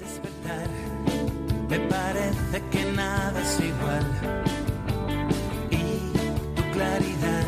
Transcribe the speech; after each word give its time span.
despertar, 0.00 0.66
me 1.68 1.78
parece 1.80 2.62
que 2.70 2.92
nada 2.92 3.40
es 3.40 3.60
igual. 3.60 4.06
Y 5.70 6.56
tu 6.56 6.62
claridad 6.72 7.46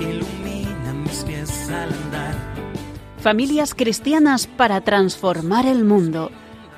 ilumina 0.00 0.92
mis 0.94 1.22
pies 1.24 1.68
al 1.68 1.92
andar. 1.92 2.34
Familias 3.18 3.74
cristianas 3.74 4.46
para 4.46 4.80
transformar 4.80 5.66
el 5.66 5.84
mundo. 5.84 6.30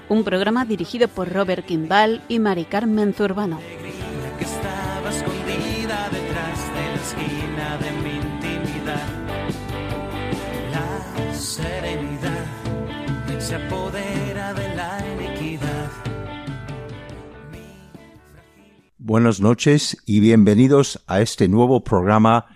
Un 0.08 0.24
programa 0.24 0.66
dirigido 0.66 1.08
por 1.08 1.32
Robert 1.32 1.64
Kimball 1.64 2.22
y 2.28 2.38
Mari 2.38 2.66
Carmen 2.66 3.14
Zurbano. 3.14 3.58
Que 4.38 4.44
estaba 4.44 5.08
escondida 5.08 6.08
detrás 6.10 6.58
de 6.74 6.84
la 6.92 7.00
esquina 7.06 7.78
de 7.78 7.90
mi 8.02 8.16
intimidad. 8.16 9.08
La 10.72 11.34
serenidad 11.34 12.44
se 13.38 13.54
apodera 13.56 14.23
Buenas 19.06 19.38
noches 19.38 19.98
y 20.06 20.20
bienvenidos 20.20 21.04
a 21.06 21.20
este 21.20 21.46
nuevo 21.46 21.84
programa 21.84 22.46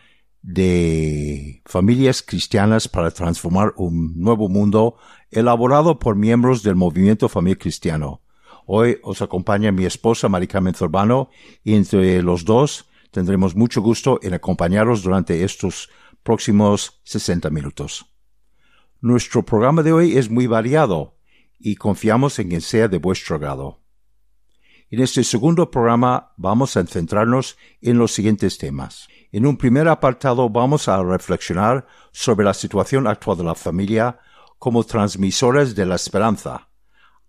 de 0.41 1.61
familias 1.67 2.23
cristianas 2.23 2.89
para 2.89 3.11
transformar 3.11 3.75
un 3.77 4.19
nuevo 4.19 4.49
mundo 4.49 4.97
elaborado 5.31 5.99
por 5.99 6.17
miembros 6.17 6.63
del 6.63 6.75
movimiento 6.75 7.29
Familia 7.29 7.59
Cristiano. 7.59 8.23
Hoy 8.65 8.97
os 9.03 9.21
acompaña 9.21 9.73
mi 9.73 9.85
esposa 9.85 10.31
Maricarmen 10.31 10.73
Zurbano 10.73 11.29
y 11.65 11.75
entre 11.75 12.23
los 12.23 12.47
dos 12.47 12.87
tendremos 13.11 13.55
mucho 13.55 13.83
gusto 13.83 14.19
en 14.23 14.33
acompañaros 14.33 15.03
durante 15.03 15.45
estos 15.45 15.91
próximos 16.23 17.03
60 17.05 17.51
minutos. 17.51 18.07
Nuestro 19.03 19.45
programa 19.45 19.83
de 19.83 19.93
hoy 19.93 20.17
es 20.17 20.31
muy 20.31 20.47
variado 20.47 21.19
y 21.59 21.77
confiamos 21.77 22.39
en 22.39 22.49
que 22.49 22.63
sea 22.63 22.89
de 22.89 22.97
vuestro 22.97 23.37
agrado. 23.37 23.83
En 24.91 25.01
este 25.03 25.23
segundo 25.23 25.71
programa 25.71 26.33
vamos 26.39 26.75
a 26.79 26.87
centrarnos 26.87 27.59
en 27.83 27.99
los 27.99 28.13
siguientes 28.13 28.57
temas. 28.57 29.07
En 29.33 29.45
un 29.45 29.59
primer 29.59 29.87
apartado 29.87 30.49
vamos 30.49 30.89
a 30.89 31.03
reflexionar 31.03 31.87
sobre 32.11 32.47
la 32.47 32.55
situación 32.55 33.07
actual 33.07 33.37
de 33.37 33.45
la 33.45 33.55
familia 33.55 34.19
como 34.59 34.85
transmisores 34.85 35.75
de 35.75 35.85
la 35.85 35.97
esperanza 35.97 36.71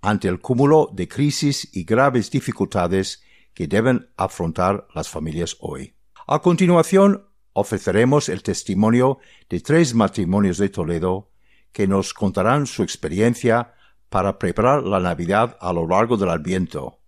ante 0.02 0.30
el 0.30 0.40
cúmulo 0.40 0.90
de 0.94 1.10
crisis 1.10 1.70
y 1.76 1.84
graves 1.84 2.32
dificultades 2.32 3.22
que 3.54 3.68
deben 3.68 4.10
afrontar 4.16 4.88
las 4.96 5.10
familias 5.10 5.58
hoy. 5.60 5.96
A 6.28 6.40
continuación, 6.40 7.28
ofreceremos 7.52 8.30
el 8.30 8.42
testimonio 8.42 9.18
de 9.50 9.60
tres 9.60 9.94
matrimonios 9.94 10.60
de 10.60 10.70
Toledo 10.70 11.34
que 11.74 11.90
nos 11.90 12.14
contarán 12.14 12.68
su 12.68 12.84
experiencia 12.84 13.74
para 14.08 14.40
preparar 14.40 14.84
la 14.84 15.02
Navidad 15.02 15.58
a 15.60 15.74
lo 15.74 15.86
largo 15.86 16.16
del 16.16 16.30
Adviento, 16.30 16.99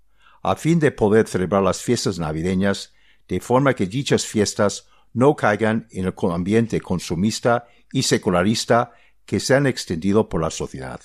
a 0.42 0.56
fin 0.56 0.80
de 0.80 0.92
poder 0.92 1.28
celebrar 1.28 1.64
las 1.64 1.82
fiestas 1.82 2.20
navideñas 2.20 2.94
de 3.28 3.40
forma 3.40 3.74
que 3.74 3.86
dichas 3.86 4.26
fiestas 4.26 4.88
no 5.14 5.36
caigan 5.36 5.88
en 5.92 6.06
el 6.06 6.14
ambiente 6.32 6.82
consumista 6.82 7.68
y 7.92 8.04
secularista 8.04 8.92
que 9.26 9.40
se 9.40 9.56
han 9.56 9.68
extendido 9.68 10.30
por 10.30 10.42
la 10.42 10.50
sociedad. 10.50 11.02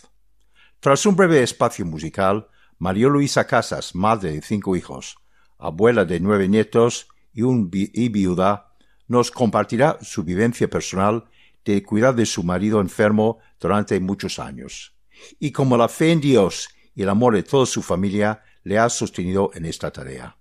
Tras 0.81 1.07
un 1.07 1.17
breve 1.17 1.43
espacio 1.43 1.85
musical, 1.85 2.49
María 2.79 3.09
Luisa 3.09 3.47
Casas, 3.47 3.95
madre 3.95 4.33
de 4.33 4.43
cinco 4.43 4.77
hijos, 4.77 5.17
abuela 5.59 6.05
de 6.05 6.21
nueve 6.21 6.49
nietos 6.49 7.09
y, 7.33 7.43
y 7.43 8.09
viuda, 8.09 8.75
nos 9.09 9.31
compartirá 9.31 9.99
su 10.03 10.25
vivencia 10.25 10.69
personal 10.69 11.25
de 11.65 11.83
cuidar 11.83 12.15
de 12.15 12.27
su 12.27 12.43
marido 12.43 12.81
enfermo 12.81 13.39
durante 13.59 13.99
muchos 14.01 14.39
años, 14.39 14.95
y 15.41 15.51
como 15.53 15.77
la 15.77 15.89
fe 15.89 16.13
en 16.13 16.21
Dios 16.21 16.69
y 16.95 17.03
el 17.03 17.09
amor 17.09 17.35
de 17.35 17.43
toda 17.43 17.67
su 17.67 17.83
familia 17.83 18.43
le 18.67 18.79
ha 18.81 18.89
sostenido 18.89 19.53
en 19.55 19.65
esta 19.65 19.93
tarea. 19.93 20.39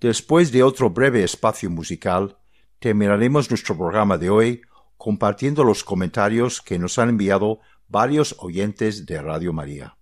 Después 0.00 0.52
de 0.52 0.62
otro 0.62 0.90
breve 0.90 1.24
espacio 1.24 1.68
musical, 1.68 2.38
terminaremos 2.78 3.50
nuestro 3.50 3.76
programa 3.76 4.16
de 4.16 4.30
hoy 4.30 4.62
compartiendo 4.96 5.64
los 5.64 5.82
comentarios 5.82 6.62
que 6.62 6.78
nos 6.78 7.00
han 7.00 7.08
enviado 7.08 7.58
varios 7.88 8.36
oyentes 8.38 9.06
de 9.06 9.20
Radio 9.20 9.52
María. 9.52 9.96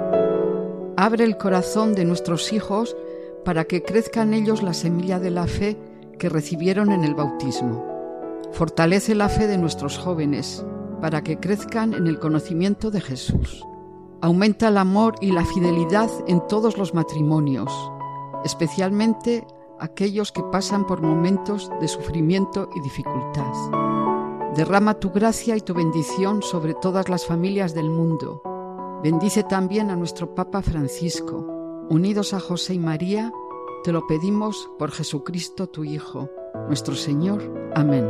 Abre 0.98 1.24
el 1.24 1.38
corazón 1.38 1.96
de 1.96 2.04
nuestros 2.04 2.52
hijos 2.52 2.98
para 3.46 3.64
que 3.64 3.84
crezca 3.84 4.24
en 4.24 4.34
ellos 4.34 4.64
la 4.64 4.74
semilla 4.74 5.20
de 5.20 5.32
la 5.32 5.48
fe 5.48 5.78
que 6.18 6.28
recibieron 6.28 6.92
en 6.92 7.04
el 7.04 7.16
bautismo. 7.16 7.86
Fortalece 8.52 9.16
la 9.16 9.30
fe 9.30 9.48
de 9.48 9.58
nuestros 9.58 9.98
jóvenes 9.98 10.66
para 11.02 11.24
que 11.24 11.40
crezcan 11.40 11.94
en 11.94 12.08
el 12.08 12.20
conocimiento 12.20 12.92
de 12.92 13.00
Jesús. 13.00 13.66
Aumenta 14.22 14.68
el 14.68 14.78
amor 14.78 15.16
y 15.22 15.32
la 15.32 15.46
fidelidad 15.46 16.10
en 16.28 16.46
todos 16.48 16.78
los 16.78 16.94
matrimonios, 16.94 17.72
especialmente 18.44 19.48
aquellos 19.80 20.32
que 20.32 20.44
pasan 20.52 20.86
por 20.86 21.02
momentos 21.02 21.72
de 21.80 21.88
sufrimiento 21.88 22.70
y 22.76 22.82
dificultad. 22.82 23.52
Derrama 24.56 25.00
tu 25.00 25.12
gracia 25.12 25.56
y 25.56 25.62
tu 25.62 25.74
bendición 25.74 26.42
sobre 26.42 26.74
todas 26.74 27.10
las 27.10 27.26
familias 27.26 27.74
del 27.74 27.90
mundo. 27.90 28.42
Bendice 29.04 29.44
también 29.44 29.90
a 29.90 29.96
nuestro 29.96 30.36
Papa 30.36 30.62
Francisco. 30.62 31.46
Unidos 31.90 32.34
a 32.34 32.40
José 32.40 32.74
y 32.76 32.80
María, 32.80 33.32
te 33.84 33.92
lo 33.92 34.06
pedimos 34.08 34.70
por 34.78 34.92
Jesucristo 34.92 35.68
tu 35.68 35.84
Hijo, 35.84 36.30
nuestro 36.68 36.96
Señor. 36.96 37.42
Amén. 37.76 38.08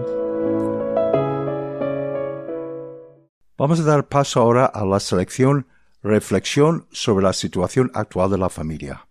Vamos 3.57 3.79
a 3.79 3.83
dar 3.83 4.07
paso 4.07 4.39
ahora 4.39 4.65
a 4.65 4.85
la 4.85 4.99
selección 4.99 5.67
Reflexión 6.01 6.87
sobre 6.91 7.25
la 7.25 7.33
situación 7.33 7.91
actual 7.93 8.31
de 8.31 8.37
la 8.37 8.49
familia. 8.49 9.08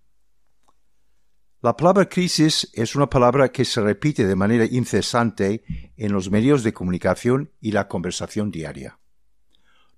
La 1.61 1.77
palabra 1.77 2.09
crisis 2.09 2.71
es 2.73 2.95
una 2.95 3.11
palabra 3.11 3.51
que 3.51 3.65
se 3.65 3.81
repite 3.81 4.25
de 4.25 4.37
manera 4.37 4.65
incesante 4.65 5.65
en 5.97 6.13
los 6.13 6.31
medios 6.31 6.63
de 6.63 6.73
comunicación 6.73 7.51
y 7.61 7.73
la 7.73 7.89
conversación 7.89 8.53
diaria. 8.53 9.01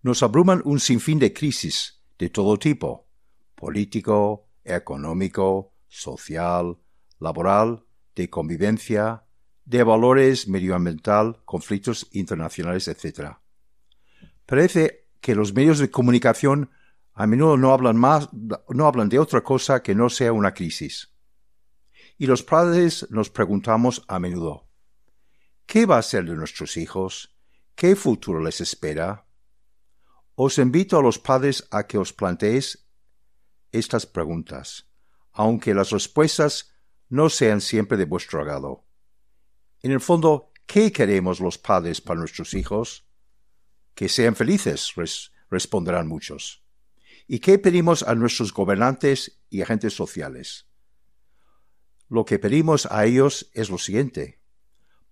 Nos 0.01 0.23
abruman 0.23 0.63
un 0.65 0.81
sinfín 0.81 1.19
de 1.19 1.35
crisis 1.35 2.01
de 2.19 2.31
todo 2.31 2.59
tipo, 2.59 3.07
político, 3.55 4.49
económico, 4.65 5.75
social, 5.87 6.79
laboral, 7.19 7.85
de 8.17 8.31
convivencia, 8.31 9.25
de 9.67 9.83
valores 9.83 10.49
medioambiental, 10.49 11.43
conflictos 11.45 12.09
internacionales, 12.13 12.89
etc. 12.89 13.33
Parece 14.47 15.09
que 15.21 15.35
los 15.35 15.53
medios 15.53 15.79
de 15.79 15.91
comunicación 15.91 16.71
a 17.13 17.27
menudo 17.27 17.59
no 17.59 17.75
hablan 17.75 18.01
no 18.01 18.87
hablan 18.87 19.11
de 19.11 19.19
otra 19.19 19.43
cosa 19.43 19.83
que 19.83 19.95
no 19.95 20.09
sea 20.09 20.33
una 20.33 20.55
crisis. 20.55 21.10
Y 22.21 22.27
los 22.27 22.43
padres 22.43 23.07
nos 23.09 23.31
preguntamos 23.31 24.05
a 24.07 24.19
menudo, 24.19 24.69
¿Qué 25.65 25.87
va 25.87 25.97
a 25.97 26.03
ser 26.03 26.27
de 26.27 26.37
nuestros 26.37 26.77
hijos? 26.77 27.35
¿Qué 27.75 27.97
futuro 27.97 28.43
les 28.43 28.61
espera? 28.61 29.25
Os 30.35 30.59
invito 30.59 30.99
a 30.99 31.03
los 31.03 31.19
padres 31.19 31.67
a 31.71 31.87
que 31.87 31.97
os 31.97 32.13
planteéis 32.13 32.87
estas 33.73 34.05
preguntas, 34.05 34.91
aunque 35.33 35.73
las 35.73 35.93
respuestas 35.93 36.75
no 37.09 37.31
sean 37.31 37.63
siempre 37.63 37.97
de 37.97 38.05
vuestro 38.05 38.43
agrado. 38.43 38.85
En 39.81 39.91
el 39.91 40.01
fondo, 40.03 40.53
¿qué 40.67 40.93
queremos 40.93 41.41
los 41.41 41.57
padres 41.57 42.03
para 42.03 42.21
nuestros 42.21 42.53
hijos? 42.53 43.07
Que 43.95 44.11
sean 44.11 44.37
felices, 44.37 44.93
responderán 45.49 46.07
muchos. 46.07 46.63
¿Y 47.27 47.39
qué 47.39 47.59
pedimos 47.59 48.03
a 48.03 48.15
nuestros 48.15 48.53
gobernantes 48.53 49.41
y 49.49 49.63
agentes 49.63 49.95
sociales? 49.95 50.70
Lo 52.11 52.25
que 52.25 52.41
pedimos 52.41 52.89
a 52.91 53.05
ellos 53.05 53.53
es 53.55 53.71
lo 53.71 53.79
siguiente, 53.79 54.41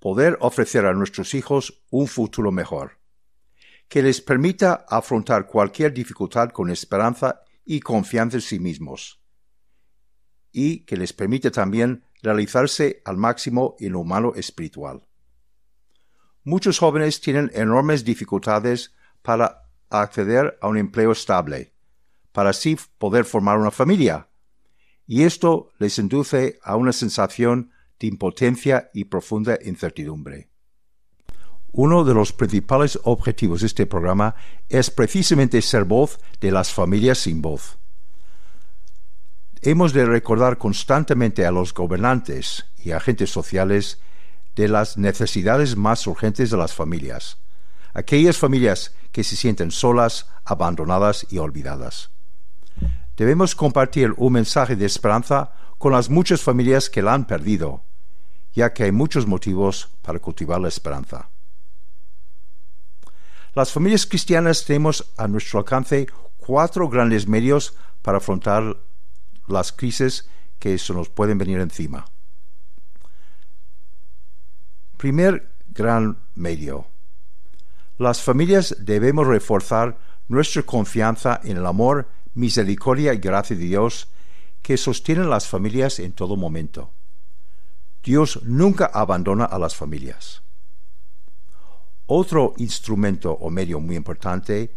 poder 0.00 0.36
ofrecer 0.40 0.84
a 0.84 0.94
nuestros 0.94 1.32
hijos 1.32 1.84
un 1.90 2.08
futuro 2.08 2.50
mejor, 2.50 2.98
que 3.88 4.02
les 4.02 4.20
permita 4.20 4.84
afrontar 4.88 5.46
cualquier 5.46 5.94
dificultad 5.94 6.50
con 6.50 6.70
esperanza 6.70 7.42
y 7.64 7.78
confianza 7.78 8.38
en 8.38 8.40
sí 8.40 8.58
mismos, 8.58 9.22
y 10.50 10.80
que 10.86 10.96
les 10.96 11.12
permite 11.12 11.52
también 11.52 12.02
realizarse 12.20 13.00
al 13.04 13.16
máximo 13.16 13.76
en 13.78 13.92
lo 13.92 14.00
humano 14.00 14.32
espiritual. 14.34 15.06
Muchos 16.42 16.80
jóvenes 16.80 17.20
tienen 17.20 17.48
enormes 17.54 18.04
dificultades 18.04 18.92
para 19.22 19.70
acceder 19.88 20.58
a 20.60 20.66
un 20.66 20.76
empleo 20.76 21.12
estable, 21.12 21.74
para 22.32 22.50
así 22.50 22.76
poder 22.98 23.24
formar 23.24 23.56
una 23.56 23.70
familia, 23.70 24.27
y 25.08 25.22
esto 25.22 25.72
les 25.78 25.98
induce 25.98 26.60
a 26.62 26.76
una 26.76 26.92
sensación 26.92 27.72
de 27.98 28.06
impotencia 28.06 28.90
y 28.92 29.04
profunda 29.04 29.58
incertidumbre. 29.64 30.50
Uno 31.72 32.04
de 32.04 32.12
los 32.12 32.34
principales 32.34 32.98
objetivos 33.04 33.62
de 33.62 33.68
este 33.68 33.86
programa 33.86 34.34
es 34.68 34.90
precisamente 34.90 35.62
ser 35.62 35.84
voz 35.84 36.20
de 36.40 36.50
las 36.52 36.72
familias 36.72 37.18
sin 37.18 37.40
voz. 37.40 37.78
Hemos 39.62 39.94
de 39.94 40.04
recordar 40.04 40.58
constantemente 40.58 41.46
a 41.46 41.50
los 41.50 41.72
gobernantes 41.72 42.66
y 42.76 42.92
agentes 42.92 43.30
sociales 43.30 44.00
de 44.56 44.68
las 44.68 44.98
necesidades 44.98 45.76
más 45.76 46.06
urgentes 46.06 46.50
de 46.50 46.58
las 46.58 46.74
familias, 46.74 47.38
aquellas 47.94 48.36
familias 48.36 48.94
que 49.10 49.24
se 49.24 49.36
sienten 49.36 49.70
solas, 49.70 50.26
abandonadas 50.44 51.26
y 51.30 51.38
olvidadas. 51.38 52.10
Debemos 53.18 53.56
compartir 53.56 54.14
un 54.16 54.34
mensaje 54.34 54.76
de 54.76 54.86
esperanza 54.86 55.50
con 55.76 55.90
las 55.90 56.08
muchas 56.08 56.40
familias 56.40 56.88
que 56.88 57.02
la 57.02 57.14
han 57.14 57.26
perdido, 57.26 57.82
ya 58.52 58.72
que 58.72 58.84
hay 58.84 58.92
muchos 58.92 59.26
motivos 59.26 59.90
para 60.02 60.20
cultivar 60.20 60.60
la 60.60 60.68
esperanza. 60.68 61.28
Las 63.54 63.72
familias 63.72 64.06
cristianas 64.06 64.64
tenemos 64.64 65.12
a 65.16 65.26
nuestro 65.26 65.58
alcance 65.58 66.06
cuatro 66.36 66.88
grandes 66.88 67.26
medios 67.26 67.74
para 68.02 68.18
afrontar 68.18 68.76
las 69.48 69.72
crisis 69.72 70.28
que 70.60 70.78
se 70.78 70.94
nos 70.94 71.08
pueden 71.08 71.38
venir 71.38 71.58
encima. 71.58 72.04
Primer 74.96 75.56
gran 75.66 76.18
medio. 76.36 76.86
Las 77.96 78.22
familias 78.22 78.76
debemos 78.78 79.26
reforzar 79.26 79.98
nuestra 80.28 80.62
confianza 80.62 81.40
en 81.42 81.56
el 81.56 81.66
amor, 81.66 82.06
misericordia 82.38 83.12
y 83.12 83.18
gracia 83.18 83.56
de 83.56 83.64
Dios 83.64 84.08
que 84.62 84.76
sostienen 84.76 85.28
las 85.28 85.48
familias 85.48 85.98
en 85.98 86.12
todo 86.12 86.36
momento. 86.36 86.92
Dios 88.02 88.40
nunca 88.44 88.86
abandona 88.86 89.44
a 89.44 89.58
las 89.58 89.74
familias. 89.74 90.42
Otro 92.06 92.54
instrumento 92.56 93.32
o 93.32 93.50
medio 93.50 93.80
muy 93.80 93.96
importante 93.96 94.72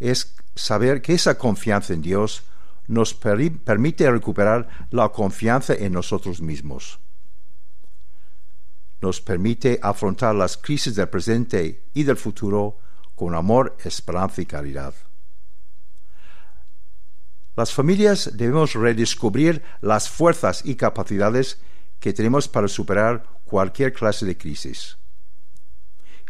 es 0.00 0.34
saber 0.56 1.02
que 1.02 1.12
esa 1.12 1.36
confianza 1.36 1.92
en 1.92 2.02
Dios 2.02 2.44
nos 2.88 3.14
permite 3.14 4.10
recuperar 4.10 4.88
la 4.90 5.10
confianza 5.10 5.74
en 5.74 5.92
nosotros 5.92 6.40
mismos. 6.40 6.98
Nos 9.00 9.20
permite 9.20 9.78
afrontar 9.82 10.34
las 10.34 10.56
crisis 10.56 10.94
del 10.94 11.08
presente 11.08 11.84
y 11.92 12.02
del 12.04 12.16
futuro 12.16 12.78
con 13.14 13.34
amor, 13.34 13.76
esperanza 13.84 14.40
y 14.40 14.46
caridad. 14.46 14.94
Las 17.54 17.72
familias 17.72 18.30
debemos 18.34 18.74
redescubrir 18.74 19.62
las 19.80 20.08
fuerzas 20.08 20.62
y 20.64 20.76
capacidades 20.76 21.58
que 22.00 22.12
tenemos 22.12 22.48
para 22.48 22.68
superar 22.68 23.24
cualquier 23.44 23.92
clase 23.92 24.24
de 24.24 24.38
crisis. 24.38 24.96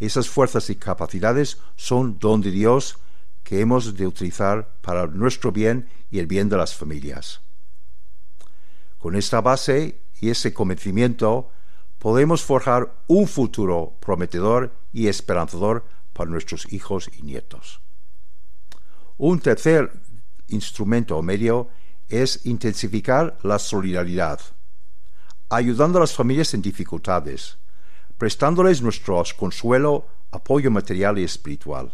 Esas 0.00 0.28
fuerzas 0.28 0.69
y 0.69 0.76
capacidades 0.76 1.58
son 1.76 2.19
don 2.19 2.40
de 2.40 2.50
Dios 2.50 2.98
que 3.44 3.60
hemos 3.60 3.96
de 3.96 4.06
utilizar 4.06 4.74
para 4.80 5.06
nuestro 5.06 5.52
bien 5.52 5.88
y 6.10 6.19
el 6.19 6.26
bien 6.26 6.48
de 6.48 6.56
las 6.56 6.74
familias. 6.74 7.40
Con 8.98 9.14
esta 9.14 9.40
base 9.40 10.02
y 10.20 10.30
ese 10.30 10.52
convencimiento 10.52 11.50
podemos 11.98 12.42
forjar 12.42 12.92
un 13.06 13.28
futuro 13.28 13.96
prometedor 14.00 14.74
y 14.92 15.06
esperanzador 15.06 15.84
para 16.12 16.30
nuestros 16.30 16.72
hijos 16.72 17.08
y 17.16 17.22
nietos. 17.22 17.80
Un 19.19 19.38
tercer 19.38 19.92
instrumento 20.52 21.16
o 21.16 21.22
medio 21.22 21.69
es 22.08 22.44
intensificar 22.44 23.38
la 23.43 23.58
solidaridad, 23.58 24.40
ayudando 25.49 25.99
a 25.99 26.02
las 26.02 26.14
familias 26.14 26.54
en 26.54 26.62
dificultades, 26.62 27.58
prestándoles 28.19 28.82
nuestro 28.82 29.22
consuelo, 29.37 30.06
apoyo 30.31 30.70
material 30.70 31.19
y 31.19 31.25
espiritual. 31.25 31.93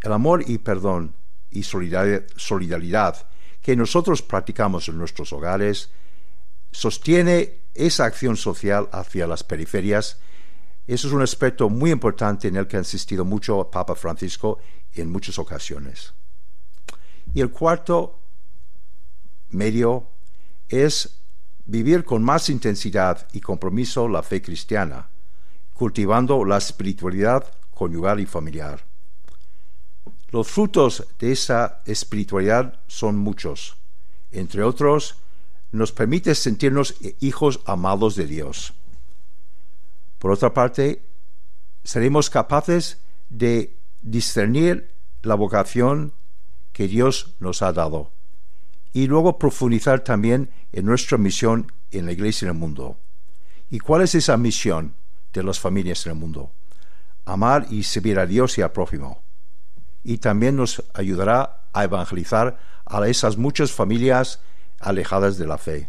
El 0.00 0.12
amor 0.12 0.44
y 0.46 0.58
perdón 0.58 1.14
y 1.50 1.62
solidaridad 1.62 3.26
que 3.62 3.74
nosotros 3.74 4.22
practicamos 4.22 4.88
en 4.88 4.98
nuestros 4.98 5.32
hogares 5.32 5.90
sostiene 6.70 7.60
esa 7.74 8.04
acción 8.04 8.36
social 8.36 8.88
hacia 8.92 9.26
las 9.26 9.42
periferias. 9.42 10.20
Eso 10.86 11.08
es 11.08 11.12
un 11.12 11.22
aspecto 11.22 11.68
muy 11.68 11.90
importante 11.90 12.48
en 12.48 12.56
el 12.56 12.66
que 12.66 12.76
ha 12.76 12.80
insistido 12.80 13.24
mucho 13.24 13.70
Papa 13.70 13.94
Francisco 13.94 14.58
en 14.94 15.10
muchas 15.10 15.38
ocasiones. 15.38 16.14
Y 17.34 17.40
el 17.40 17.50
cuarto 17.50 18.20
medio 19.50 20.08
es 20.68 21.20
vivir 21.64 22.04
con 22.04 22.22
más 22.22 22.48
intensidad 22.48 23.26
y 23.32 23.40
compromiso 23.40 24.08
la 24.08 24.22
fe 24.22 24.40
cristiana, 24.40 25.08
cultivando 25.74 26.44
la 26.44 26.58
espiritualidad 26.58 27.44
conyugal 27.72 28.20
y 28.20 28.26
familiar. 28.26 28.84
Los 30.30 30.48
frutos 30.48 31.06
de 31.18 31.32
esa 31.32 31.82
espiritualidad 31.84 32.80
son 32.86 33.16
muchos. 33.16 33.76
Entre 34.32 34.62
otros, 34.62 35.16
nos 35.72 35.92
permite 35.92 36.34
sentirnos 36.34 36.96
hijos 37.20 37.60
amados 37.66 38.16
de 38.16 38.26
Dios. 38.26 38.72
Por 40.18 40.30
otra 40.30 40.52
parte, 40.52 41.02
seremos 41.84 42.30
capaces 42.30 42.98
de 43.28 43.76
discernir 44.02 44.92
la 45.22 45.34
vocación 45.34 46.12
que 46.76 46.88
Dios 46.88 47.34
nos 47.40 47.62
ha 47.62 47.72
dado 47.72 48.12
y 48.92 49.06
luego 49.06 49.38
profundizar 49.38 50.00
también 50.00 50.50
en 50.72 50.84
nuestra 50.84 51.16
misión 51.16 51.72
en 51.90 52.04
la 52.04 52.12
iglesia 52.12 52.44
en 52.44 52.52
el 52.52 52.60
mundo. 52.60 52.98
¿Y 53.70 53.78
cuál 53.78 54.02
es 54.02 54.14
esa 54.14 54.36
misión 54.36 54.94
de 55.32 55.42
las 55.42 55.58
familias 55.58 56.04
en 56.04 56.12
el 56.12 56.18
mundo? 56.18 56.52
Amar 57.24 57.66
y 57.70 57.82
servir 57.82 58.18
a 58.18 58.26
Dios 58.26 58.58
y 58.58 58.60
al 58.60 58.72
prójimo 58.72 59.22
y 60.04 60.18
también 60.18 60.56
nos 60.56 60.84
ayudará 60.92 61.62
a 61.72 61.84
evangelizar 61.84 62.58
a 62.84 63.08
esas 63.08 63.38
muchas 63.38 63.72
familias 63.72 64.40
alejadas 64.78 65.38
de 65.38 65.46
la 65.46 65.56
fe. 65.56 65.88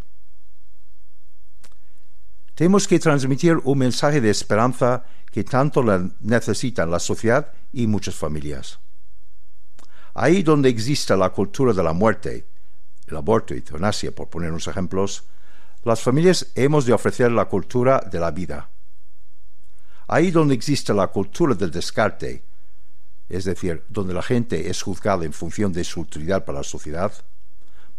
Tenemos 2.56 2.88
que 2.88 2.98
transmitir 2.98 3.58
un 3.66 3.78
mensaje 3.78 4.22
de 4.22 4.30
esperanza 4.30 5.04
que 5.34 5.44
tanto 5.44 5.84
necesitan 6.22 6.90
la 6.90 7.00
sociedad 7.00 7.52
y 7.74 7.88
muchas 7.88 8.16
familias. 8.16 8.80
Ahí 10.20 10.42
donde 10.42 10.70
exista 10.70 11.16
la 11.16 11.30
cultura 11.30 11.74
de 11.74 11.84
la 11.84 11.94
muerte, 11.94 12.48
el 13.06 13.18
aborto 13.18 13.54
y 13.54 13.58
eutanasia, 13.58 14.12
por 14.12 14.28
poner 14.28 14.50
unos 14.50 14.68
ejemplos, 14.68 15.26
las 15.84 16.02
familias 16.02 16.48
hemos 16.56 16.88
de 16.88 16.94
ofrecer 16.94 17.32
la 17.32 17.46
cultura 17.46 18.00
de 18.00 18.20
la 18.20 18.32
vida. 18.32 18.68
Ahí 20.08 20.32
donde 20.32 20.56
existe 20.56 20.92
la 20.92 21.06
cultura 21.10 21.54
del 21.54 21.70
descarte, 21.70 22.44
es 23.30 23.46
decir, 23.46 23.84
donde 23.90 24.16
la 24.16 24.24
gente 24.24 24.72
es 24.72 24.82
juzgada 24.82 25.24
en 25.24 25.34
función 25.34 25.72
de 25.72 25.84
su 25.84 26.02
utilidad 26.02 26.44
para 26.46 26.58
la 26.58 26.64
sociedad, 26.64 27.14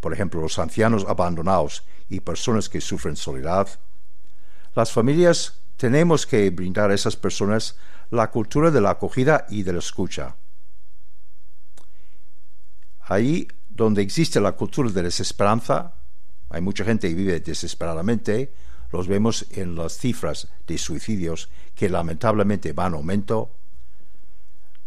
por 0.00 0.12
ejemplo, 0.12 0.40
los 0.40 0.58
ancianos 0.58 1.06
abandonados 1.08 1.84
y 2.08 2.18
personas 2.18 2.68
que 2.68 2.80
sufren 2.80 3.14
soledad, 3.14 3.68
las 4.74 4.90
familias 4.90 5.60
tenemos 5.76 6.26
que 6.26 6.50
brindar 6.50 6.90
a 6.90 6.94
esas 6.94 7.14
personas 7.14 7.76
la 8.10 8.28
cultura 8.32 8.72
de 8.72 8.80
la 8.80 8.90
acogida 8.90 9.46
y 9.50 9.62
de 9.62 9.72
la 9.72 9.78
escucha. 9.78 10.34
Ahí 13.08 13.48
donde 13.68 14.02
existe 14.02 14.40
la 14.40 14.52
cultura 14.52 14.90
de 14.90 15.02
desesperanza, 15.02 15.94
hay 16.50 16.60
mucha 16.60 16.84
gente 16.84 17.08
que 17.08 17.14
vive 17.14 17.40
desesperadamente, 17.40 18.52
los 18.92 19.08
vemos 19.08 19.46
en 19.50 19.74
las 19.74 19.98
cifras 19.98 20.48
de 20.66 20.78
suicidios 20.78 21.48
que 21.74 21.88
lamentablemente 21.88 22.72
van 22.72 22.92
en 22.92 22.98
aumento, 22.98 23.50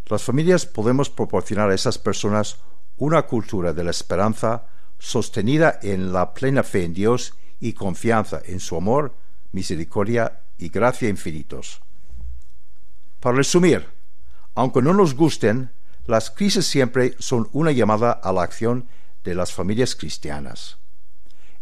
las 0.06 0.24
familias 0.24 0.66
podemos 0.66 1.10
proporcionar 1.10 1.70
a 1.70 1.74
esas 1.74 1.98
personas 1.98 2.58
una 2.98 3.24
cultura 3.24 3.72
de 3.72 3.84
la 3.84 3.92
esperanza 3.92 4.66
sostenida 5.00 5.80
en 5.82 6.12
la 6.12 6.34
plena 6.34 6.64
fe 6.64 6.84
en 6.84 6.94
Dios 6.94 7.34
y 7.60 7.74
confianza 7.74 8.42
en 8.46 8.60
su 8.60 8.76
amor, 8.76 9.16
misericordia 9.54 10.42
y 10.58 10.70
gracia 10.70 11.08
infinitos. 11.08 11.82
Para 13.20 13.38
resumir, 13.38 13.88
aunque 14.54 14.82
no 14.82 14.94
nos 14.94 15.16
gusten, 15.16 15.72
las 16.12 16.30
crisis 16.30 16.66
siempre 16.66 17.16
son 17.20 17.48
una 17.54 17.72
llamada 17.72 18.12
a 18.12 18.34
la 18.34 18.44
acción 18.44 18.86
de 19.24 19.34
las 19.34 19.54
familias 19.54 19.96
cristianas. 19.96 20.78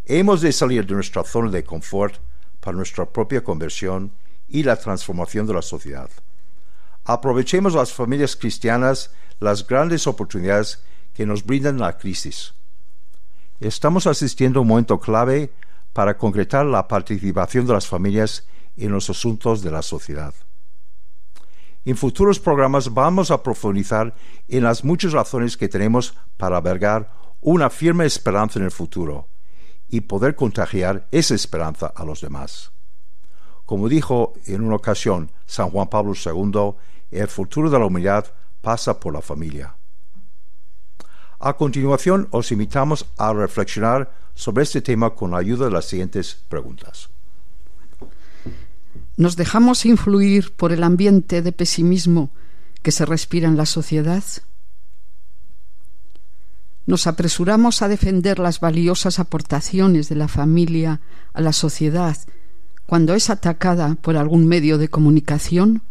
Hemos 0.06 0.42
de 0.42 0.52
salir 0.52 0.88
de 0.88 0.96
nuestra 0.96 1.24
zona 1.24 1.52
de 1.52 1.64
confort 1.64 2.16
para 2.60 2.76
nuestra 2.76 3.06
propia 3.06 3.44
conversión 3.44 4.12
y 4.48 4.64
la 4.64 4.76
transformación 4.76 5.46
de 5.46 5.54
la 5.54 5.62
sociedad. 5.62 6.10
Aprovechemos 7.06 7.76
las 7.76 7.94
familias 7.94 8.36
cristianas 8.36 9.12
las 9.40 9.68
grandes 9.68 10.08
oportunidades 10.08 10.84
que 11.14 11.28
nos 11.28 11.46
brindan 11.46 11.78
la 11.78 12.00
crisis. 12.00 12.56
Estamos 13.60 14.08
asistiendo 14.08 14.58
a 14.58 14.62
un 14.64 14.70
momento 14.70 15.00
clave 15.00 15.54
para 15.94 16.18
concretar 16.18 16.66
la 16.66 16.88
participación 16.88 17.68
de 17.68 17.74
las 17.74 17.86
familias 17.86 18.48
en 18.78 18.92
los 18.94 19.12
asuntos 19.12 19.62
de 19.62 19.70
la 19.70 19.84
sociedad. 19.84 20.34
En 21.86 21.96
futuros 21.96 22.40
programas 22.40 22.94
vamos 22.94 23.32
a 23.32 23.42
profundizar 23.42 24.14
en 24.48 24.64
las 24.64 24.84
muchas 24.84 25.14
razones 25.14 25.56
que 25.56 25.70
tenemos 25.70 26.16
para 26.38 26.58
albergar 26.58 27.12
una 27.42 27.70
firme 27.70 28.06
esperanza 28.06 28.60
en 28.60 28.66
el 28.66 28.72
futuro 28.72 29.28
y 29.88 30.02
poder 30.02 30.36
contagiar 30.36 31.08
esa 31.12 31.36
esperanza 31.36 31.88
a 31.88 32.04
los 32.04 32.22
demás. 32.22 32.72
Como 33.66 33.88
dijo 33.88 34.34
en 34.46 34.62
una 34.62 34.76
ocasión 34.76 35.32
San 35.46 35.70
Juan 35.70 35.88
Pablo 35.90 36.14
II, 36.14 36.76
el 37.12 37.28
futuro 37.28 37.70
de 37.70 37.80
la 37.80 37.86
humanidad 37.86 38.34
pasa 38.62 39.00
por 39.00 39.14
la 39.14 39.22
familia. 39.22 39.76
A 41.40 41.56
continuación, 41.56 42.28
os 42.32 42.52
invitamos 42.52 43.06
a 43.18 43.32
reflexionar 43.32 44.12
sobre 44.36 44.64
este 44.64 44.82
tema 44.82 45.12
con 45.12 45.32
la 45.32 45.38
ayuda 45.38 45.66
de 45.66 45.72
las 45.72 45.86
siguientes 45.86 46.44
preguntas. 46.50 47.10
¿Nos 49.20 49.36
dejamos 49.36 49.86
influir 49.86 50.54
por 50.54 50.72
el 50.72 50.82
ambiente 50.82 51.42
de 51.42 51.52
pesimismo 51.52 52.32
que 52.82 52.94
se 52.94 53.06
respira 53.06 53.50
en 53.50 53.58
la 53.58 53.66
sociedad? 53.66 54.24
¿Nos 56.86 57.06
apresuramos 57.06 57.82
a 57.82 57.90
defender 57.90 58.40
las 58.40 58.62
valiosas 58.62 59.20
aportaciones 59.20 60.08
de 60.08 60.16
la 60.16 60.30
familia 60.30 61.02
a 61.34 61.42
la 61.42 61.52
sociedad 61.52 62.16
cuando 62.86 63.14
es 63.14 63.30
atacada 63.30 63.96
por 63.96 64.16
algún 64.16 64.48
medio 64.48 64.78
de 64.78 64.88
comunicación? 64.88 65.84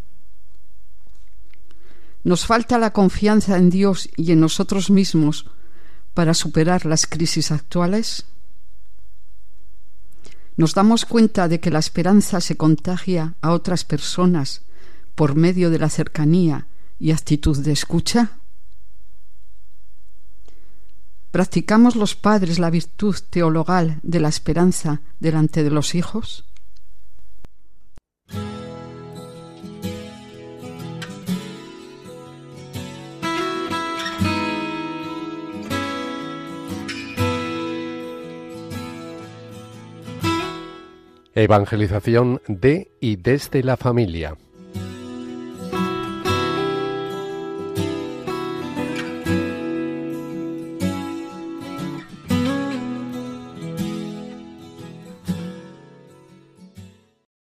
Nos 2.24 2.46
falta 2.46 2.78
la 2.78 2.94
confianza 2.94 3.58
en 3.58 3.68
Dios 3.68 4.08
y 4.16 4.32
en 4.32 4.40
nosotros 4.40 4.88
mismos 4.88 5.50
para 6.14 6.32
superar 6.32 6.86
las 6.86 7.06
crisis 7.06 7.50
actuales. 7.50 8.24
Nos 10.58 10.74
damos 10.74 11.04
cuenta 11.04 11.46
de 11.46 11.60
que 11.60 11.70
la 11.70 11.78
esperanza 11.78 12.40
se 12.40 12.56
contagia 12.56 13.34
a 13.42 13.52
otras 13.52 13.84
personas 13.84 14.62
por 15.14 15.36
medio 15.36 15.70
de 15.70 15.78
la 15.78 15.88
cercanía 15.88 16.66
y 16.98 17.12
actitud 17.12 17.56
de 17.56 17.70
escucha. 17.70 18.32
¿Practicamos 21.30 21.94
los 21.94 22.16
padres 22.16 22.58
la 22.58 22.70
virtud 22.70 23.14
teologal 23.30 24.00
de 24.02 24.18
la 24.18 24.28
esperanza 24.28 25.00
delante 25.20 25.62
de 25.62 25.70
los 25.70 25.94
hijos? 25.94 26.44
Evangelización 41.40 42.42
de 42.48 42.96
y 43.00 43.14
desde 43.14 43.62
la 43.62 43.76
familia. 43.76 44.36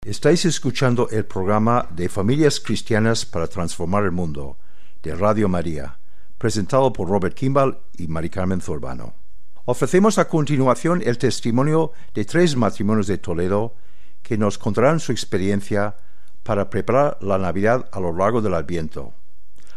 Estáis 0.01 0.43
escuchando 0.43 1.07
el 1.09 1.23
programa 1.23 1.87
de 1.89 2.09
Familias 2.09 2.59
Cristianas 2.59 3.25
para 3.25 3.47
Transformar 3.47 4.03
el 4.03 4.11
Mundo 4.11 4.57
de 5.01 5.15
Radio 5.15 5.47
María, 5.47 5.97
presentado 6.37 6.91
por 6.91 7.07
Robert 7.07 7.35
Kimball 7.35 7.77
y 7.97 8.09
Mari 8.09 8.29
Carmen 8.29 8.59
Zurbano. 8.59 9.26
Ofrecemos 9.69 10.17
a 10.17 10.29
continuación 10.29 11.01
el 11.03 11.17
testimonio 11.17 11.91
de 12.13 12.23
tres 12.23 12.55
matrimonios 12.55 13.05
de 13.05 13.17
Toledo 13.17 13.75
que 14.21 14.37
nos 14.37 14.57
contarán 14.57 15.01
su 15.01 15.11
experiencia 15.11 15.97
para 16.43 16.69
preparar 16.69 17.17
la 17.19 17.37
Navidad 17.37 17.89
a 17.91 17.99
lo 17.99 18.15
largo 18.15 18.41
del 18.41 18.53
Adviento, 18.53 19.13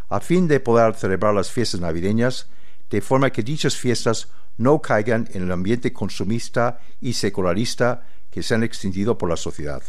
a 0.08 0.20
fin 0.20 0.46
de 0.46 0.60
poder 0.60 0.94
celebrar 0.94 1.34
las 1.34 1.50
fiestas 1.50 1.80
navideñas 1.80 2.48
de 2.88 3.00
forma 3.00 3.30
que 3.30 3.42
dichas 3.42 3.74
fiestas 3.74 4.28
no 4.58 4.80
caigan 4.80 5.28
en 5.32 5.42
el 5.42 5.50
ambiente 5.50 5.92
consumista 5.92 6.78
y 7.00 7.14
secularista 7.14 8.06
que 8.30 8.44
se 8.44 8.54
han 8.54 8.62
extendido 8.62 9.18
por 9.18 9.28
la 9.28 9.36
sociedad. 9.36 9.82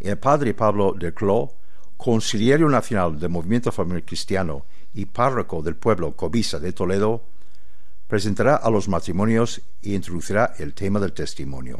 El 0.00 0.18
padre 0.18 0.52
Pablo 0.52 0.96
de 0.98 1.14
Cló, 1.14 1.52
conciliario 1.96 2.68
nacional 2.68 3.20
del 3.20 3.30
Movimiento 3.30 3.70
Familiar 3.70 4.04
Cristiano 4.04 4.66
y 4.92 5.06
párroco 5.06 5.62
del 5.62 5.76
pueblo 5.76 6.16
Cobisa 6.16 6.58
de 6.58 6.72
Toledo, 6.72 7.22
presentará 8.12 8.56
a 8.56 8.68
los 8.68 8.90
matrimonios 8.90 9.62
y 9.80 9.94
introducirá 9.94 10.52
el 10.58 10.74
tema 10.74 11.00
del 11.00 11.14
testimonio. 11.14 11.78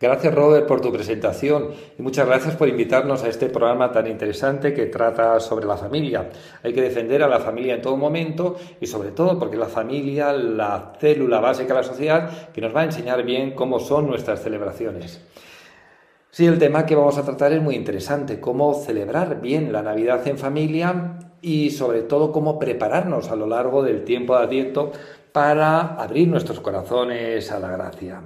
Gracias 0.00 0.32
Robert 0.32 0.68
por 0.68 0.80
tu 0.80 0.92
presentación 0.92 1.70
y 1.98 2.02
muchas 2.02 2.28
gracias 2.28 2.54
por 2.54 2.68
invitarnos 2.68 3.24
a 3.24 3.28
este 3.28 3.48
programa 3.48 3.90
tan 3.90 4.06
interesante 4.06 4.72
que 4.72 4.86
trata 4.86 5.40
sobre 5.40 5.66
la 5.66 5.76
familia. 5.76 6.30
Hay 6.62 6.72
que 6.72 6.80
defender 6.80 7.24
a 7.24 7.26
la 7.26 7.40
familia 7.40 7.74
en 7.74 7.82
todo 7.82 7.96
momento 7.96 8.56
y 8.80 8.86
sobre 8.86 9.10
todo 9.10 9.36
porque 9.36 9.56
la 9.56 9.66
familia, 9.66 10.32
la 10.32 10.92
célula 11.00 11.40
básica 11.40 11.74
de 11.74 11.80
la 11.80 11.82
sociedad, 11.82 12.52
que 12.52 12.60
nos 12.60 12.72
va 12.72 12.82
a 12.82 12.84
enseñar 12.84 13.24
bien 13.24 13.56
cómo 13.56 13.80
son 13.80 14.06
nuestras 14.06 14.44
celebraciones. 14.44 15.20
Sí, 16.30 16.46
el 16.46 16.60
tema 16.60 16.86
que 16.86 16.94
vamos 16.94 17.18
a 17.18 17.24
tratar 17.24 17.52
es 17.52 17.60
muy 17.60 17.74
interesante, 17.74 18.38
cómo 18.38 18.74
celebrar 18.74 19.40
bien 19.40 19.72
la 19.72 19.82
Navidad 19.82 20.24
en 20.28 20.38
familia 20.38 21.18
y 21.40 21.70
sobre 21.70 22.02
todo 22.02 22.32
cómo 22.32 22.58
prepararnos 22.58 23.30
a 23.30 23.36
lo 23.36 23.46
largo 23.46 23.82
del 23.82 24.04
tiempo 24.04 24.36
de 24.36 24.44
Adviento 24.44 24.92
para 25.32 25.94
abrir 25.94 26.28
nuestros 26.28 26.60
corazones 26.60 27.50
a 27.52 27.60
la 27.60 27.70
gracia. 27.70 28.22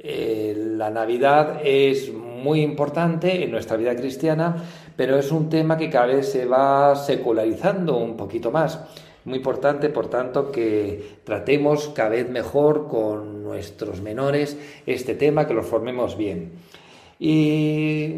Eh, 0.00 0.54
la 0.56 0.90
Navidad 0.90 1.60
es 1.64 2.12
muy 2.12 2.60
importante 2.62 3.42
en 3.42 3.50
nuestra 3.50 3.76
vida 3.76 3.96
cristiana, 3.96 4.56
pero 4.96 5.18
es 5.18 5.32
un 5.32 5.48
tema 5.48 5.76
que 5.76 5.90
cada 5.90 6.06
vez 6.06 6.30
se 6.30 6.46
va 6.46 6.94
secularizando 6.94 7.96
un 7.96 8.16
poquito 8.16 8.50
más. 8.50 8.80
Muy 9.24 9.38
importante, 9.38 9.88
por 9.88 10.08
tanto, 10.08 10.52
que 10.52 11.18
tratemos 11.24 11.88
cada 11.88 12.10
vez 12.10 12.30
mejor 12.30 12.86
con 12.88 13.42
nuestros 13.42 14.00
menores 14.00 14.56
este 14.86 15.14
tema, 15.14 15.46
que 15.46 15.54
los 15.54 15.66
formemos 15.66 16.16
bien. 16.16 16.52
Y 17.18 18.14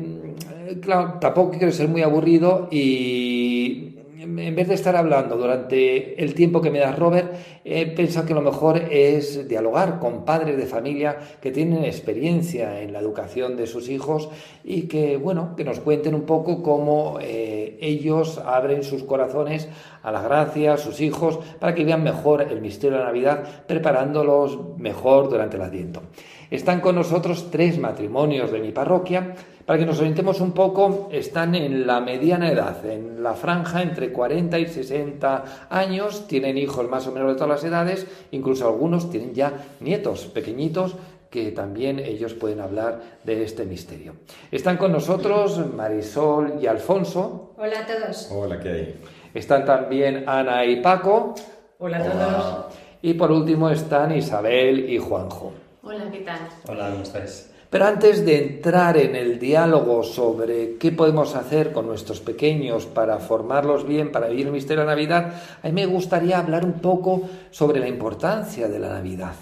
claro, 0.83 1.15
tampoco 1.21 1.53
quiero 1.53 1.73
ser 1.73 1.89
muy 1.89 2.03
aburrido 2.03 2.69
y 2.71 4.00
en 4.23 4.55
vez 4.55 4.69
de 4.69 4.75
estar 4.75 4.97
hablando 4.97 5.39
durante 5.39 6.23
el 6.23 6.35
tiempo 6.35 6.61
que 6.61 6.71
me 6.71 6.81
da 6.81 6.93
Robert, 6.93 7.33
he 7.65 7.87
pensado 7.87 8.27
que 8.27 8.35
lo 8.35 8.43
mejor 8.43 8.77
es 8.91 9.49
dialogar 9.49 9.99
con 9.99 10.27
padres 10.27 10.59
de 10.59 10.67
familia 10.67 11.17
que 11.41 11.51
tienen 11.51 11.85
experiencia 11.85 12.83
en 12.83 12.93
la 12.93 12.99
educación 12.99 13.57
de 13.57 13.67
sus 13.67 13.89
hijos 13.89 14.29
y 14.63 14.83
que, 14.83 15.17
bueno, 15.17 15.55
que 15.57 15.65
nos 15.65 15.81
cuenten 15.81 16.15
un 16.15 16.23
poco 16.23 16.63
cómo 16.63 17.19
eh, 17.23 17.79
ellos 17.81 18.37
abren 18.45 18.83
sus 18.83 19.05
corazones 19.05 19.71
a 20.03 20.13
la 20.13 20.21
gracia, 20.21 20.75
a 20.75 20.77
sus 20.77 21.01
hijos, 21.01 21.39
para 21.59 21.75
que 21.75 21.85
vean 21.85 22.03
mejor 22.03 22.43
el 22.43 22.61
misterio 22.61 22.99
de 22.99 23.05
la 23.05 23.09
Navidad, 23.09 23.45
preparándolos 23.67 24.77
mejor 24.77 25.31
durante 25.31 25.57
el 25.57 25.63
Adviento. 25.63 26.03
Están 26.51 26.81
con 26.81 26.97
nosotros 26.97 27.49
tres 27.53 27.79
matrimonios 27.79 28.51
de 28.51 28.59
mi 28.59 28.73
parroquia. 28.73 29.35
Para 29.65 29.79
que 29.79 29.87
nos 29.87 30.01
orientemos 30.01 30.41
un 30.41 30.51
poco, 30.51 31.09
están 31.13 31.55
en 31.55 31.87
la 31.87 32.01
mediana 32.01 32.51
edad, 32.51 32.85
en 32.85 33.23
la 33.23 33.35
franja 33.35 33.83
entre 33.83 34.13
40 34.13 34.59
y 34.59 34.67
60 34.67 35.69
años, 35.71 36.27
tienen 36.27 36.59
hijos 36.59 36.89
más 36.89 37.07
o 37.07 37.13
menos 37.13 37.29
de 37.29 37.35
todas 37.35 37.51
las 37.51 37.65
edades, 37.65 38.07
incluso 38.33 38.67
algunos 38.67 39.11
tienen 39.11 39.33
ya 39.33 39.53
nietos 39.79 40.27
pequeñitos 40.27 40.97
que 41.31 41.53
también 41.53 42.01
ellos 42.01 42.35
pueden 42.35 42.61
hablar 42.61 43.01
de 43.23 43.45
este 43.45 43.65
misterio. 43.65 44.15
Están 44.51 44.77
con 44.77 44.91
nosotros 44.91 45.65
Marisol 45.77 46.55
y 46.61 46.67
Alfonso. 46.67 47.55
Hola 47.57 47.81
a 47.81 47.87
todos. 47.87 48.29
Hola, 48.33 48.59
¿qué 48.59 48.69
hay? 48.69 49.01
Están 49.33 49.65
también 49.65 50.29
Ana 50.29 50.65
y 50.65 50.83
Paco. 50.83 51.37
Hola 51.79 51.99
a 51.99 52.03
todos. 52.03 52.65
Y 53.03 53.15
por 53.15 53.31
último 53.31 53.71
están 53.71 54.17
Isabel 54.17 54.91
y 54.91 54.99
Juanjo. 54.99 55.53
Hola, 55.83 56.11
¿qué 56.11 56.19
tal? 56.19 56.41
Hola, 56.69 56.91
¿cómo 56.91 57.03
estáis? 57.05 57.51
Pero 57.71 57.87
antes 57.87 58.27
de 58.27 58.37
entrar 58.37 58.99
en 58.99 59.17
el 59.17 59.39
diálogo 59.39 60.03
sobre 60.03 60.77
qué 60.77 60.93
podemos 60.93 61.35
hacer 61.35 61.73
con 61.73 61.87
nuestros 61.87 62.21
pequeños 62.21 62.85
para 62.85 63.19
formarlos 63.19 63.87
bien, 63.87 64.13
para 64.13 64.29
vivir 64.29 64.49
el 64.49 64.53
misterio 64.53 64.83
de 64.83 64.87
la 64.87 64.93
Navidad, 64.93 65.33
a 65.63 65.67
mí 65.67 65.73
me 65.73 65.87
gustaría 65.87 66.39
hablar 66.39 66.67
un 66.67 66.75
poco 66.75 67.23
sobre 67.51 67.81
la 67.81 67.89
importancia 67.89 68.69
de 68.69 68.79
la 68.79 68.91
Navidad. 68.91 69.33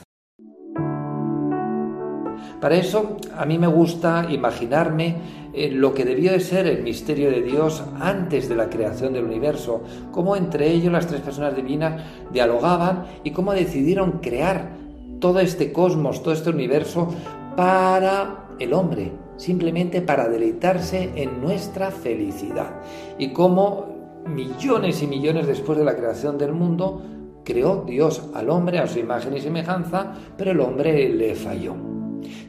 Para 2.61 2.77
eso, 2.77 3.17
a 3.37 3.45
mí 3.45 3.59
me 3.59 3.67
gusta 3.67 4.29
imaginarme 4.31 5.17
eh, 5.53 5.71
lo 5.73 5.93
que 5.93 6.05
debió 6.05 6.31
de 6.31 6.41
ser 6.41 6.69
el 6.69 6.85
misterio 6.85 7.33
de 7.33 7.43
Dios 7.43 7.83
antes 7.99 8.49
de 8.49 8.55
la 8.55 8.71
creación 8.71 9.13
del 9.13 9.25
universo, 9.25 9.83
cómo 10.13 10.37
entre 10.37 10.71
ellos 10.71 10.93
las 10.93 11.09
tres 11.09 11.21
personas 11.21 11.57
divinas 11.57 12.01
dialogaban 12.31 13.07
y 13.25 13.33
cómo 13.33 13.55
decidieron 13.55 14.21
crear 14.21 14.78
todo 15.21 15.41
este 15.41 15.73
cosmos, 15.73 16.23
todo 16.23 16.35
este 16.35 16.51
universo 16.51 17.09
para 17.57 18.49
el 18.59 18.73
hombre, 18.73 19.13
simplemente 19.37 20.03
para 20.03 20.29
deleitarse 20.29 21.11
en 21.15 21.41
nuestra 21.41 21.91
felicidad. 21.91 22.83
Y 23.19 23.33
cómo 23.33 24.23
millones 24.27 25.03
y 25.03 25.07
millones 25.07 25.47
después 25.47 25.79
de 25.79 25.85
la 25.85 25.97
creación 25.97 26.39
del 26.39 26.53
mundo, 26.53 27.03
creó 27.45 27.85
Dios 27.87 28.29
al 28.35 28.51
hombre 28.51 28.79
a 28.79 28.87
su 28.87 28.99
imagen 28.99 29.37
y 29.37 29.41
semejanza, 29.41 30.13
pero 30.37 30.51
el 30.51 30.61
hombre 30.61 31.09
le 31.09 31.35
falló. 31.35 31.75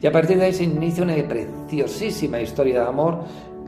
Y 0.01 0.07
a 0.07 0.11
partir 0.11 0.37
de 0.37 0.45
ahí 0.45 0.53
se 0.53 0.63
inicia 0.65 1.03
una 1.03 1.15
preciosísima 1.15 2.41
historia 2.41 2.81
de 2.81 2.87
amor 2.87 3.19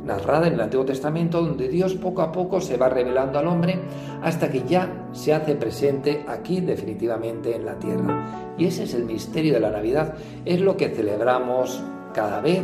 narrada 0.05 0.48
en 0.48 0.53
el 0.53 0.62
Antiguo 0.62 0.86
Testamento, 0.86 1.41
donde 1.41 1.67
Dios 1.67 1.96
poco 1.96 2.22
a 2.22 2.31
poco 2.31 2.62
se 2.62 2.77
va 2.77 2.89
revelando 2.89 3.39
al 3.39 3.48
hombre 3.48 3.79
hasta 4.22 4.50
que 4.50 4.63
ya 4.63 5.08
se 5.12 5.34
hace 5.34 5.55
presente 5.55 6.25
aquí 6.27 6.62
definitivamente 6.62 7.55
en 7.55 7.65
la 7.65 7.77
tierra. 7.79 8.53
Y 8.58 8.65
ese 8.65 8.84
es 8.84 8.93
el 8.93 9.05
misterio 9.05 9.53
de 9.53 9.60
la 9.60 9.72
Navidad, 9.72 10.15
es 10.46 10.60
lo 10.62 10.77
que 10.77 10.89
celebramos 10.89 11.84
cada 12.13 12.41
vez 12.41 12.63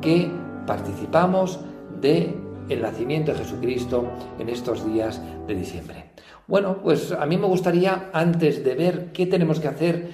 que 0.00 0.30
participamos 0.66 1.60
de 2.00 2.34
el 2.68 2.82
nacimiento 2.82 3.32
de 3.32 3.38
Jesucristo 3.38 4.04
en 4.38 4.48
estos 4.48 4.86
días 4.86 5.20
de 5.46 5.54
diciembre. 5.54 6.12
Bueno, 6.46 6.78
pues 6.82 7.12
a 7.12 7.26
mí 7.26 7.36
me 7.36 7.46
gustaría, 7.46 8.10
antes 8.12 8.64
de 8.64 8.74
ver 8.74 9.12
qué 9.12 9.26
tenemos 9.26 9.60
que 9.60 9.68
hacer 9.68 10.10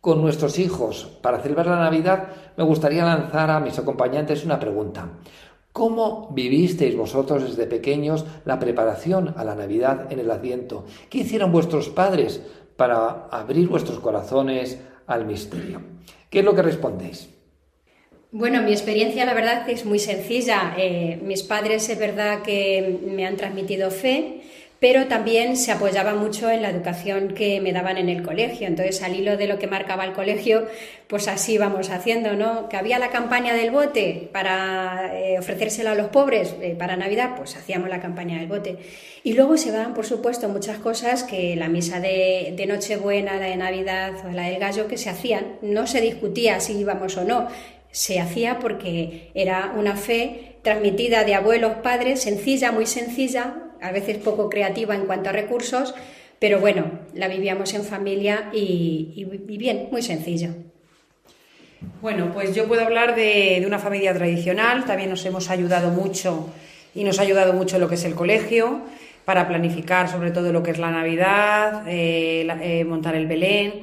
con 0.00 0.22
nuestros 0.22 0.58
hijos 0.58 1.18
para 1.22 1.40
celebrar 1.40 1.66
la 1.66 1.80
Navidad, 1.80 2.28
me 2.56 2.64
gustaría 2.64 3.04
lanzar 3.04 3.50
a 3.50 3.60
mis 3.60 3.78
acompañantes 3.78 4.44
una 4.44 4.60
pregunta. 4.60 5.08
¿Cómo 5.76 6.30
vivisteis 6.32 6.96
vosotros 6.96 7.42
desde 7.42 7.66
pequeños 7.66 8.24
la 8.46 8.58
preparación 8.58 9.34
a 9.36 9.44
la 9.44 9.54
Navidad 9.54 10.10
en 10.10 10.18
el 10.18 10.30
Adviento? 10.30 10.86
¿Qué 11.10 11.18
hicieron 11.18 11.52
vuestros 11.52 11.90
padres 11.90 12.40
para 12.78 13.26
abrir 13.30 13.68
vuestros 13.68 14.00
corazones 14.00 14.80
al 15.06 15.26
misterio? 15.26 15.82
¿Qué 16.30 16.38
es 16.38 16.44
lo 16.46 16.54
que 16.54 16.62
respondéis? 16.62 17.28
Bueno, 18.32 18.62
mi 18.62 18.70
experiencia 18.70 19.26
la 19.26 19.34
verdad 19.34 19.68
es 19.68 19.84
muy 19.84 19.98
sencilla. 19.98 20.74
Eh, 20.78 21.20
mis 21.22 21.42
padres 21.42 21.86
es 21.90 21.98
verdad 21.98 22.40
que 22.40 22.98
me 23.06 23.26
han 23.26 23.36
transmitido 23.36 23.90
fe, 23.90 24.35
pero 24.88 25.08
también 25.08 25.56
se 25.56 25.72
apoyaba 25.72 26.14
mucho 26.14 26.48
en 26.48 26.62
la 26.62 26.70
educación 26.70 27.34
que 27.34 27.60
me 27.60 27.72
daban 27.72 27.98
en 27.98 28.08
el 28.08 28.22
colegio. 28.22 28.68
Entonces, 28.68 29.02
al 29.02 29.16
hilo 29.16 29.36
de 29.36 29.48
lo 29.48 29.58
que 29.58 29.66
marcaba 29.66 30.04
el 30.04 30.12
colegio, 30.12 30.68
pues 31.08 31.26
así 31.26 31.58
vamos 31.58 31.90
haciendo, 31.90 32.36
¿no? 32.36 32.68
Que 32.68 32.76
había 32.76 33.00
la 33.00 33.10
campaña 33.10 33.52
del 33.52 33.72
bote 33.72 34.28
para 34.32 35.10
eh, 35.12 35.40
ofrecérsela 35.40 35.90
a 35.90 35.94
los 35.96 36.06
pobres 36.10 36.54
eh, 36.62 36.76
para 36.78 36.96
Navidad, 36.96 37.34
pues 37.36 37.56
hacíamos 37.56 37.88
la 37.88 38.00
campaña 38.00 38.38
del 38.38 38.46
bote. 38.46 38.76
Y 39.24 39.32
luego 39.32 39.56
se 39.56 39.72
daban, 39.72 39.92
por 39.92 40.06
supuesto, 40.06 40.48
muchas 40.48 40.78
cosas 40.78 41.24
que 41.24 41.56
la 41.56 41.68
misa 41.68 41.98
de, 41.98 42.54
de 42.56 42.66
Nochebuena, 42.66 43.40
la 43.40 43.46
de 43.46 43.56
Navidad 43.56 44.12
o 44.24 44.30
la 44.30 44.44
del 44.44 44.60
gallo 44.60 44.86
que 44.86 44.98
se 44.98 45.10
hacían. 45.10 45.56
No 45.62 45.88
se 45.88 46.00
discutía 46.00 46.60
si 46.60 46.74
íbamos 46.74 47.16
o 47.16 47.24
no, 47.24 47.48
se 47.90 48.20
hacía 48.20 48.60
porque 48.60 49.32
era 49.34 49.72
una 49.76 49.96
fe 49.96 50.58
transmitida 50.62 51.24
de 51.24 51.34
abuelos, 51.34 51.78
padres, 51.82 52.22
sencilla, 52.22 52.70
muy 52.70 52.86
sencilla, 52.86 53.65
a 53.80 53.92
veces 53.92 54.18
poco 54.18 54.48
creativa 54.48 54.94
en 54.94 55.06
cuanto 55.06 55.28
a 55.28 55.32
recursos, 55.32 55.94
pero 56.38 56.60
bueno, 56.60 56.90
la 57.14 57.28
vivíamos 57.28 57.72
en 57.74 57.84
familia 57.84 58.50
y, 58.52 59.26
bien, 59.46 59.88
muy 59.90 60.02
sencillo. 60.02 60.50
Bueno, 62.02 62.30
pues 62.32 62.54
yo 62.54 62.66
puedo 62.66 62.82
hablar 62.82 63.14
de, 63.14 63.62
una 63.66 63.78
familia 63.78 64.12
tradicional, 64.12 64.84
también 64.84 65.10
nos 65.10 65.24
hemos 65.24 65.50
ayudado 65.50 65.90
mucho 65.90 66.50
y 66.94 67.04
nos 67.04 67.18
ha 67.18 67.22
ayudado 67.22 67.52
mucho 67.52 67.78
lo 67.78 67.88
que 67.88 67.94
es 67.94 68.04
el 68.04 68.14
colegio 68.14 68.80
para 69.24 69.48
planificar 69.48 70.08
sobre 70.08 70.30
todo 70.30 70.52
lo 70.52 70.62
que 70.62 70.70
es 70.70 70.78
la 70.78 70.90
Navidad, 70.90 71.84
eh, 71.88 72.46
eh, 72.62 72.84
montar 72.84 73.14
el 73.14 73.26
Belén. 73.26 73.80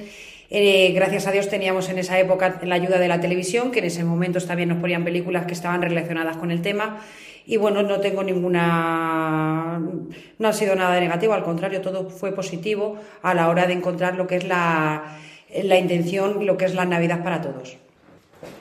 Eh, 0.50 0.92
gracias 0.94 1.26
a 1.26 1.32
Dios 1.32 1.50
teníamos 1.50 1.90
en 1.90 1.98
esa 1.98 2.20
época 2.20 2.60
la 2.64 2.76
ayuda 2.76 3.00
de 3.00 3.08
la 3.08 3.20
televisión, 3.20 3.72
que 3.72 3.80
en 3.80 3.86
ese 3.86 4.04
momento 4.04 4.40
también 4.40 4.70
nos 4.70 4.78
ponían 4.78 5.04
películas 5.04 5.48
que 5.48 5.54
estaban 5.54 5.82
relacionadas 5.82 6.38
con 6.38 6.52
el 6.52 6.62
tema 6.62 7.00
y 7.46 7.58
bueno, 7.58 7.84
no 7.84 8.00
tengo 8.00 8.24
ninguna, 8.24 9.82
no 10.40 10.48
ha 10.48 10.54
sido 10.54 10.76
nada 10.76 11.00
negativo, 11.00 11.34
al 11.34 11.44
contrario, 11.44 11.82
todo 11.82 12.10
fue 12.10 12.32
positivo 12.32 12.98
a 13.22 13.34
la 13.34 13.50
hora 13.50 13.68
de 13.68 13.74
encontrar 13.74 14.16
lo 14.16 14.28
que 14.28 14.38
es 14.38 14.48
la, 14.48 15.18
la 15.64 15.78
intención, 15.78 16.46
lo 16.46 16.58
que 16.58 16.66
es 16.66 16.74
la 16.74 16.86
Navidad 16.86 17.24
para 17.24 17.42
todos. 17.42 17.78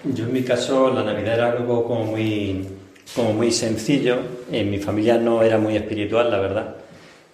Yo 0.05 0.25
en 0.25 0.33
mi 0.33 0.42
caso 0.42 0.92
la 0.92 1.03
Navidad 1.03 1.35
era 1.35 1.53
algo 1.53 1.85
como 1.85 2.07
muy, 2.07 2.66
como 3.14 3.33
muy 3.33 3.53
sencillo, 3.53 4.18
en 4.51 4.71
mi 4.71 4.79
familia 4.79 5.16
no 5.18 5.42
era 5.42 5.59
muy 5.59 5.77
espiritual, 5.77 6.31
la 6.31 6.38
verdad, 6.38 6.77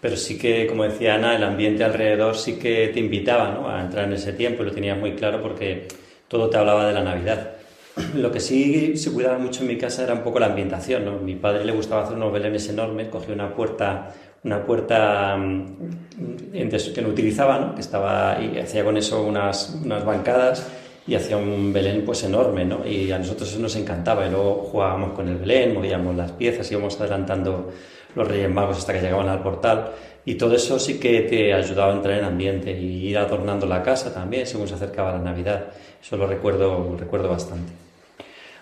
pero 0.00 0.16
sí 0.16 0.38
que, 0.38 0.66
como 0.66 0.84
decía 0.84 1.14
Ana, 1.14 1.34
el 1.34 1.42
ambiente 1.42 1.82
alrededor 1.82 2.36
sí 2.36 2.54
que 2.58 2.88
te 2.88 3.00
invitaba 3.00 3.50
¿no? 3.52 3.68
a 3.68 3.80
entrar 3.80 4.04
en 4.04 4.12
ese 4.12 4.32
tiempo 4.32 4.62
lo 4.62 4.72
tenías 4.72 4.98
muy 4.98 5.12
claro 5.12 5.42
porque 5.42 5.88
todo 6.28 6.48
te 6.50 6.56
hablaba 6.56 6.86
de 6.86 6.94
la 6.94 7.02
Navidad. 7.02 7.52
Lo 8.14 8.30
que 8.30 8.40
sí 8.40 8.96
se 8.96 9.12
cuidaba 9.12 9.38
mucho 9.38 9.62
en 9.62 9.68
mi 9.68 9.76
casa 9.76 10.04
era 10.04 10.14
un 10.14 10.22
poco 10.22 10.38
la 10.38 10.46
ambientación, 10.46 11.04
¿no? 11.04 11.18
Mi 11.18 11.36
padre 11.36 11.64
le 11.64 11.72
gustaba 11.72 12.02
hacer 12.02 12.16
unos 12.16 12.32
belenes 12.32 12.68
enormes, 12.68 13.08
cogía 13.08 13.34
una 13.34 13.54
puerta, 13.54 14.14
una 14.44 14.64
puerta 14.64 15.36
mm, 15.36 16.70
que 16.94 17.02
no 17.02 17.08
utilizaba, 17.08 17.58
¿no? 17.58 17.74
Que 17.74 17.80
estaba 17.80 18.38
y 18.40 18.58
hacía 18.58 18.84
con 18.84 18.96
eso 18.96 19.22
unas, 19.22 19.78
unas 19.82 20.04
bancadas 20.04 20.66
y 21.06 21.14
hacía 21.14 21.36
un 21.36 21.72
Belén 21.72 22.04
pues 22.04 22.22
enorme, 22.24 22.64
¿no? 22.64 22.86
Y 22.86 23.10
a 23.10 23.18
nosotros 23.18 23.50
eso 23.50 23.58
nos 23.58 23.74
encantaba 23.76 24.26
y 24.26 24.30
luego 24.30 24.68
jugábamos 24.70 25.12
con 25.12 25.28
el 25.28 25.36
Belén, 25.36 25.74
movíamos 25.74 26.14
las 26.16 26.32
piezas, 26.32 26.70
íbamos 26.70 27.00
adelantando 27.00 27.72
los 28.14 28.28
Reyes 28.28 28.50
Magos 28.50 28.78
hasta 28.78 28.92
que 28.92 29.00
llegaban 29.00 29.28
al 29.28 29.42
portal 29.42 29.92
y 30.24 30.34
todo 30.34 30.54
eso 30.54 30.78
sí 30.78 31.00
que 31.00 31.22
te 31.22 31.54
ayudaba 31.54 31.92
a 31.92 31.96
entrar 31.96 32.18
en 32.18 32.24
ambiente 32.24 32.78
y 32.78 33.08
ir 33.08 33.18
adornando 33.18 33.66
la 33.66 33.82
casa 33.82 34.12
también 34.12 34.46
según 34.46 34.68
se 34.68 34.74
acercaba 34.74 35.12
la 35.12 35.20
Navidad. 35.20 35.68
Eso 36.02 36.16
lo 36.16 36.26
recuerdo, 36.26 36.90
lo 36.90 36.96
recuerdo 36.96 37.30
bastante. 37.30 37.87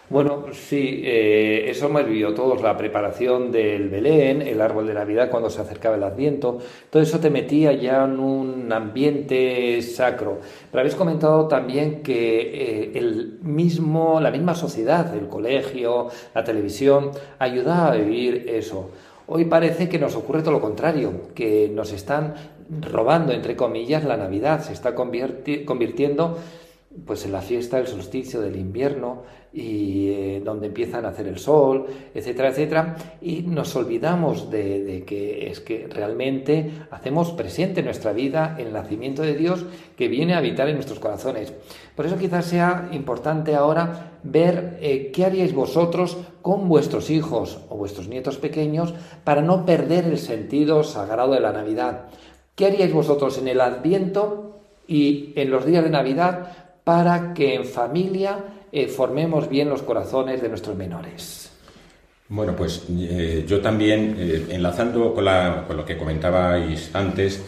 Bueno, 0.08 0.44
sí, 0.52 1.02
eh, 1.04 1.68
eso 1.68 1.86
hemos 1.86 2.06
vivido 2.06 2.32
todos, 2.32 2.62
la 2.62 2.76
preparación 2.76 3.50
del 3.50 3.88
Belén, 3.88 4.40
el 4.40 4.60
árbol 4.60 4.86
de 4.86 4.94
Navidad 4.94 5.28
cuando 5.28 5.50
se 5.50 5.60
acercaba 5.60 5.96
el 5.96 6.04
Adviento, 6.04 6.58
todo 6.90 7.02
eso 7.02 7.18
te 7.18 7.28
metía 7.28 7.72
ya 7.72 8.04
en 8.04 8.20
un 8.20 8.72
ambiente 8.72 9.82
sacro. 9.82 10.38
Pero 10.70 10.80
habéis 10.80 10.94
comentado 10.94 11.48
también 11.48 12.04
que 12.04 12.40
eh, 12.40 12.92
el 12.94 13.40
mismo, 13.42 14.20
la 14.20 14.30
misma 14.30 14.54
sociedad, 14.54 15.12
el 15.12 15.26
colegio, 15.26 16.06
la 16.32 16.44
televisión, 16.44 17.10
ayudaba 17.40 17.90
a 17.90 17.96
vivir 17.96 18.48
eso. 18.48 18.90
Hoy 19.26 19.46
parece 19.46 19.88
que 19.88 19.98
nos 19.98 20.14
ocurre 20.14 20.42
todo 20.42 20.52
lo 20.52 20.60
contrario, 20.60 21.32
que 21.34 21.68
nos 21.68 21.92
están 21.92 22.34
robando, 22.92 23.32
entre 23.32 23.56
comillas, 23.56 24.04
la 24.04 24.16
Navidad, 24.16 24.62
se 24.62 24.72
está 24.72 24.94
convirtiendo 24.94 26.38
pues 27.04 27.24
en 27.24 27.32
la 27.32 27.42
fiesta 27.42 27.76
del 27.76 27.88
solsticio 27.88 28.40
del 28.40 28.56
invierno 28.56 29.24
y 29.56 30.10
eh, 30.10 30.42
donde 30.44 30.66
empiezan 30.66 31.06
a 31.06 31.08
hacer 31.08 31.26
el 31.26 31.38
sol, 31.38 31.86
etcétera, 32.14 32.50
etcétera, 32.50 32.96
y 33.22 33.40
nos 33.40 33.74
olvidamos 33.74 34.50
de, 34.50 35.04
que 35.06 35.48
es 35.50 35.60
que 35.60 35.88
realmente 35.88 36.70
hacemos 36.90 37.30
presente 37.30 37.80
en 37.80 37.86
nuestra 37.86 38.12
vida 38.12 38.54
el 38.58 38.70
nacimiento 38.70 39.22
de 39.22 39.34
Dios 39.34 39.64
que 39.96 40.08
viene 40.08 40.34
a 40.34 40.38
habitar 40.38 40.68
en 40.68 40.74
nuestros 40.74 40.98
corazones. 40.98 41.54
Por 41.94 42.04
eso 42.04 42.18
quizás 42.18 42.44
sea 42.44 42.90
importante 42.92 43.54
ahora 43.54 44.18
ver 44.22 44.76
eh, 44.82 45.10
qué 45.10 45.24
haríais 45.24 45.54
vosotros 45.54 46.18
con 46.42 46.68
vuestros 46.68 47.08
hijos 47.08 47.60
o 47.70 47.76
vuestros 47.76 48.08
nietos 48.08 48.36
pequeños 48.36 48.92
para 49.24 49.40
no 49.40 49.64
perder 49.64 50.04
el 50.04 50.18
sentido 50.18 50.84
sagrado 50.84 51.32
de 51.32 51.40
la 51.40 51.52
Navidad. 51.52 52.08
¿Qué 52.54 52.66
haríais 52.66 52.92
vosotros 52.92 53.38
en 53.38 53.48
el 53.48 53.62
Adviento 53.62 54.58
y 54.86 55.32
en 55.34 55.50
los 55.50 55.64
días 55.64 55.82
de 55.82 55.90
Navidad 55.90 56.48
para 56.84 57.32
que 57.32 57.54
en 57.54 57.64
familia 57.64 58.44
eh, 58.72 58.88
formemos 58.88 59.48
bien 59.48 59.68
los 59.68 59.82
corazones 59.82 60.42
de 60.42 60.48
nuestros 60.48 60.76
menores. 60.76 61.50
Bueno, 62.28 62.56
pues 62.56 62.84
eh, 62.90 63.44
yo 63.46 63.60
también, 63.60 64.16
eh, 64.18 64.46
enlazando 64.50 65.14
con, 65.14 65.24
lo 65.24 65.84
que 65.84 65.96
comentabais 65.96 66.90
antes, 66.94 67.42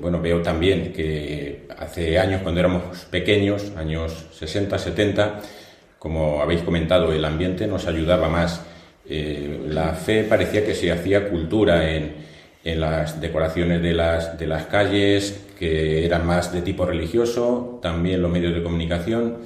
bueno, 0.00 0.20
veo 0.20 0.42
también 0.42 0.92
que 0.92 1.66
hace 1.76 2.18
años, 2.18 2.42
cuando 2.42 2.60
éramos 2.60 3.06
pequeños, 3.10 3.72
años 3.76 4.26
60, 4.32 4.78
70, 4.78 5.40
como 5.98 6.40
habéis 6.40 6.62
comentado, 6.62 7.12
el 7.12 7.24
ambiente 7.24 7.66
nos 7.66 7.86
ayudaba 7.86 8.28
más. 8.28 8.62
la 9.08 9.94
fe 9.94 10.22
parecía 10.22 10.64
que 10.64 10.74
se 10.74 10.92
hacía 10.92 11.28
cultura 11.30 11.90
en, 11.90 12.12
en 12.64 12.80
las 12.80 13.20
decoraciones 13.20 13.82
de 13.82 13.94
las, 13.94 14.38
de 14.38 14.46
las 14.46 14.66
calles, 14.66 15.46
que 15.58 16.04
eran 16.04 16.26
más 16.26 16.52
de 16.52 16.62
tipo 16.62 16.84
religioso, 16.84 17.78
también 17.82 18.22
los 18.22 18.30
medios 18.30 18.54
de 18.54 18.62
comunicación, 18.62 19.38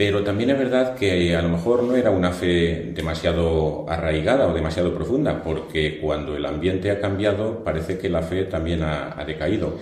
pero 0.00 0.24
también 0.24 0.48
es 0.48 0.58
verdad 0.58 0.94
que 0.94 1.36
a 1.36 1.42
lo 1.42 1.50
mejor 1.50 1.82
no 1.82 1.94
era 1.94 2.10
una 2.10 2.32
fe 2.32 2.90
demasiado 2.94 3.84
arraigada 3.86 4.48
o 4.48 4.54
demasiado 4.54 4.94
profunda, 4.94 5.42
porque 5.42 6.00
cuando 6.00 6.34
el 6.34 6.46
ambiente 6.46 6.90
ha 6.90 6.98
cambiado 6.98 7.62
parece 7.62 7.98
que 7.98 8.08
la 8.08 8.22
fe 8.22 8.44
también 8.44 8.82
ha, 8.82 9.22
decaído. 9.26 9.74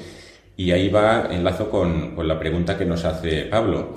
Y 0.56 0.72
ahí 0.72 0.88
va, 0.88 1.28
enlazo 1.30 1.70
con, 1.70 2.16
con, 2.16 2.26
la 2.26 2.36
pregunta 2.36 2.76
que 2.76 2.84
nos 2.84 3.04
hace 3.04 3.42
Pablo. 3.42 3.94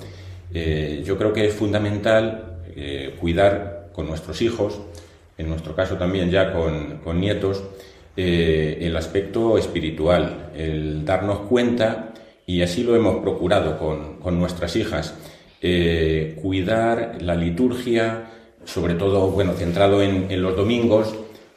Eh, 0.54 1.02
yo 1.04 1.18
creo 1.18 1.32
que 1.32 1.46
es 1.46 1.54
fundamental 1.54 2.60
eh, 2.76 3.16
cuidar 3.18 3.88
con 3.92 4.06
nuestros 4.06 4.42
hijos, 4.42 4.80
en 5.36 5.48
nuestro 5.48 5.74
caso 5.74 5.96
también 5.96 6.30
ya 6.30 6.52
con, 6.52 6.98
con 6.98 7.20
nietos, 7.20 7.64
eh, 8.16 8.78
el 8.80 8.96
aspecto 8.96 9.58
espiritual, 9.58 10.52
el 10.54 11.04
darnos 11.04 11.40
cuenta, 11.48 12.12
y 12.46 12.62
así 12.62 12.84
lo 12.84 12.94
hemos 12.94 13.16
procurado 13.22 13.76
con, 13.76 14.20
con 14.20 14.38
nuestras 14.38 14.76
hijas, 14.76 15.16
eh, 15.64 16.36
cuidar 16.42 17.18
la 17.20 17.36
liturgia, 17.36 18.30
sobre 18.64 18.94
todo, 18.94 19.28
bueno, 19.30 19.52
centrado 19.52 20.02
en, 20.02 20.42
los 20.42 20.56
domingos, 20.56 21.14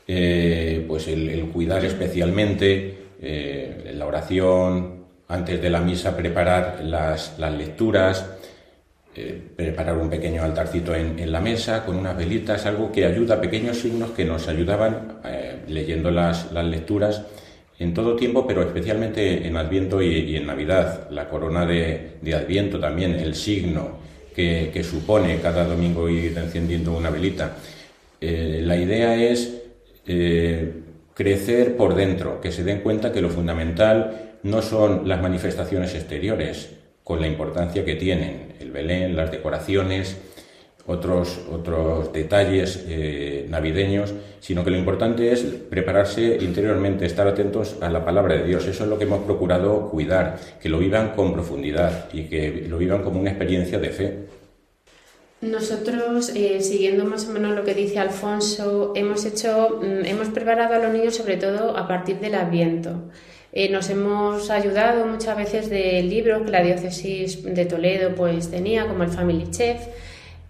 eh, 0.07 0.85
pues 0.87 1.07
el, 1.07 1.49
cuidar 1.51 1.83
especialmente 1.83 2.97
eh, 3.19 3.91
la 3.95 4.05
oración, 4.05 5.05
antes 5.27 5.59
de 5.59 5.69
la 5.71 5.81
misa 5.81 6.15
preparar 6.15 6.81
las, 6.83 7.39
lecturas, 7.39 8.29
preparar 9.55 9.97
un 9.97 10.09
pequeño 10.09 10.43
altarcito 10.43 10.93
en, 10.93 11.31
la 11.31 11.41
mesa 11.41 11.83
con 11.83 11.95
unas 11.95 12.15
velitas, 12.15 12.67
algo 12.67 12.91
que 12.91 13.05
ayuda, 13.05 13.41
pequeños 13.41 13.79
signos 13.79 14.11
que 14.11 14.23
nos 14.23 14.47
ayudaban 14.47 15.19
leyendo 15.67 16.11
las, 16.11 16.51
las 16.51 16.65
lecturas 16.65 17.23
en 17.77 17.93
todo 17.93 18.15
tiempo, 18.15 18.47
pero 18.47 18.61
especialmente 18.61 19.45
en 19.47 19.57
Adviento 19.57 20.01
y, 20.01 20.35
en 20.35 20.47
Navidad. 20.47 21.09
La 21.09 21.29
corona 21.29 21.65
de, 21.65 22.17
Adviento 22.33 22.79
también, 22.79 23.15
el 23.15 23.35
signo 23.35 23.99
que, 24.35 24.83
supone 24.83 25.39
cada 25.41 25.65
domingo 25.65 26.09
ir 26.09 26.37
encendiendo 26.37 26.93
una 26.95 27.09
velita. 27.09 27.57
Eh, 28.21 28.61
la 28.63 28.77
idea 28.77 29.15
es 29.15 29.61
eh, 30.07 30.73
crecer 31.13 31.75
por 31.75 31.95
dentro, 31.95 32.41
que 32.41 32.51
se 32.51 32.63
den 32.63 32.81
cuenta 32.81 33.11
que 33.11 33.21
lo 33.21 33.29
fundamental 33.29 34.37
no 34.43 34.61
son 34.61 35.07
las 35.07 35.21
manifestaciones 35.21 35.95
exteriores, 35.95 36.69
con 37.03 37.21
la 37.21 37.27
importancia 37.27 37.85
que 37.85 37.95
tienen, 37.95 38.55
el 38.59 38.71
Belén, 38.71 39.15
las 39.15 39.31
decoraciones, 39.31 40.17
otros, 40.87 41.39
otros 41.51 42.13
detalles 42.13 42.85
eh, 42.87 43.47
navideños, 43.49 44.13
sino 44.39 44.63
que 44.63 44.69
lo 44.69 44.77
importante 44.77 45.31
es 45.31 45.41
prepararse 45.41 46.37
interiormente, 46.41 47.05
estar 47.05 47.27
atentos 47.27 47.77
a 47.81 47.89
la 47.89 48.05
palabra 48.05 48.35
de 48.35 48.43
Dios. 48.43 48.67
Eso 48.67 48.83
es 48.83 48.89
lo 48.89 48.97
que 48.97 49.05
hemos 49.05 49.23
procurado 49.23 49.89
cuidar, 49.89 50.39
que 50.61 50.69
lo 50.69 50.77
vivan 50.77 51.13
con 51.15 51.33
profundidad 51.33 52.09
y 52.13 52.25
que 52.25 52.65
lo 52.69 52.77
vivan 52.77 53.03
como 53.03 53.19
una 53.19 53.31
experiencia 53.31 53.79
de 53.79 53.89
fe. 53.89 54.35
Nosotros, 55.41 56.31
eh, 56.35 56.61
siguiendo 56.61 57.05
más 57.05 57.27
o 57.27 57.31
menos 57.31 57.55
lo 57.55 57.63
que 57.63 57.73
dice 57.73 57.99
Alfonso, 57.99 58.93
hemos 58.95 59.25
hecho, 59.25 59.79
mm, 59.81 60.05
hemos 60.05 60.29
preparado 60.29 60.75
a 60.75 60.79
los 60.79 60.93
niños 60.93 61.15
sobre 61.15 61.37
todo 61.37 61.77
a 61.77 61.87
partir 61.87 62.19
del 62.19 62.35
Adviento. 62.35 63.11
Eh, 63.51 63.69
nos 63.69 63.89
hemos 63.89 64.49
ayudado 64.49 65.05
muchas 65.05 65.37
veces 65.37 65.69
de 65.69 66.03
libros 66.03 66.43
que 66.43 66.51
la 66.51 66.61
diócesis 66.61 67.43
de 67.43 67.65
Toledo 67.65 68.13
pues 68.15 68.49
tenía, 68.51 68.87
como 68.87 69.03
el 69.03 69.09
Family 69.09 69.49
Chef, 69.49 69.79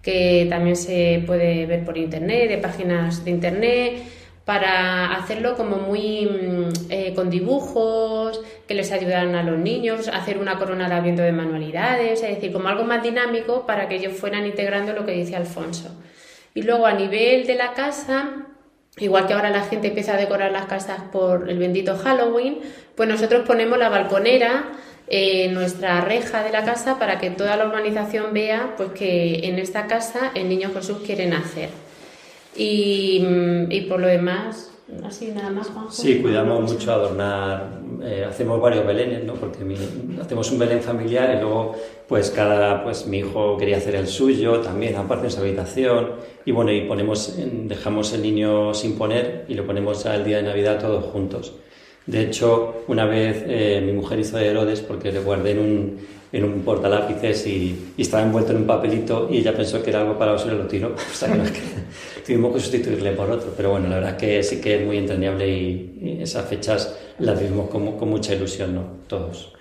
que 0.06 0.46
también 0.48 0.76
se 0.76 1.24
puede 1.26 1.66
ver 1.66 1.84
por 1.84 1.98
internet, 1.98 2.48
de 2.48 2.58
páginas 2.58 3.24
de 3.24 3.32
internet, 3.32 4.02
para 4.44 5.16
hacerlo 5.16 5.56
como 5.56 5.78
muy 5.78 6.26
mm, 6.26 6.68
eh, 6.90 7.12
con 7.16 7.28
dibujos 7.28 8.40
que 8.68 8.74
les 8.74 8.92
ayudaran 8.92 9.34
a 9.34 9.42
los 9.42 9.58
niños, 9.58 10.06
hacer 10.06 10.38
una 10.38 10.60
corona 10.60 10.88
de 10.88 11.10
de 11.10 11.32
manualidades, 11.32 12.22
es 12.22 12.36
decir, 12.36 12.52
como 12.52 12.68
algo 12.68 12.84
más 12.84 13.02
dinámico 13.02 13.66
para 13.66 13.88
que 13.88 13.96
ellos 13.96 14.12
fueran 14.12 14.46
integrando 14.46 14.92
lo 14.92 15.04
que 15.04 15.10
dice 15.10 15.34
Alfonso. 15.34 15.90
Y 16.54 16.62
luego 16.62 16.86
a 16.86 16.92
nivel 16.92 17.44
de 17.44 17.56
la 17.56 17.72
casa, 17.72 18.46
igual 18.98 19.26
que 19.26 19.32
ahora 19.34 19.50
la 19.50 19.62
gente 19.62 19.88
empieza 19.88 20.14
a 20.14 20.18
decorar 20.18 20.52
las 20.52 20.66
casas 20.66 21.00
por 21.10 21.50
el 21.50 21.58
bendito 21.58 21.96
Halloween, 21.96 22.60
pues 22.94 23.08
nosotros 23.08 23.44
ponemos 23.44 23.76
la 23.76 23.88
balconera 23.88 24.66
en 25.08 25.54
nuestra 25.54 26.00
reja 26.00 26.42
de 26.42 26.50
la 26.50 26.64
casa 26.64 26.98
para 26.98 27.18
que 27.18 27.30
toda 27.30 27.56
la 27.56 27.66
urbanización 27.66 28.32
vea 28.32 28.74
pues 28.76 28.90
que 28.90 29.46
en 29.46 29.58
esta 29.58 29.86
casa 29.86 30.32
el 30.34 30.48
niño 30.48 30.70
Jesús 30.74 30.98
quiere 31.04 31.26
nacer. 31.26 31.70
Y, 32.56 33.24
y 33.70 33.80
por 33.82 34.00
lo 34.00 34.08
demás, 34.08 34.72
así 35.04 35.28
nada 35.28 35.50
más, 35.50 35.68
Juanjo. 35.68 35.92
Sí, 35.92 36.20
cuidamos 36.20 36.72
mucho 36.72 36.92
adornar, 36.92 37.80
eh, 38.02 38.24
hacemos 38.28 38.60
varios 38.60 38.86
belenes, 38.86 39.24
¿no? 39.24 39.34
Porque 39.34 39.58
hacemos 40.20 40.50
un 40.50 40.58
belén 40.58 40.80
familiar 40.80 41.34
y 41.36 41.40
luego, 41.40 41.74
pues 42.08 42.30
cada, 42.30 42.82
pues 42.82 43.06
mi 43.06 43.18
hijo 43.18 43.56
quería 43.58 43.76
hacer 43.76 43.94
el 43.96 44.06
suyo 44.06 44.60
también, 44.60 44.96
aparte 44.96 45.26
en 45.26 45.32
su 45.32 45.40
habitación. 45.40 46.12
Y 46.44 46.52
bueno, 46.52 46.72
y 46.72 46.82
ponemos, 46.82 47.36
dejamos 47.36 48.12
el 48.12 48.22
niño 48.22 48.72
sin 48.74 48.96
poner 48.96 49.44
y 49.48 49.54
lo 49.54 49.66
ponemos 49.66 50.06
al 50.06 50.24
día 50.24 50.38
de 50.38 50.44
Navidad 50.44 50.80
todos 50.80 51.04
juntos. 51.04 51.52
De 52.06 52.22
hecho, 52.22 52.84
una 52.86 53.04
vez 53.04 53.44
eh, 53.48 53.82
mi 53.84 53.92
mujer 53.92 54.20
hizo 54.20 54.36
de 54.36 54.46
Herodes 54.46 54.80
porque 54.80 55.10
le 55.10 55.18
guardé 55.18 55.50
en 55.52 55.58
un, 55.58 55.98
en 56.32 56.44
un 56.44 56.62
portalápices 56.62 57.46
y, 57.48 57.92
y, 57.96 58.02
estaba 58.02 58.22
envuelto 58.22 58.52
en 58.52 58.58
un 58.58 58.66
papelito 58.66 59.28
y 59.28 59.38
ella 59.38 59.52
pensó 59.56 59.82
que 59.82 59.90
era 59.90 60.02
algo 60.02 60.16
para 60.16 60.34
usar 60.34 60.52
y 60.52 60.56
lo 60.56 60.66
tiró. 60.66 60.94
O 61.12 61.14
sea, 61.14 61.32
que 61.32 61.60
tuvimos 62.26 62.54
que 62.54 62.60
sustituirle 62.60 63.10
por 63.12 63.28
otro. 63.28 63.52
Pero 63.56 63.70
bueno, 63.70 63.88
la 63.88 63.96
verdad 63.96 64.10
es 64.12 64.16
que 64.16 64.42
sí 64.44 64.60
que 64.60 64.76
es 64.76 64.86
muy 64.86 64.98
entrañable 64.98 65.48
y, 65.48 66.18
esas 66.20 66.48
fechas 66.48 66.96
las 67.18 67.40
vivimos 67.40 67.68
con, 67.68 67.98
con 67.98 68.08
mucha 68.08 68.34
ilusión, 68.34 68.74
¿no? 68.74 68.82
Todos. 69.08 69.52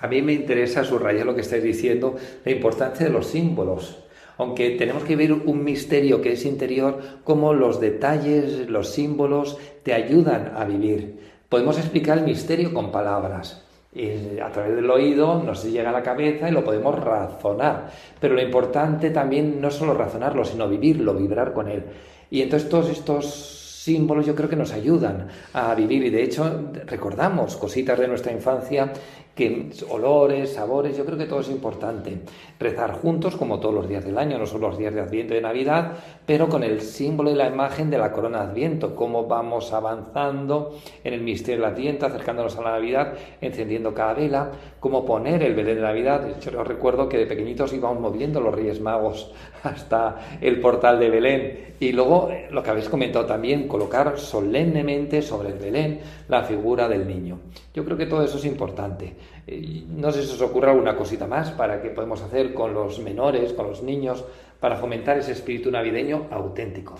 A 0.00 0.08
mí 0.08 0.20
me 0.22 0.32
interesa 0.32 0.84
subrayar 0.84 1.26
lo 1.26 1.34
que 1.34 1.40
estáis 1.42 1.62
diciendo, 1.62 2.16
la 2.44 2.52
importancia 2.52 3.06
de 3.06 3.12
los 3.12 3.26
símbolos 3.26 3.96
aunque 4.36 4.70
tenemos 4.70 5.04
que 5.04 5.16
ver 5.16 5.32
un 5.32 5.64
misterio 5.64 6.20
que 6.20 6.32
es 6.32 6.44
interior, 6.44 7.00
cómo 7.22 7.54
los 7.54 7.80
detalles, 7.80 8.68
los 8.68 8.90
símbolos 8.90 9.58
te 9.82 9.94
ayudan 9.94 10.52
a 10.56 10.64
vivir. 10.64 11.23
Podemos 11.54 11.78
explicar 11.78 12.18
el 12.18 12.24
misterio 12.24 12.74
con 12.74 12.90
palabras. 12.90 13.62
Y 13.94 14.40
a 14.40 14.50
través 14.50 14.74
del 14.74 14.90
oído 14.90 15.40
nos 15.40 15.62
llega 15.62 15.90
a 15.90 15.92
la 15.92 16.02
cabeza 16.02 16.48
y 16.48 16.52
lo 16.52 16.64
podemos 16.64 16.98
razonar. 16.98 17.92
Pero 18.18 18.34
lo 18.34 18.42
importante 18.42 19.10
también 19.10 19.60
no 19.60 19.70
solo 19.70 19.94
razonarlo, 19.94 20.44
sino 20.44 20.68
vivirlo, 20.68 21.14
vibrar 21.14 21.52
con 21.52 21.68
él. 21.68 21.84
Y 22.28 22.42
entonces 22.42 22.68
todos 22.68 22.90
estos 22.90 23.54
símbolos 23.84 24.26
yo 24.26 24.34
creo 24.34 24.48
que 24.48 24.56
nos 24.56 24.72
ayudan 24.72 25.28
a 25.52 25.72
vivir 25.76 26.02
y 26.02 26.10
de 26.10 26.24
hecho 26.24 26.72
recordamos 26.86 27.56
cositas 27.56 28.00
de 28.00 28.08
nuestra 28.08 28.32
infancia 28.32 28.92
que 29.34 29.70
olores, 29.90 30.52
sabores, 30.52 30.96
yo 30.96 31.04
creo 31.04 31.18
que 31.18 31.26
todo 31.26 31.40
es 31.40 31.50
importante. 31.50 32.20
Rezar 32.60 32.92
juntos, 32.92 33.36
como 33.36 33.58
todos 33.58 33.74
los 33.74 33.88
días 33.88 34.04
del 34.04 34.16
año, 34.16 34.38
no 34.38 34.46
solo 34.46 34.68
los 34.68 34.78
días 34.78 34.94
de 34.94 35.00
Adviento 35.00 35.34
y 35.34 35.36
de 35.36 35.42
Navidad, 35.42 35.92
pero 36.24 36.48
con 36.48 36.62
el 36.62 36.80
símbolo 36.80 37.30
y 37.30 37.34
la 37.34 37.48
imagen 37.48 37.90
de 37.90 37.98
la 37.98 38.12
corona 38.12 38.44
de 38.44 38.50
Adviento, 38.50 38.94
cómo 38.94 39.26
vamos 39.26 39.72
avanzando 39.72 40.78
en 41.02 41.14
el 41.14 41.20
misterio 41.20 41.62
del 41.62 41.72
Adviento, 41.72 42.06
acercándonos 42.06 42.56
a 42.56 42.62
la 42.62 42.70
Navidad, 42.72 43.14
encendiendo 43.40 43.92
cada 43.92 44.14
vela, 44.14 44.52
cómo 44.78 45.04
poner 45.04 45.42
el 45.42 45.54
Belén 45.54 45.76
de 45.76 45.82
Navidad. 45.82 46.40
Yo 46.40 46.62
recuerdo 46.62 47.08
que 47.08 47.18
de 47.18 47.26
pequeñitos 47.26 47.72
íbamos 47.72 48.00
moviendo 48.00 48.40
los 48.40 48.54
Reyes 48.54 48.80
Magos 48.80 49.32
hasta 49.64 50.38
el 50.40 50.60
portal 50.60 51.00
de 51.00 51.10
Belén. 51.10 51.74
Y 51.80 51.92
luego, 51.92 52.30
lo 52.50 52.62
que 52.62 52.70
habéis 52.70 52.88
comentado 52.88 53.26
también, 53.26 53.66
colocar 53.66 54.16
solemnemente 54.18 55.22
sobre 55.22 55.48
el 55.48 55.58
Belén 55.58 56.00
la 56.28 56.44
figura 56.44 56.88
del 56.88 57.06
niño. 57.06 57.40
Yo 57.74 57.84
creo 57.84 57.96
que 57.96 58.06
todo 58.06 58.22
eso 58.22 58.38
es 58.38 58.44
importante. 58.44 59.14
No 59.46 60.10
sé 60.10 60.24
si 60.24 60.32
os 60.32 60.40
ocurre 60.40 60.70
alguna 60.70 60.96
cosita 60.96 61.26
más 61.26 61.50
para 61.50 61.82
que 61.82 61.90
podemos 61.90 62.22
hacer 62.22 62.54
con 62.54 62.72
los 62.72 62.98
menores, 63.00 63.52
con 63.52 63.66
los 63.66 63.82
niños, 63.82 64.24
para 64.60 64.76
fomentar 64.76 65.18
ese 65.18 65.32
espíritu 65.32 65.70
navideño 65.70 66.28
auténtico. 66.30 66.98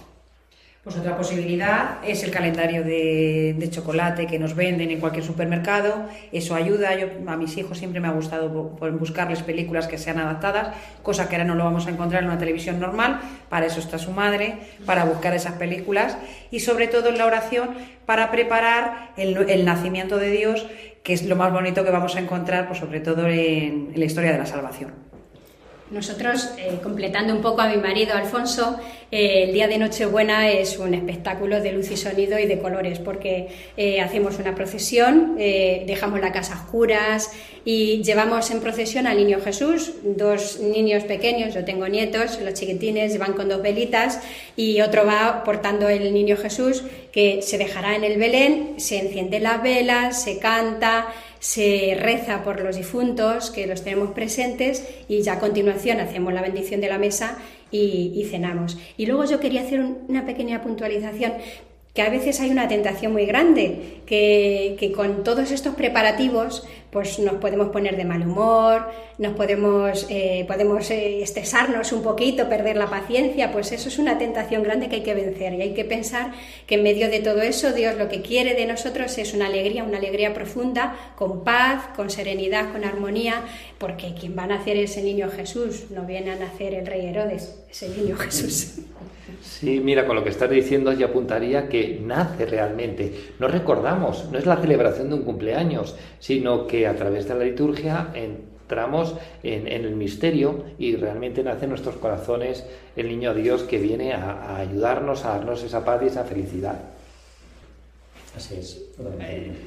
Pues 0.84 0.98
otra 0.98 1.16
posibilidad 1.16 1.96
es 2.06 2.24
el 2.24 2.30
calendario 2.30 2.84
de, 2.84 3.68
chocolate 3.70 4.26
que 4.26 4.38
nos 4.38 4.54
venden 4.54 4.90
en 4.90 5.00
cualquier 5.00 5.24
supermercado. 5.24 6.04
Eso 6.30 6.54
ayuda. 6.54 6.90
A 7.26 7.36
mis 7.36 7.56
hijos 7.56 7.78
siempre 7.78 8.00
me 8.00 8.08
ha 8.08 8.10
gustado 8.10 8.50
buscarles 8.50 9.42
películas 9.42 9.88
que 9.88 9.96
sean 9.96 10.18
adaptadas, 10.18 10.76
cosa 11.02 11.26
que 11.26 11.36
ahora 11.36 11.46
no 11.46 11.54
lo 11.54 11.64
vamos 11.64 11.86
a 11.86 11.90
encontrar 11.90 12.22
en 12.22 12.28
una 12.28 12.36
televisión 12.36 12.80
normal. 12.80 13.18
Para 13.48 13.64
eso 13.64 13.80
está 13.80 13.96
su 13.96 14.10
madre, 14.10 14.58
para 14.84 15.06
buscar 15.06 15.32
esas 15.32 15.54
películas. 15.54 16.18
Y 16.50 16.60
sobre 16.60 16.86
todo 16.86 17.08
en 17.08 17.16
la 17.16 17.24
oración, 17.24 17.70
para 18.04 18.30
preparar 18.30 19.12
el, 19.16 19.64
nacimiento 19.64 20.18
de 20.18 20.30
Dios, 20.32 20.66
que 21.04 21.12
es 21.12 21.26
lo 21.26 21.36
más 21.36 21.52
bonito 21.52 21.84
que 21.84 21.90
vamos 21.90 22.16
a 22.16 22.20
encontrar, 22.20 22.66
pues 22.66 22.80
sobre 22.80 22.98
todo 23.00 23.28
en 23.28 23.92
la 23.94 24.06
historia 24.06 24.32
de 24.32 24.38
la 24.38 24.46
salvación. 24.46 25.13
Nosotros, 25.90 26.48
eh, 26.56 26.78
completando 26.82 27.34
un 27.34 27.42
poco 27.42 27.60
a 27.60 27.68
mi 27.68 27.76
marido 27.76 28.14
Alfonso, 28.14 28.78
eh, 29.10 29.44
el 29.44 29.52
día 29.52 29.68
de 29.68 29.76
Nochebuena 29.76 30.50
es 30.50 30.78
un 30.78 30.94
espectáculo 30.94 31.60
de 31.60 31.72
luz 31.72 31.90
y 31.90 31.98
sonido 31.98 32.38
y 32.38 32.46
de 32.46 32.58
colores, 32.58 32.98
porque 32.98 33.48
eh, 33.76 34.00
hacemos 34.00 34.38
una 34.38 34.54
procesión, 34.54 35.36
dejamos 35.36 36.20
la 36.20 36.32
casa 36.32 36.54
a 36.54 36.62
oscuras 36.62 37.30
y 37.66 38.02
llevamos 38.02 38.50
en 38.50 38.60
procesión 38.60 39.06
al 39.06 39.18
niño 39.18 39.40
Jesús, 39.44 39.92
dos 40.02 40.58
niños 40.58 41.04
pequeños, 41.04 41.54
yo 41.54 41.66
tengo 41.66 41.86
nietos, 41.86 42.40
los 42.40 42.54
chiquitines 42.54 43.18
van 43.18 43.34
con 43.34 43.50
dos 43.50 43.60
velitas 43.60 44.20
y 44.56 44.80
otro 44.80 45.04
va 45.04 45.44
portando 45.44 45.90
el 45.90 46.14
niño 46.14 46.36
Jesús 46.38 46.82
que 47.12 47.42
se 47.42 47.58
dejará 47.58 47.94
en 47.94 48.04
el 48.04 48.18
Belén, 48.18 48.74
se 48.78 48.98
enciende 48.98 49.38
las 49.38 49.62
velas, 49.62 50.22
se 50.22 50.38
canta, 50.38 51.06
se 51.44 51.94
reza 52.00 52.42
por 52.42 52.62
los 52.62 52.74
difuntos, 52.74 53.50
que 53.50 53.66
los 53.66 53.84
tenemos 53.84 54.12
presentes, 54.12 54.82
y 55.08 55.20
ya 55.20 55.34
a 55.34 55.38
continuación 55.38 56.00
hacemos 56.00 56.32
la 56.32 56.40
bendición 56.40 56.80
de 56.80 56.88
la 56.88 56.96
mesa 56.96 57.36
y, 57.70 58.26
cenamos. 58.30 58.78
Y 58.96 59.04
luego 59.04 59.26
yo 59.26 59.40
quería 59.40 59.60
hacer 59.60 59.84
una 60.08 60.24
pequeña 60.24 60.62
puntualización 60.62 61.34
que 61.94 62.02
a 62.02 62.10
veces 62.10 62.40
hay 62.40 62.50
una 62.50 62.66
tentación 62.66 63.12
muy 63.12 63.24
grande, 63.24 64.00
que, 64.04 64.76
que, 64.78 64.90
con 64.90 65.22
todos 65.22 65.52
estos 65.52 65.76
preparativos 65.76 66.66
pues 66.94 67.18
nos 67.18 67.34
podemos 67.34 67.70
poner 67.70 67.96
de 67.96 68.04
mal 68.04 68.22
humor, 68.22 68.88
nos 69.18 69.34
podemos, 69.34 70.06
eh, 70.10 70.44
podemos 70.46 70.88
eh, 70.92 71.24
estresarnos 71.24 71.90
un 71.90 72.04
poquito, 72.04 72.48
perder 72.48 72.76
la 72.76 72.88
paciencia, 72.88 73.50
pues 73.50 73.72
eso 73.72 73.88
es 73.88 73.98
una 73.98 74.16
tentación 74.16 74.62
grande 74.62 74.88
que 74.88 74.96
hay 74.96 75.02
que 75.02 75.14
vencer 75.14 75.54
y 75.54 75.62
hay 75.62 75.74
que 75.74 75.84
pensar 75.84 76.30
que 76.68 76.76
en 76.76 76.84
medio 76.84 77.10
de 77.10 77.18
todo 77.18 77.42
eso 77.42 77.72
Dios 77.72 77.96
lo 77.96 78.08
que 78.08 78.22
quiere 78.22 78.54
de 78.54 78.66
nosotros 78.66 79.18
es 79.18 79.34
una 79.34 79.46
alegría, 79.46 79.82
una 79.82 79.98
alegría 79.98 80.34
profunda, 80.34 80.96
con 81.16 81.42
paz, 81.42 81.84
con 81.96 82.10
serenidad, 82.10 82.70
con 82.70 82.84
armonía, 82.84 83.42
porque 83.78 84.14
quien 84.14 84.38
va 84.38 84.44
a 84.44 84.46
nacer 84.46 84.76
es 84.76 84.96
el 84.96 85.06
niño 85.06 85.30
Jesús, 85.30 85.90
no 85.90 86.04
viene 86.04 86.30
a 86.30 86.36
nacer 86.36 86.74
el 86.74 86.86
rey 86.86 87.06
Herodes, 87.06 87.58
es 87.74 87.82
el 87.82 87.96
niño 87.96 88.16
Jesús. 88.16 88.78
Sí, 89.42 89.80
mira, 89.80 90.06
con 90.06 90.14
lo 90.14 90.22
que 90.22 90.30
estás 90.30 90.48
diciendo 90.48 90.92
yo 90.92 91.06
apuntaría 91.06 91.68
que 91.68 92.00
nace 92.00 92.46
realmente. 92.46 93.12
No 93.40 93.48
recordamos, 93.48 94.30
no 94.30 94.38
es 94.38 94.46
la 94.46 94.56
celebración 94.56 95.08
de 95.08 95.16
un 95.16 95.22
cumpleaños, 95.22 95.96
sino 96.20 96.66
que 96.66 96.86
a 96.86 96.94
través 96.94 97.26
de 97.26 97.34
la 97.34 97.44
liturgia 97.44 98.10
entramos 98.14 99.14
en, 99.42 99.66
el 99.66 99.96
misterio 99.96 100.64
y 100.78 100.94
realmente 100.96 101.42
nace 101.42 101.64
en 101.64 101.70
nuestros 101.70 101.96
corazones 101.96 102.64
el 102.94 103.08
niño 103.08 103.34
Dios 103.34 103.64
que 103.64 103.78
viene 103.78 104.12
a, 104.12 104.58
ayudarnos, 104.58 105.24
a 105.24 105.30
darnos 105.30 105.62
esa 105.64 105.84
paz 105.84 106.02
y 106.04 106.06
esa 106.06 106.24
felicidad. 106.24 106.80
Así 108.36 108.54
es. 108.56 108.82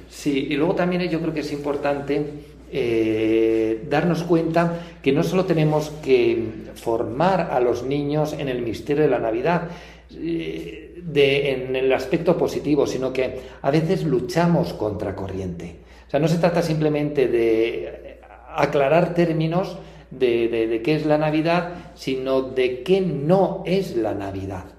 sí, 0.09 0.47
y 0.49 0.55
luego 0.55 0.75
también 0.75 1.01
yo 1.09 1.19
creo 1.19 1.33
que 1.33 1.39
es 1.41 1.51
importante 1.51 2.25
eh, 2.71 3.85
darnos 3.89 4.23
cuenta 4.23 4.79
que 5.01 5.11
no 5.11 5.23
solo 5.23 5.45
tenemos 5.45 5.89
que 6.03 6.66
formar 6.77 7.49
a 7.51 7.59
los 7.59 7.83
niños 7.83 8.33
en 8.33 8.49
el 8.49 8.61
misterio 8.61 9.03
de 9.03 9.09
la 9.09 9.19
Navidad, 9.19 9.63
eh, 10.11 10.93
en 11.15 11.75
el 11.75 11.91
aspecto 11.91 12.37
positivo, 12.37 12.87
sino 12.87 13.11
que 13.11 13.39
a 13.61 13.71
veces 13.71 14.03
luchamos 14.03 14.73
contra 14.73 15.15
corriente. 15.15 15.79
O 16.07 16.09
sea, 16.09 16.19
no 16.19 16.27
se 16.27 16.37
trata 16.37 16.61
simplemente 16.61 17.27
de 17.27 18.19
aclarar 18.55 19.13
términos 19.13 19.77
de, 20.09 20.47
de 20.47 20.81
qué 20.81 20.95
es 20.95 21.05
la 21.05 21.17
Navidad, 21.17 21.91
sino 21.95 22.41
de 22.41 22.83
qué 22.83 23.01
no 23.01 23.63
es 23.65 23.95
la 23.95 24.13
Navidad 24.13 24.76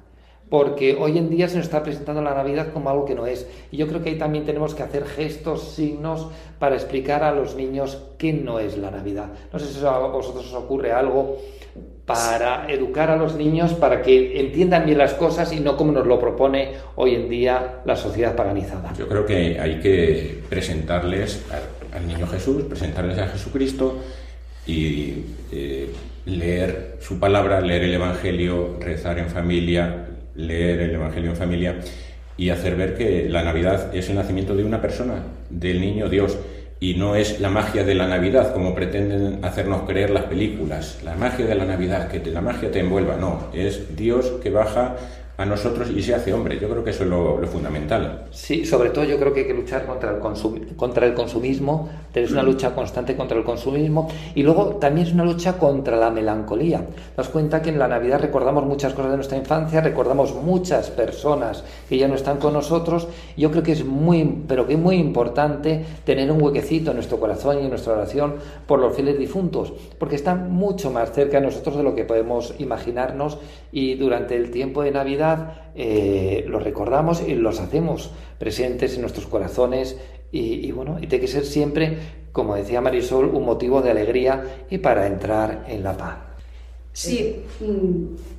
porque 0.51 0.97
hoy 0.99 1.19
en 1.19 1.31
día 1.31 1.49
se 1.49 1.57
nos 1.57 1.67
está 1.67 1.83
presentando 1.83 2.23
la 2.23 2.35
Navidad 2.35 2.73
como 2.73 2.91
algo 2.91 3.05
que 3.05 3.15
no 3.15 3.27
es. 3.27 3.47
Y 3.71 3.77
yo 3.77 3.87
creo 3.87 4.03
que 4.03 4.11
ahí 4.11 4.19
también 4.19 4.45
tenemos 4.45 4.75
que 4.75 4.83
hacer 4.83 5.05
gestos, 5.05 5.75
signos, 5.75 6.29
para 6.59 6.75
explicar 6.75 7.23
a 7.23 7.33
los 7.33 7.55
niños 7.55 8.03
qué 8.17 8.33
no 8.33 8.59
es 8.59 8.79
la 8.79 8.91
Navidad. 8.91 9.29
No 9.53 9.59
sé 9.59 9.67
si 9.67 9.85
a 9.85 9.99
vosotros 9.99 10.47
os 10.47 10.55
ocurre 10.55 10.93
algo 10.93 11.37
para 12.07 12.73
educar 12.73 13.11
a 13.11 13.17
los 13.17 13.35
niños 13.35 13.75
para 13.75 14.01
que 14.01 14.41
entiendan 14.41 14.87
bien 14.87 14.97
las 14.97 15.13
cosas 15.13 15.53
y 15.53 15.61
no 15.61 15.77
como 15.77 15.93
nos 15.93 16.07
lo 16.07 16.19
propone 16.19 16.73
hoy 16.97 17.15
en 17.15 17.29
día 17.29 17.83
la 17.85 17.97
sociedad 17.97 18.35
paganizada. 18.35 18.95
Yo 18.99 19.07
creo 19.07 19.27
que 19.27 19.61
hay 19.61 19.79
que 19.81 20.41
presentarles 20.49 21.45
al, 21.93 22.07
niño 22.07 22.27
Jesús, 22.27 22.63
presentarles 22.63 23.19
a 23.19 23.29
Jesucristo 23.29 23.99
y 24.67 25.25
eh, 25.53 25.93
leer 26.25 26.97
su 27.01 27.19
palabra, 27.19 27.61
leer 27.61 27.85
el 27.85 27.95
Evangelio, 27.95 28.77
rezar 28.81 29.19
en 29.19 29.29
familia, 29.29 30.07
leer 30.38 30.81
el 30.81 30.94
Evangelio 30.94 31.31
en 31.31 31.37
familia 31.37 31.77
y 32.37 32.51
hacer 32.51 32.77
ver 32.77 32.96
que 32.96 33.29
la 33.29 33.42
Navidad 33.42 33.94
es 33.94 34.09
el 34.09 34.14
nacimiento 34.14 34.55
de 34.57 34.64
una 34.64 34.81
persona, 34.81 35.24
del 35.51 35.81
niño 35.81 36.09
Dios, 36.09 36.38
y 36.81 36.94
no 36.94 37.16
es 37.16 37.40
la 37.40 37.51
magia 37.51 37.83
de 37.83 37.96
la 37.96 38.07
Navidad 38.07 38.55
como 38.55 38.74
pretenden 38.74 39.44
hacernos 39.44 39.83
creer 39.83 40.11
las 40.11 40.24
películas, 40.24 41.01
la 41.05 41.16
magia 41.16 41.44
de 41.44 41.57
la 41.57 41.64
Navidad, 41.64 42.09
que 42.09 42.24
la 42.31 42.40
magia 42.40 42.70
te 42.70 42.79
envuelva, 42.79 43.16
no, 43.16 43.48
es 43.53 43.96
Dios 43.96 44.35
que 44.40 44.51
baja 44.51 44.94
a 45.38 45.46
nosotros 45.46 45.88
y 45.90 46.03
se 46.03 46.14
hace 46.14 46.35
hombre. 46.35 46.59
Yo 46.59 46.68
creo 46.68 46.83
que 46.83 46.90
eso 46.90 47.05
es 47.05 47.09
lo, 47.09 47.38
fundamental. 47.46 48.27
Sí, 48.33 48.64
sobre 48.64 48.90
todo 48.90 49.05
yo 49.05 49.18
creo 49.18 49.33
que 49.33 49.40
hay 49.40 49.46
que 49.46 49.55
luchar 49.55 49.87
contra 49.87 50.11
el, 50.11 50.18
contra 50.77 51.07
el 51.07 51.14
consumismo, 51.14 51.88
es 52.22 52.33
una 52.33 52.42
lucha 52.42 52.74
constante 52.74 53.16
contra 53.16 53.38
el 53.38 53.44
consumismo 53.44 54.09
y 54.35 54.42
luego 54.42 54.77
también 54.77 55.07
es 55.07 55.12
una 55.12 55.24
lucha 55.24 55.57
contra 55.59 55.96
la 55.96 56.11
melancolía. 56.11 56.85
Nos 57.16 57.29
cuenta 57.29 57.62
que 57.62 57.70
en 57.70 57.79
la 57.79 57.87
Navidad 57.87 58.20
recordamos 58.20 58.64
muchas 58.64 58.92
cosas 58.94 59.12
de 59.12 59.16
nuestra 59.18 59.38
infancia, 59.38 59.81
recordamos 59.81 60.35
muchas 60.35 60.90
personas 60.90 61.62
que 61.88 61.96
ya 61.96 62.09
no 62.09 62.14
están 62.14 62.38
con 62.38 62.53
nosotros. 62.53 63.07
Yo 63.37 63.51
creo 63.53 63.62
que 63.62 63.72
es 63.72 63.85
muy, 63.85 64.42
pero 64.48 64.66
que 64.66 64.72
es 64.74 64.79
muy 64.79 64.96
importante 64.96 65.85
tener 66.05 66.31
un 66.33 66.42
huequecito 66.42 66.90
en 66.90 66.96
nuestro 66.96 67.20
corazón 67.20 67.59
y 67.59 67.62
en 67.62 67.70
nuestra 67.70 67.92
oración 67.92 68.35
por 68.66 68.81
los 68.81 68.94
fieles 68.94 69.18
difuntos, 69.18 69.72
porque 69.98 70.16
están 70.16 70.51
mucho 70.51 70.90
más 70.90 71.12
cerca 71.12 71.38
de 71.38 71.46
nosotros 71.46 71.77
de 71.77 71.85
lo 71.85 71.94
que 71.94 72.05
podemos 72.05 72.55
imaginarnos 72.59 73.38
y 73.70 73.94
durante 73.94 74.35
el 74.35 74.51
tiempo 74.51 74.83
de 74.83 74.90
Navidad 74.90 75.28
eh, 75.75 76.45
los 76.49 76.62
recordamos 76.62 77.23
y 77.27 77.35
los 77.35 77.61
hacemos 77.61 78.12
presentes 78.38 78.95
en 78.95 79.03
nuestros 79.03 79.27
corazones 79.27 79.99
y, 80.31 80.71
bueno, 80.73 80.99
y 81.01 81.07
tiene 81.07 81.23
que 81.23 81.31
ser 81.31 81.45
siempre, 81.45 81.97
como 82.33 82.55
decía 82.55 82.81
Marisol, 82.81 83.27
un 83.27 83.45
motivo 83.45 83.81
de 83.81 83.91
alegría 83.91 84.67
y 84.69 84.79
para 84.79 85.07
entrar 85.07 85.64
en 85.69 85.83
la 85.83 85.97
paz. 85.97 86.28
Sí, 86.99 87.37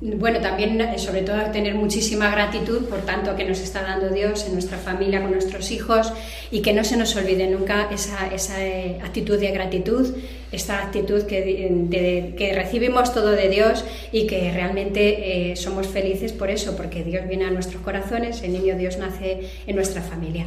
bueno, 0.02 0.38
también 0.40 0.78
eh, 0.82 0.98
sobre 0.98 1.22
todo 1.22 1.50
tener 1.50 1.74
muchísima 1.74 2.30
gratitud 2.30 2.84
por 2.90 2.98
tanto 3.06 3.34
que 3.34 3.44
nos 3.44 3.58
está 3.58 3.80
dando 3.80 4.10
Dios 4.10 4.44
en 4.44 4.52
nuestra 4.52 4.76
familia, 4.76 5.22
con 5.22 5.30
nuestros 5.30 5.70
hijos 5.70 6.12
y 6.50 6.60
que 6.60 6.74
no 6.74 6.84
se 6.84 6.98
nos 6.98 7.16
olvide 7.16 7.46
nunca 7.46 7.88
esa, 7.90 8.26
esa 8.26 8.62
eh, 8.62 8.98
actitud 9.02 9.40
de 9.40 9.50
gratitud, 9.52 10.14
esta 10.52 10.82
actitud 10.82 11.22
que, 11.22 12.34
que, 12.36 12.52
recibimos 12.52 13.14
todo 13.14 13.30
de 13.30 13.48
Dios 13.48 13.82
y 14.12 14.26
que 14.26 14.52
realmente 14.52 15.52
eh, 15.52 15.56
somos 15.56 15.86
felices 15.86 16.34
por 16.34 16.50
eso, 16.50 16.76
porque 16.76 17.02
Dios 17.02 17.26
viene 17.26 17.46
a 17.46 17.50
nuestros 17.50 17.80
corazones, 17.80 18.42
el 18.42 18.52
niño 18.52 18.76
Dios 18.76 18.98
nace 18.98 19.40
en 19.66 19.74
nuestra 19.74 20.02
familia. 20.02 20.44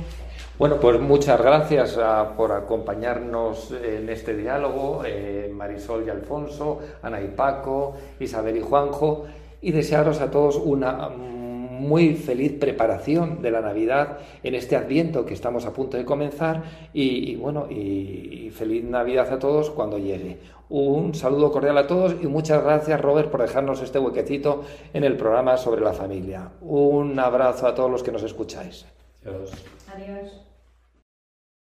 Bueno, 0.60 0.80
pues 0.80 1.00
muchas 1.00 1.42
gracias 1.42 1.98
ah, 1.98 2.34
por 2.38 2.52
acompañarnos 2.52 3.72
en 3.72 4.08
este 4.08 4.36
diálogo, 4.36 5.02
eh, 5.04 5.52
Marisol 5.52 6.06
y 6.06 6.12
Alfonso, 6.12 6.78
Ana 7.02 7.20
y 7.22 7.30
Paco, 7.30 7.96
Isabel 8.20 8.58
y 8.58 8.62
Juanjo, 8.62 9.26
y 9.62 9.72
desearos 9.72 10.22
a 10.22 10.30
todos 10.30 10.58
una 10.58 11.10
muy 11.10 12.14
feliz 12.14 12.54
preparación 12.60 13.42
de 13.42 13.50
la 13.50 13.62
Navidad 13.62 14.20
en 14.44 14.54
este 14.54 14.76
Adviento 14.76 15.26
que 15.26 15.34
estamos 15.34 15.66
a 15.66 15.74
punto 15.74 15.98
de 15.98 16.06
comenzar 16.06 16.62
y, 16.94 17.36
bueno, 17.36 17.66
y, 17.68 18.52
feliz 18.54 18.84
Navidad 18.84 19.34
a 19.34 19.40
todos 19.40 19.72
cuando 19.72 19.98
llegue. 19.98 20.38
Un 20.70 21.16
saludo 21.16 21.52
cordial 21.52 21.80
a 21.80 21.88
todos 21.88 22.16
y 22.22 22.28
muchas 22.28 22.64
gracias 22.64 23.02
Robert 23.02 23.32
por 23.32 23.42
dejarnos 23.42 23.82
este 23.82 23.98
huequecito 23.98 24.62
en 24.94 25.04
el 25.04 25.18
programa 25.18 25.58
sobre 25.58 25.82
la 25.82 25.94
familia. 25.94 26.52
Un 26.62 27.20
abrazo 27.20 27.66
a 27.66 27.74
todos 27.74 27.90
los 27.90 28.04
que 28.04 28.12
nos 28.12 28.22
escucháis. 28.22 28.86
Adiós. 29.26 30.32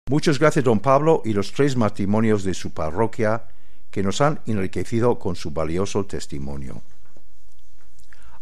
Muchas 0.09 0.39
gracias, 0.39 0.63
don 0.63 0.79
Pablo, 0.79 1.21
y 1.25 1.33
los 1.33 1.51
tres 1.51 1.75
matrimonios 1.75 2.43
de 2.43 2.53
su 2.53 2.71
parroquia 2.71 3.47
que 3.91 4.03
nos 4.03 4.21
han 4.21 4.39
enriquecido 4.45 5.19
con 5.19 5.35
su 5.35 5.51
valioso 5.51 6.05
testimonio. 6.05 6.81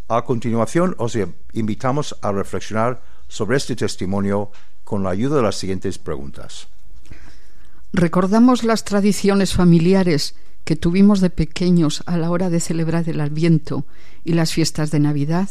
A 0.08 0.24
continuación, 0.24 0.96
os 1.00 1.18
invitamos 1.54 2.16
a 2.22 2.32
reflexionar 2.32 3.02
sobre 3.28 3.58
este 3.58 3.76
testimonio 3.76 4.52
con 4.84 5.02
la 5.02 5.10
ayuda 5.10 5.38
de 5.38 5.42
las 5.42 5.56
siguientes 5.56 5.98
preguntas. 5.98 6.68
¿Recordamos 7.92 8.64
las 8.64 8.84
tradiciones 8.84 9.54
familiares 9.54 10.36
que 10.64 10.76
tuvimos 10.76 11.22
de 11.22 11.32
pequeños 11.32 12.04
a 12.06 12.18
la 12.18 12.30
hora 12.30 12.50
de 12.50 12.60
celebrar 12.60 13.10
el 13.10 13.22
Adviento 13.22 13.86
y 14.24 14.34
las 14.34 14.54
fiestas 14.54 14.92
de 14.92 15.00
Navidad? 15.00 15.50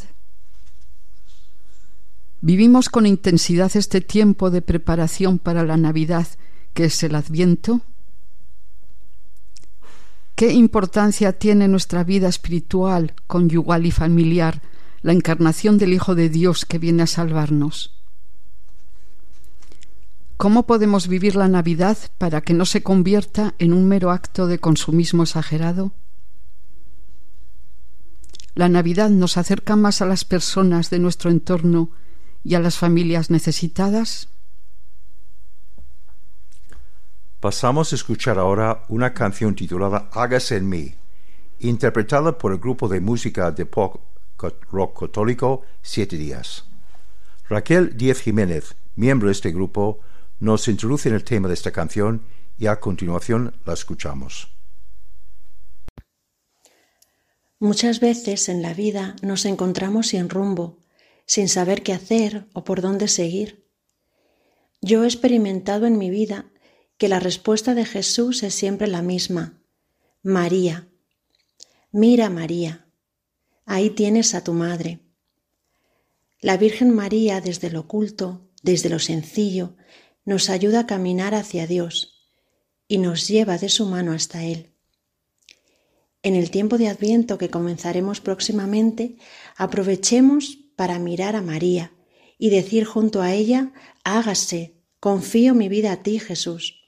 ¿Vivimos 2.46 2.90
con 2.90 3.06
intensidad 3.06 3.74
este 3.74 4.02
tiempo 4.02 4.50
de 4.50 4.60
preparación 4.60 5.38
para 5.38 5.64
la 5.64 5.78
Navidad 5.78 6.26
que 6.74 6.84
es 6.84 7.02
el 7.02 7.14
Adviento? 7.14 7.80
¿Qué 10.34 10.52
importancia 10.52 11.32
tiene 11.32 11.68
nuestra 11.68 12.04
vida 12.04 12.28
espiritual, 12.28 13.14
conyugal 13.26 13.86
y 13.86 13.92
familiar 13.92 14.60
la 15.00 15.14
encarnación 15.14 15.78
del 15.78 15.94
Hijo 15.94 16.14
de 16.14 16.28
Dios 16.28 16.66
que 16.66 16.78
viene 16.78 17.04
a 17.04 17.06
salvarnos? 17.06 17.94
¿Cómo 20.36 20.66
podemos 20.66 21.08
vivir 21.08 21.36
la 21.36 21.48
Navidad 21.48 21.96
para 22.18 22.42
que 22.42 22.52
no 22.52 22.66
se 22.66 22.82
convierta 22.82 23.54
en 23.58 23.72
un 23.72 23.88
mero 23.88 24.10
acto 24.10 24.48
de 24.48 24.58
consumismo 24.58 25.22
exagerado? 25.22 25.94
La 28.54 28.68
Navidad 28.68 29.08
nos 29.08 29.38
acerca 29.38 29.76
más 29.76 30.02
a 30.02 30.06
las 30.06 30.26
personas 30.26 30.90
de 30.90 30.98
nuestro 30.98 31.30
entorno 31.30 31.90
y 32.44 32.54
a 32.54 32.60
las 32.60 32.78
familias 32.78 33.30
necesitadas? 33.30 34.28
Pasamos 37.40 37.92
a 37.92 37.96
escuchar 37.96 38.38
ahora 38.38 38.84
una 38.88 39.12
canción 39.12 39.54
titulada 39.54 40.08
Hágase 40.12 40.56
en 40.56 40.68
mí, 40.68 40.94
interpretada 41.60 42.38
por 42.38 42.52
el 42.52 42.58
grupo 42.58 42.88
de 42.88 43.00
música 43.00 43.50
de 43.50 43.66
pop 43.66 44.00
rock 44.70 45.00
católico 45.00 45.62
Siete 45.82 46.16
Días. 46.16 46.64
Raquel 47.48 47.96
Díez 47.96 48.20
Jiménez, 48.20 48.74
miembro 48.96 49.28
de 49.28 49.32
este 49.32 49.52
grupo, 49.52 50.00
nos 50.40 50.68
introduce 50.68 51.08
en 51.08 51.14
el 51.14 51.24
tema 51.24 51.48
de 51.48 51.54
esta 51.54 51.70
canción 51.70 52.22
y 52.58 52.66
a 52.66 52.80
continuación 52.80 53.54
la 53.64 53.74
escuchamos. 53.74 54.48
Muchas 57.58 58.00
veces 58.00 58.48
en 58.48 58.62
la 58.62 58.74
vida 58.74 59.16
nos 59.22 59.44
encontramos 59.46 60.08
sin 60.08 60.28
rumbo, 60.28 60.78
sin 61.26 61.48
saber 61.48 61.82
qué 61.82 61.92
hacer 61.92 62.46
o 62.52 62.64
por 62.64 62.80
dónde 62.80 63.08
seguir. 63.08 63.68
Yo 64.80 65.04
he 65.04 65.06
experimentado 65.06 65.86
en 65.86 65.98
mi 65.98 66.10
vida 66.10 66.52
que 66.98 67.08
la 67.08 67.20
respuesta 67.20 67.74
de 67.74 67.84
Jesús 67.84 68.42
es 68.42 68.54
siempre 68.54 68.86
la 68.86 69.02
misma. 69.02 69.62
María. 70.22 70.88
Mira, 71.90 72.30
María. 72.30 72.86
Ahí 73.64 73.90
tienes 73.90 74.34
a 74.34 74.44
tu 74.44 74.52
madre. 74.52 75.00
La 76.40 76.56
Virgen 76.56 76.94
María 76.94 77.40
desde 77.40 77.70
lo 77.70 77.80
oculto, 77.80 78.50
desde 78.62 78.90
lo 78.90 78.98
sencillo, 78.98 79.76
nos 80.24 80.50
ayuda 80.50 80.80
a 80.80 80.86
caminar 80.86 81.34
hacia 81.34 81.66
Dios 81.66 82.30
y 82.86 82.98
nos 82.98 83.28
lleva 83.28 83.58
de 83.58 83.68
su 83.68 83.86
mano 83.86 84.12
hasta 84.12 84.44
Él. 84.44 84.74
En 86.22 86.34
el 86.34 86.50
tiempo 86.50 86.78
de 86.78 86.88
Adviento 86.88 87.38
que 87.38 87.50
comenzaremos 87.50 88.20
próximamente, 88.20 89.16
aprovechemos 89.56 90.63
para 90.76 90.98
mirar 90.98 91.36
a 91.36 91.42
María 91.42 91.92
y 92.38 92.50
decir 92.50 92.84
junto 92.84 93.22
a 93.22 93.32
ella, 93.32 93.72
hágase, 94.04 94.74
confío 95.00 95.54
mi 95.54 95.68
vida 95.68 95.92
a 95.92 96.02
ti, 96.02 96.18
Jesús. 96.18 96.80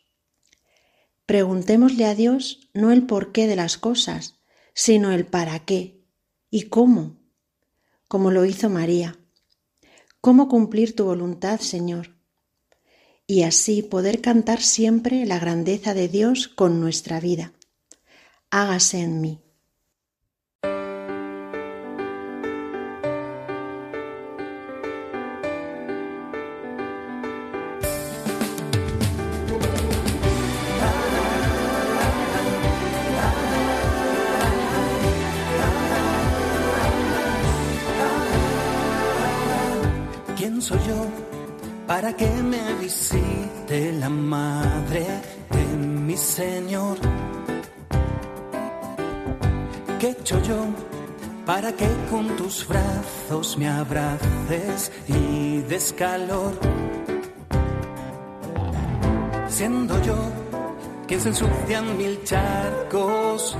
Preguntémosle 1.25 2.05
a 2.05 2.14
Dios 2.14 2.68
no 2.75 2.92
el 2.92 3.07
porqué 3.07 3.46
de 3.46 3.57
las 3.57 3.79
cosas, 3.79 4.40
sino 4.75 5.11
el 5.12 5.27
para 5.27 5.64
qué 5.64 6.05
y 6.51 6.62
cómo, 6.64 7.18
como 8.09 8.31
lo 8.31 8.44
hizo 8.44 8.70
María. 8.70 9.18
¿Cómo 10.20 10.49
cumplir 10.49 10.94
tu 10.94 11.05
voluntad, 11.05 11.61
Señor? 11.61 12.16
Y 13.27 13.42
así 13.42 13.83
poder 13.83 14.20
cantar 14.20 14.61
siempre 14.61 15.27
la 15.27 15.38
grandeza 15.38 15.94
de 15.94 16.09
Dios 16.09 16.49
con 16.49 16.81
nuestra 16.81 17.20
vida 17.20 17.53
hágase 18.51 19.01
en 19.01 19.20
mí. 19.20 19.45
Tus 52.46 52.68
brazos 52.68 53.59
me 53.59 53.66
abraces 53.68 54.92
y 55.09 55.62
des 55.62 55.92
calor? 55.92 56.52
Siendo 59.48 60.00
yo 60.02 60.16
quien 61.09 61.20
se 61.20 61.30
ensucian 61.30 61.98
mil 61.98 62.22
charcos, 62.22 63.56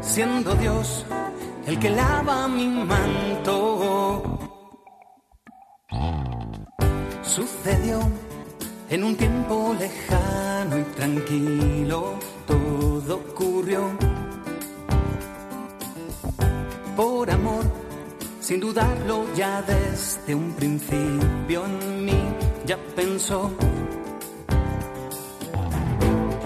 siendo 0.00 0.54
Dios 0.54 1.04
el 1.66 1.78
que 1.78 1.90
lava 1.90 2.48
mi 2.48 2.66
manto. 2.66 4.38
Sucedió 7.22 8.00
en 8.88 9.04
un 9.04 9.16
tiempo 9.16 9.76
lejano 9.78 10.78
y 10.78 10.82
tranquilo, 10.96 12.14
todo 12.46 13.16
ocurrió 13.16 13.82
por 16.96 17.30
amor, 17.30 17.83
sin 18.44 18.60
dudarlo 18.60 19.24
ya 19.34 19.62
desde 19.62 20.34
un 20.34 20.52
principio 20.52 21.64
en 21.64 22.04
mí 22.04 22.22
ya 22.66 22.76
pensó. 22.94 23.50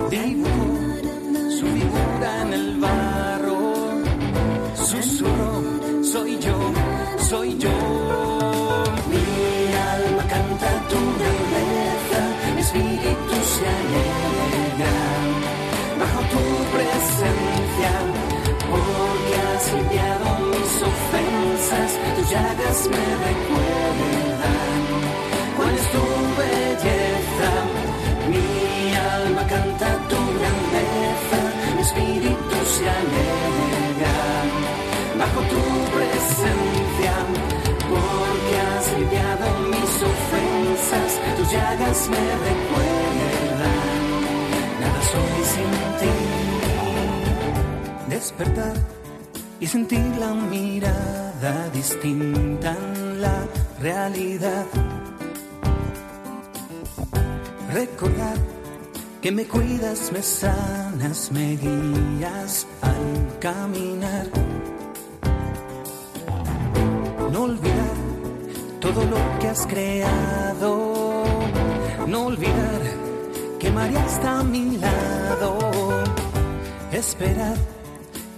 Dibujó 0.09 1.51
su 1.59 1.67
figura 1.67 2.43
en 2.43 2.53
el 2.53 2.79
barro, 2.79 3.59
susurró, 4.77 6.05
soy 6.05 6.39
yo, 6.39 6.57
soy 7.19 7.59
yo. 7.59 7.98
Me 22.87 23.05
recuerdan 23.29 24.81
cuál 25.57 25.75
es 25.75 25.87
tu 25.95 26.05
belleza. 26.38 27.51
Mi 28.33 28.95
alma 28.95 29.43
canta 29.47 29.88
tu 30.11 30.21
grandeza, 30.38 31.41
mi 31.75 31.83
espíritu 31.83 32.57
se 32.75 32.85
alegra 32.99 34.19
bajo 35.19 35.41
tu 35.53 35.62
presencia, 35.97 37.14
porque 37.91 38.55
has 38.67 38.87
limpiado 38.99 39.47
mis 39.73 39.95
ofensas, 40.12 41.11
tus 41.37 41.49
llagas 41.51 41.99
me 42.12 42.25
recuerdan. 42.49 43.99
Nada 44.81 45.01
soy 45.12 45.38
sin 45.53 45.73
ti. 46.01 46.14
Despertar 48.09 48.77
y 49.61 49.67
sentir 49.67 50.07
la 50.19 50.33
mirada 50.35 51.28
distinta 51.72 52.72
en 52.72 53.20
la 53.20 53.46
realidad. 53.81 54.66
Recordar 57.72 58.37
que 59.22 59.31
me 59.31 59.46
cuidas, 59.46 60.11
me 60.12 60.22
sanas, 60.22 61.31
me 61.31 61.57
guías 61.57 62.66
al 62.83 63.38
caminar. 63.38 64.27
No 67.31 67.42
olvidar 67.44 67.96
todo 68.81 69.05
lo 69.05 69.38
que 69.38 69.48
has 69.48 69.66
creado. 69.66 71.24
No 72.07 72.27
olvidar 72.27 72.83
que 73.61 73.70
María 73.70 74.05
está 74.07 74.40
a 74.40 74.44
mi 74.44 74.77
lado. 74.79 75.59
Esperar 76.90 77.57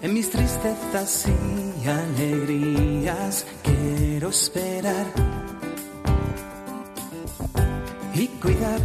en 0.03 0.15
mis 0.15 0.31
tristezas 0.31 1.27
y 1.27 1.89
alegrías 1.89 3.47
quiero 3.63 4.31
esperar 4.31 5.07
y 8.15 8.27
cuidar 8.43 8.81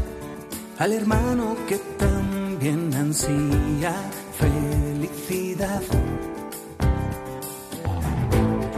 al 0.78 0.94
hermano 0.94 1.56
que 1.68 1.78
también 1.98 2.94
ansía 2.94 3.96
felicidad. 4.38 5.82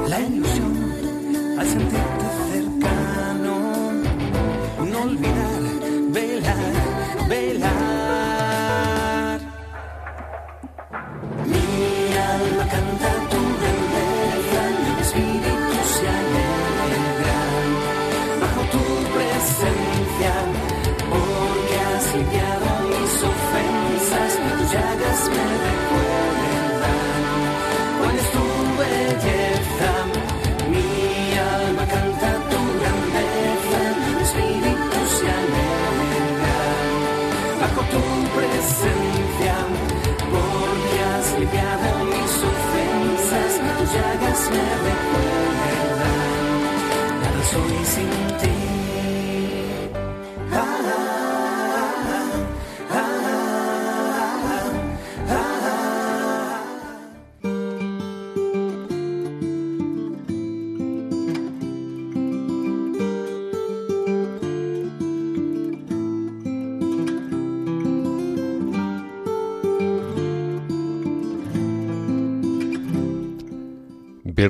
La 0.08 0.20
ilusión 0.22 1.58
al 1.60 1.68
sentirte 1.68 2.27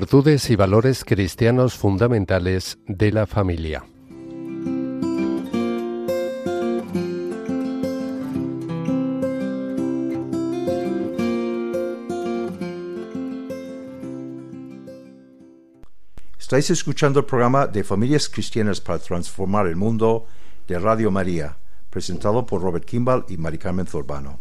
Virtudes 0.00 0.48
y 0.48 0.54
valores 0.54 1.04
cristianos 1.04 1.74
fundamentales 1.74 2.78
de 2.86 3.10
la 3.10 3.26
familia. 3.26 3.84
Estáis 16.38 16.70
escuchando 16.70 17.18
el 17.18 17.26
programa 17.26 17.66
de 17.66 17.82
Familias 17.82 18.28
Cristianas 18.28 18.80
para 18.80 19.00
Transformar 19.00 19.66
el 19.66 19.74
Mundo 19.74 20.26
de 20.68 20.78
Radio 20.78 21.10
María, 21.10 21.56
presentado 21.90 22.46
por 22.46 22.62
Robert 22.62 22.84
Kimball 22.84 23.24
y 23.28 23.36
Mari 23.36 23.58
Carmen 23.58 23.88
Zurbano. 23.88 24.38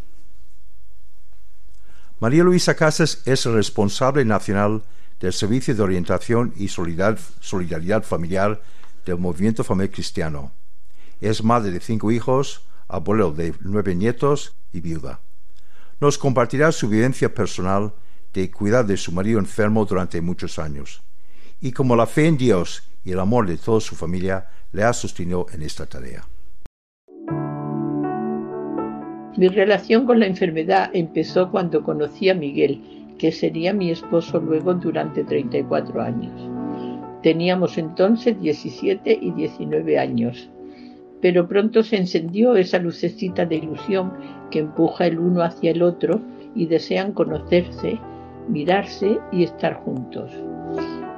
María 2.19 2.43
Luisa 2.43 2.75
Casas 2.75 3.23
es 3.25 3.45
responsable 3.45 4.23
nacional 4.23 4.83
del 5.19 5.33
Servicio 5.33 5.75
de 5.75 5.83
Orientación 5.83 6.53
y 6.55 6.67
Solidaridad 6.67 8.03
Familiar 8.03 8.61
del 9.05 9.17
Movimiento 9.17 9.63
Familiar 9.63 9.93
Cristiano. 9.93 10.51
Es 11.21 11.43
madre 11.43 11.71
de 11.71 11.79
cinco 11.79 12.11
hijos, 12.11 12.61
abuelo 12.87 13.31
de 13.31 13.53
nueve 13.61 13.95
nietos 13.95 14.55
y 14.71 14.81
viuda. 14.81 15.21
Nos 15.99 16.17
compartirá 16.17 16.71
su 16.71 16.89
vivencia 16.89 17.33
personal 17.33 17.93
de 18.33 18.51
cuidar 18.51 18.85
de 18.85 18.97
su 18.97 19.11
marido 19.11 19.39
enfermo 19.39 19.85
durante 19.85 20.21
muchos 20.21 20.59
años 20.59 21.01
y 21.59 21.71
como 21.71 21.95
la 21.95 22.05
fe 22.05 22.27
en 22.27 22.37
Dios 22.37 22.83
y 23.03 23.11
el 23.11 23.19
amor 23.19 23.47
de 23.47 23.57
toda 23.57 23.81
su 23.81 23.95
familia 23.95 24.47
le 24.71 24.83
ha 24.83 24.93
sostenido 24.93 25.47
en 25.51 25.63
esta 25.63 25.85
tarea. 25.85 26.27
Mi 29.37 29.47
relación 29.49 30.05
con 30.05 30.19
la 30.19 30.25
enfermedad 30.25 30.89
empezó 30.93 31.51
cuando 31.51 31.83
conocí 31.83 32.29
a 32.29 32.33
Miguel, 32.33 33.06
que 33.17 33.31
sería 33.31 33.73
mi 33.73 33.89
esposo 33.89 34.39
luego 34.39 34.73
durante 34.73 35.23
34 35.23 36.01
años. 36.01 36.49
Teníamos 37.23 37.77
entonces 37.77 38.39
17 38.39 39.19
y 39.21 39.31
19 39.31 39.97
años, 39.97 40.49
pero 41.21 41.47
pronto 41.47 41.83
se 41.83 41.97
encendió 41.97 42.55
esa 42.55 42.79
lucecita 42.79 43.45
de 43.45 43.55
ilusión 43.55 44.13
que 44.51 44.59
empuja 44.59 45.07
el 45.07 45.19
uno 45.19 45.41
hacia 45.41 45.71
el 45.71 45.81
otro 45.81 46.21
y 46.55 46.67
desean 46.67 47.11
conocerse, 47.11 47.99
mirarse 48.47 49.19
y 49.31 49.43
estar 49.43 49.73
juntos. 49.75 50.31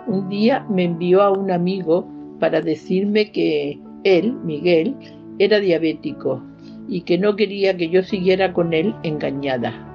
Un 0.07 0.29
día 0.29 0.65
me 0.69 0.85
envió 0.85 1.21
a 1.21 1.31
un 1.31 1.51
amigo 1.51 2.07
para 2.39 2.61
decirme 2.61 3.31
que 3.31 3.79
él, 4.03 4.33
Miguel, 4.43 4.95
era 5.37 5.59
diabético 5.59 6.41
y 6.87 7.01
que 7.01 7.17
no 7.17 7.35
quería 7.35 7.75
que 7.77 7.89
yo 7.89 8.01
siguiera 8.01 8.53
con 8.53 8.73
él 8.73 8.95
engañada. 9.03 9.88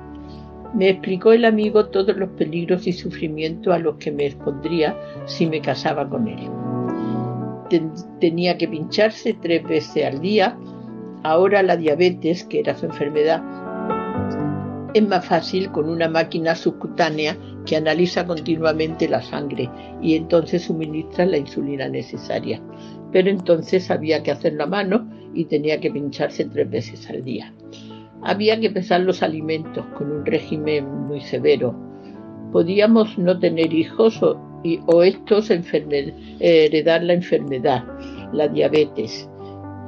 Me 0.74 0.88
explicó 0.88 1.32
el 1.32 1.44
amigo 1.44 1.86
todos 1.86 2.16
los 2.16 2.30
peligros 2.30 2.86
y 2.88 2.92
sufrimientos 2.92 3.72
a 3.72 3.78
los 3.78 3.96
que 3.96 4.10
me 4.10 4.26
expondría 4.26 4.96
si 5.24 5.46
me 5.46 5.60
casaba 5.60 6.08
con 6.08 6.26
él. 6.26 6.50
tenía 8.20 8.58
que 8.58 8.68
pincharse 8.68 9.34
tres 9.34 9.62
veces 9.64 10.04
al 10.04 10.20
día. 10.20 10.58
Ahora 11.22 11.62
la 11.62 11.76
diabetes, 11.76 12.44
que 12.44 12.60
era 12.60 12.76
su 12.76 12.86
enfermedad, 12.86 13.42
es 14.94 15.06
más 15.06 15.26
fácil 15.26 15.70
con 15.72 15.88
una 15.88 16.08
máquina 16.08 16.54
subcutánea 16.54 17.36
que 17.66 17.76
analiza 17.76 18.26
continuamente 18.26 19.08
la 19.08 19.22
sangre 19.22 19.68
y 20.00 20.14
entonces 20.14 20.62
suministra 20.62 21.26
la 21.26 21.38
insulina 21.38 21.88
necesaria. 21.88 22.60
Pero 23.10 23.30
entonces 23.30 23.90
había 23.90 24.22
que 24.22 24.30
hacerlo 24.32 24.64
a 24.64 24.68
mano 24.68 25.08
y 25.34 25.46
tenía 25.46 25.80
que 25.80 25.90
pincharse 25.90 26.44
tres 26.44 26.70
veces 26.70 27.08
al 27.10 27.24
día. 27.24 27.52
Había 28.22 28.58
que 28.58 28.70
pesar 28.70 29.00
los 29.02 29.22
alimentos 29.22 29.84
con 29.96 30.10
un 30.10 30.24
régimen 30.24 31.06
muy 31.06 31.20
severo. 31.20 31.74
Podíamos 32.52 33.18
no 33.18 33.38
tener 33.38 33.72
hijos 33.72 34.22
o, 34.22 35.02
estos 35.02 35.50
heredar 36.40 37.02
la 37.02 37.12
enfermedad, 37.12 37.84
la 38.32 38.48
diabetes. 38.48 39.28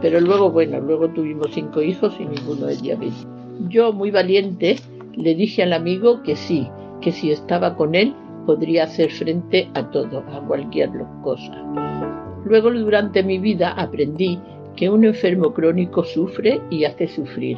Pero 0.03 0.21
luego, 0.21 0.51
bueno, 0.51 0.81
luego 0.81 1.09
tuvimos 1.09 1.49
cinco 1.53 1.81
hijos 1.81 2.15
y 2.21 2.27
ninguno 2.27 2.69
es 2.69 2.83
diabetes. 2.83 3.27
Yo, 3.69 3.93
muy 3.93 4.11
valiente, 4.11 4.77
le 5.15 5.35
dije 5.35 5.63
al 5.63 5.73
amigo 5.73 6.23
que 6.23 6.37
sí, 6.37 6.69
que 7.01 7.13
si 7.13 7.31
estaba 7.31 7.75
con 7.77 7.95
él 7.95 8.15
podría 8.45 8.85
hacer 8.85 9.11
frente 9.11 9.69
a 9.75 9.91
todo, 9.91 10.19
a 10.19 10.41
cualquier 10.47 10.91
cosa. 11.23 11.53
Luego 12.45 12.71
durante 12.71 13.23
mi 13.23 13.39
vida 13.39 13.73
aprendí 13.73 14.39
que 14.77 14.91
un 14.91 15.05
enfermo 15.05 15.53
crónico 15.53 16.05
sufre 16.05 16.61
y 16.71 16.85
hace 16.85 17.09
sufrir. 17.09 17.57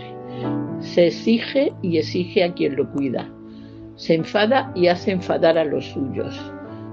Se 0.80 1.08
exige 1.08 1.72
y 1.82 1.98
exige 1.98 2.44
a 2.44 2.54
quien 2.54 2.76
lo 2.76 2.90
cuida. 2.92 3.28
Se 3.96 4.14
enfada 4.14 4.72
y 4.76 4.86
hace 4.86 5.10
enfadar 5.10 5.58
a 5.58 5.64
los 5.64 5.86
suyos. 5.86 6.40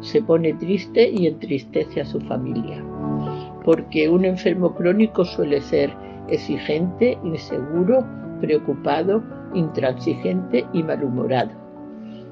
Se 0.02 0.22
pone 0.22 0.54
triste 0.54 1.10
y 1.10 1.28
entristece 1.28 2.02
a 2.02 2.06
su 2.06 2.20
familia. 2.22 2.84
Porque 3.64 4.10
un 4.10 4.26
enfermo 4.26 4.74
crónico 4.74 5.24
suele 5.24 5.62
ser 5.62 5.92
exigente, 6.28 7.18
inseguro, 7.24 8.04
preocupado, 8.42 9.24
intransigente 9.54 10.66
y 10.74 10.82
malhumorado. 10.82 11.52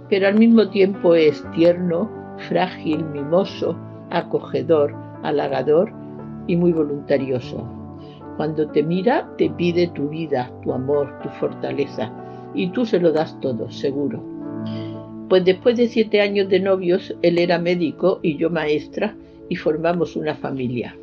Pero 0.09 0.27
al 0.27 0.35
mismo 0.35 0.69
tiempo 0.69 1.13
es 1.13 1.43
tierno, 1.51 2.09
frágil, 2.49 3.05
mimoso, 3.05 3.77
acogedor, 4.09 4.95
halagador 5.23 5.91
y 6.47 6.55
muy 6.55 6.71
voluntarioso. 6.71 7.82
Cuando 8.37 8.67
te 8.67 8.83
mira, 8.83 9.29
te 9.37 9.49
pide 9.49 9.87
tu 9.89 10.09
vida, 10.09 10.51
tu 10.63 10.73
amor, 10.73 11.19
tu 11.21 11.29
fortaleza, 11.29 12.11
y 12.53 12.69
tú 12.69 12.85
se 12.85 12.99
lo 12.99 13.11
das 13.11 13.39
todo, 13.39 13.69
seguro. 13.69 14.23
Pues 15.29 15.45
después 15.45 15.77
de 15.77 15.87
siete 15.87 16.21
años 16.21 16.49
de 16.49 16.59
novios, 16.59 17.15
él 17.21 17.39
era 17.39 17.59
médico 17.59 18.19
y 18.21 18.37
yo 18.37 18.49
maestra, 18.49 19.15
y 19.49 19.55
formamos 19.55 20.15
una 20.15 20.35
familia. 20.35 20.95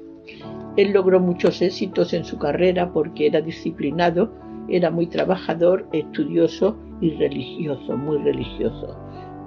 Él 0.77 0.93
logró 0.93 1.21
muchos 1.21 1.61
éxitos 1.63 2.13
en 2.15 2.25
su 2.25 2.39
carrera 2.39 2.93
porque 2.93 3.27
era 3.27 3.41
disciplinado 3.41 4.33
era 4.71 4.91
muy 4.91 5.07
trabajador, 5.07 5.87
estudioso 5.93 6.77
y 7.01 7.11
religioso, 7.11 7.97
muy 7.97 8.19
religioso, 8.19 8.97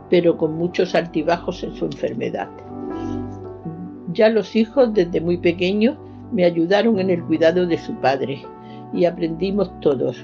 pero 0.10 0.38
con 0.38 0.54
muchos 0.58 0.96
altibajos 0.96 1.64
en 1.64 1.74
su 1.76 1.86
enfermedad. 1.86 2.50
Ya 4.12 4.30
los 4.30 4.56
hijos 4.56 4.94
desde 4.94 5.22
muy 5.22 5.38
pequeños 5.38 5.98
me 6.34 6.46
ayudaron 6.46 7.00
en 7.00 7.10
el 7.10 7.24
cuidado 7.24 7.66
de 7.66 7.78
su 7.78 7.94
padre 7.96 8.42
y 8.94 9.06
aprendimos 9.06 9.72
todos, 9.80 10.18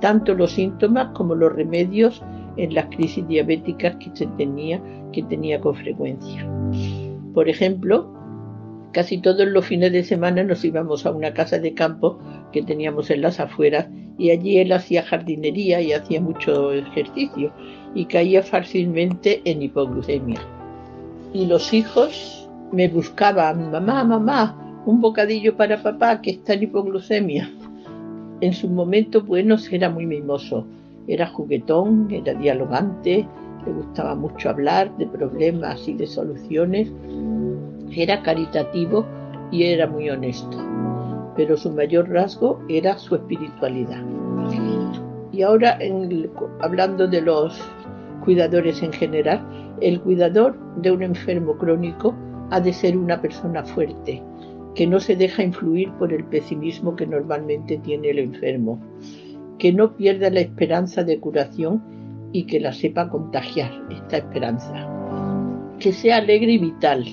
tanto 0.00 0.34
los 0.34 0.52
síntomas 0.52 1.08
como 1.14 1.34
los 1.34 1.52
remedios 1.52 2.22
en 2.56 2.74
las 2.74 2.86
crisis 2.86 3.26
diabéticas 3.28 3.96
que 3.96 4.10
tenía, 4.36 4.80
que 5.12 5.22
tenía 5.22 5.60
con 5.60 5.74
frecuencia. 5.74 6.46
Por 7.34 7.48
ejemplo, 7.48 8.12
casi 8.92 9.18
todos 9.18 9.46
los 9.46 9.66
fines 9.66 9.92
de 9.92 10.02
semana 10.02 10.42
nos 10.42 10.64
íbamos 10.64 11.06
a 11.06 11.12
una 11.12 11.32
casa 11.32 11.58
de 11.58 11.74
campo 11.74 12.18
que 12.52 12.62
teníamos 12.62 13.10
en 13.10 13.22
las 13.22 13.38
afueras 13.38 13.88
y 14.18 14.30
allí 14.30 14.58
él 14.58 14.72
hacía 14.72 15.02
jardinería 15.02 15.80
y 15.80 15.92
hacía 15.92 16.20
mucho 16.20 16.72
ejercicio 16.72 17.52
y 17.94 18.04
caía 18.06 18.42
fácilmente 18.42 19.40
en 19.44 19.62
hipoglucemia. 19.62 20.40
Y 21.32 21.46
los 21.46 21.72
hijos 21.72 22.48
me 22.72 22.88
buscaban, 22.88 23.70
mamá, 23.70 24.04
mamá, 24.04 24.69
un 24.86 25.00
bocadillo 25.00 25.56
para 25.56 25.82
papá 25.82 26.20
que 26.20 26.30
está 26.30 26.54
en 26.54 26.64
hipoglucemia. 26.64 27.50
En 28.40 28.52
sus 28.52 28.70
momentos 28.70 29.26
buenos 29.26 29.70
era 29.72 29.90
muy 29.90 30.06
mimoso, 30.06 30.66
era 31.06 31.26
juguetón, 31.26 32.08
era 32.10 32.34
dialogante, 32.34 33.26
le 33.66 33.72
gustaba 33.72 34.14
mucho 34.14 34.50
hablar 34.50 34.96
de 34.96 35.06
problemas 35.06 35.86
y 35.86 35.94
de 35.94 36.06
soluciones, 36.06 36.90
era 37.94 38.22
caritativo 38.22 39.04
y 39.50 39.64
era 39.64 39.86
muy 39.86 40.08
honesto 40.08 40.56
pero 41.40 41.56
su 41.56 41.70
mayor 41.70 42.10
rasgo 42.10 42.60
era 42.68 42.98
su 42.98 43.14
espiritualidad. 43.14 44.02
Y 45.32 45.40
ahora, 45.40 45.78
hablando 46.60 47.06
de 47.06 47.22
los 47.22 47.58
cuidadores 48.24 48.82
en 48.82 48.92
general, 48.92 49.40
el 49.80 50.00
cuidador 50.02 50.58
de 50.82 50.90
un 50.90 51.02
enfermo 51.02 51.56
crónico 51.56 52.14
ha 52.50 52.60
de 52.60 52.74
ser 52.74 52.94
una 52.98 53.22
persona 53.22 53.64
fuerte, 53.64 54.22
que 54.74 54.86
no 54.86 55.00
se 55.00 55.16
deja 55.16 55.42
influir 55.42 55.90
por 55.98 56.12
el 56.12 56.24
pesimismo 56.24 56.96
que 56.96 57.06
normalmente 57.06 57.78
tiene 57.78 58.10
el 58.10 58.18
enfermo, 58.18 58.80
que 59.58 59.72
no 59.72 59.96
pierda 59.96 60.30
la 60.30 60.40
esperanza 60.40 61.04
de 61.04 61.18
curación 61.18 61.82
y 62.32 62.44
que 62.44 62.60
la 62.60 62.72
sepa 62.72 63.08
contagiar, 63.08 63.70
esta 63.90 64.18
esperanza, 64.18 64.88
que 65.78 65.92
sea 65.92 66.18
alegre 66.18 66.52
y 66.52 66.58
vital 66.58 67.04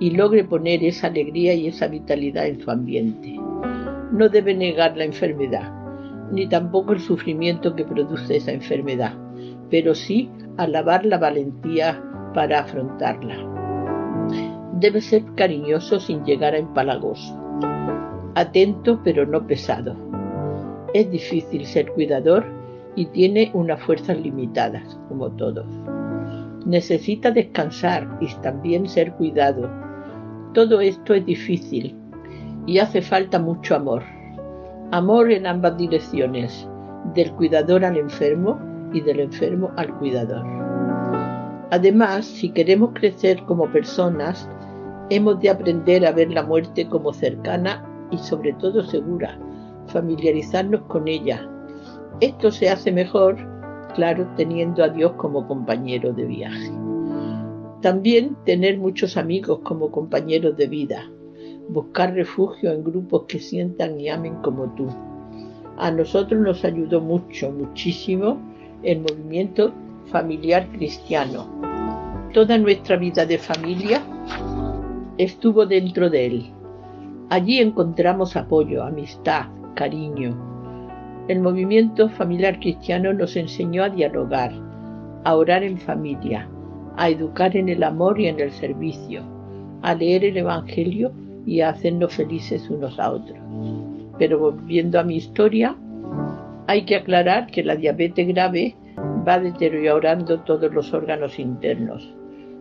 y 0.00 0.10
logre 0.10 0.44
poner 0.44 0.82
esa 0.84 1.06
alegría 1.08 1.54
y 1.54 1.68
esa 1.68 1.86
vitalidad 1.88 2.46
en 2.46 2.60
su 2.60 2.70
ambiente 2.70 3.38
no 4.12 4.28
debe 4.28 4.54
negar 4.54 4.96
la 4.96 5.04
enfermedad, 5.04 5.72
ni 6.32 6.48
tampoco 6.48 6.92
el 6.92 7.00
sufrimiento 7.00 7.74
que 7.74 7.84
produce 7.84 8.36
esa 8.36 8.52
enfermedad, 8.52 9.14
pero 9.70 9.94
sí 9.94 10.30
alabar 10.56 11.04
la 11.04 11.18
valentía 11.18 12.02
para 12.34 12.60
afrontarla. 12.60 13.57
Debe 14.80 15.00
ser 15.00 15.24
cariñoso 15.34 15.98
sin 15.98 16.24
llegar 16.24 16.54
a 16.54 16.58
empalagoso, 16.58 17.36
atento 18.36 19.00
pero 19.02 19.26
no 19.26 19.44
pesado. 19.44 19.96
Es 20.94 21.10
difícil 21.10 21.66
ser 21.66 21.90
cuidador 21.94 22.46
y 22.94 23.06
tiene 23.06 23.50
unas 23.54 23.82
fuerzas 23.82 24.20
limitadas, 24.20 24.96
como 25.08 25.30
todos. 25.32 25.66
necesita 26.64 27.32
descansar 27.32 28.06
y 28.20 28.32
también 28.42 28.88
ser 28.88 29.12
cuidado. 29.14 29.68
Todo 30.54 30.80
esto 30.80 31.12
es 31.14 31.26
difícil 31.26 31.96
y 32.66 32.78
hace 32.78 33.02
falta 33.02 33.40
mucho 33.40 33.74
amor. 33.74 34.04
Amor 34.92 35.32
en 35.32 35.46
ambas 35.46 35.76
direcciones, 35.76 36.68
del 37.14 37.32
cuidador 37.32 37.84
al 37.84 37.96
enfermo 37.96 38.60
y 38.92 39.00
del 39.00 39.20
enfermo 39.20 39.72
al 39.76 39.92
cuidador. 39.98 40.46
Además, 41.70 42.26
si 42.26 42.50
queremos 42.50 42.90
crecer 42.94 43.42
como 43.44 43.66
personas, 43.72 44.48
hemos 45.10 45.40
de 45.40 45.50
aprender 45.50 46.06
a 46.06 46.12
ver 46.12 46.30
la 46.30 46.42
muerte 46.42 46.86
como 46.88 47.12
cercana 47.12 47.84
y 48.10 48.18
sobre 48.18 48.52
todo 48.54 48.84
segura, 48.84 49.38
familiarizarnos 49.86 50.82
con 50.82 51.08
ella. 51.08 51.48
Esto 52.20 52.50
se 52.50 52.68
hace 52.68 52.92
mejor, 52.92 53.36
claro, 53.94 54.26
teniendo 54.36 54.82
a 54.84 54.88
Dios 54.88 55.12
como 55.12 55.46
compañero 55.46 56.12
de 56.12 56.24
viaje. 56.24 56.72
También 57.80 58.36
tener 58.44 58.78
muchos 58.78 59.16
amigos 59.16 59.60
como 59.62 59.90
compañeros 59.90 60.56
de 60.56 60.66
vida, 60.66 61.08
buscar 61.68 62.12
refugio 62.14 62.72
en 62.72 62.82
grupos 62.82 63.24
que 63.28 63.38
sientan 63.38 64.00
y 64.00 64.08
amen 64.08 64.34
como 64.42 64.74
tú. 64.74 64.88
A 65.76 65.90
nosotros 65.90 66.40
nos 66.40 66.64
ayudó 66.64 67.00
mucho, 67.00 67.52
muchísimo 67.52 68.36
el 68.82 69.00
movimiento 69.00 69.72
familiar 70.06 70.66
cristiano. 70.72 71.46
Toda 72.34 72.58
nuestra 72.58 72.96
vida 72.96 73.24
de 73.24 73.38
familia 73.38 74.02
estuvo 75.18 75.66
dentro 75.66 76.08
de 76.08 76.26
él. 76.26 76.50
Allí 77.28 77.58
encontramos 77.58 78.36
apoyo, 78.36 78.84
amistad, 78.84 79.46
cariño. 79.74 80.36
El 81.28 81.40
movimiento 81.40 82.08
familiar 82.08 82.58
cristiano 82.58 83.12
nos 83.12 83.36
enseñó 83.36 83.84
a 83.84 83.90
dialogar, 83.90 84.52
a 85.24 85.36
orar 85.36 85.62
en 85.62 85.76
familia, 85.76 86.48
a 86.96 87.10
educar 87.10 87.56
en 87.56 87.68
el 87.68 87.82
amor 87.82 88.18
y 88.18 88.28
en 88.28 88.40
el 88.40 88.50
servicio, 88.50 89.22
a 89.82 89.94
leer 89.94 90.24
el 90.24 90.38
Evangelio 90.38 91.12
y 91.44 91.60
a 91.60 91.70
hacernos 91.70 92.14
felices 92.14 92.70
unos 92.70 92.98
a 92.98 93.10
otros. 93.10 93.38
Pero 94.18 94.38
volviendo 94.38 94.98
a 94.98 95.04
mi 95.04 95.16
historia, 95.16 95.76
hay 96.66 96.84
que 96.84 96.96
aclarar 96.96 97.46
que 97.48 97.62
la 97.62 97.76
diabetes 97.76 98.26
grave 98.28 98.74
va 99.26 99.38
deteriorando 99.38 100.40
todos 100.40 100.72
los 100.72 100.92
órganos 100.94 101.38
internos, 101.38 102.14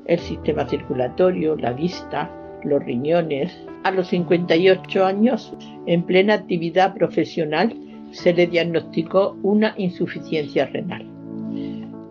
el 0.06 0.20
sistema 0.20 0.68
circulatorio, 0.68 1.56
la 1.56 1.74
vista, 1.74 2.30
los 2.64 2.84
riñones. 2.84 3.58
A 3.84 3.92
los 3.92 4.08
58 4.08 5.06
años, 5.06 5.54
en 5.86 6.04
plena 6.04 6.36
actividad 6.36 6.94
profesional, 6.94 7.74
se 8.12 8.34
le 8.34 8.48
diagnosticó 8.48 9.38
una 9.44 9.74
insuficiencia 9.78 10.66
renal. 10.68 11.06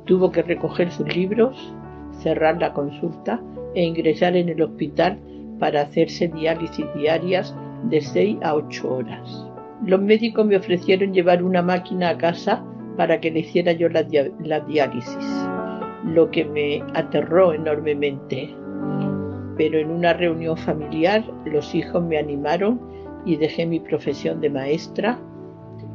Tuvo 0.04 0.30
que 0.30 0.42
recoger 0.42 0.90
sus 0.90 1.14
libros, 1.14 1.74
cerrar 2.22 2.60
la 2.60 2.72
consulta 2.72 3.40
e 3.74 3.82
ingresar 3.82 4.36
en 4.36 4.48
el 4.48 4.62
hospital 4.62 5.18
para 5.58 5.82
hacerse 5.82 6.28
diálisis 6.28 6.86
diarias 6.94 7.54
de 7.90 8.00
6 8.00 8.38
a 8.42 8.54
8 8.54 8.94
horas. 8.94 9.46
Los 9.84 10.00
médicos 10.00 10.46
me 10.46 10.56
ofrecieron 10.56 11.12
llevar 11.12 11.42
una 11.42 11.62
máquina 11.62 12.10
a 12.10 12.18
casa 12.18 12.64
para 12.96 13.20
que 13.20 13.30
le 13.30 13.40
hiciera 13.40 13.72
yo 13.72 13.88
la, 13.88 14.02
diálisis, 14.60 15.46
lo 16.04 16.30
que 16.30 16.44
me 16.44 16.82
aterró 16.94 17.52
enormemente. 17.52 18.54
Pero 19.56 19.78
en 19.78 19.90
una 19.90 20.12
reunión 20.12 20.56
familiar 20.56 21.24
los 21.44 21.74
hijos 21.74 22.02
me 22.04 22.18
animaron 22.18 22.80
y 23.24 23.36
dejé 23.36 23.66
mi 23.66 23.80
profesión 23.80 24.40
de 24.40 24.50
maestra. 24.50 25.18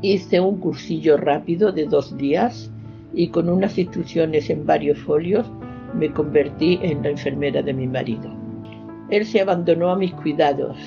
Hice 0.02 0.40
un 0.40 0.60
cursillo 0.60 1.18
rápido 1.18 1.72
de 1.72 1.86
dos 1.86 2.18
días 2.18 2.72
y 3.14 3.28
con 3.30 3.50
unas 3.50 3.78
instrucciones 3.78 4.50
en 4.50 4.66
varios 4.66 5.00
folios 5.00 5.52
me 5.94 6.12
convertí 6.12 6.80
en 6.82 7.04
la 7.04 7.10
enfermera 7.10 7.62
de 7.62 7.74
mi 7.74 7.88
marido. 7.88 8.32
Él 9.10 9.26
se 9.26 9.42
abandonó 9.42 9.92
a 9.92 9.98
mis 9.98 10.14
cuidados 10.14 10.78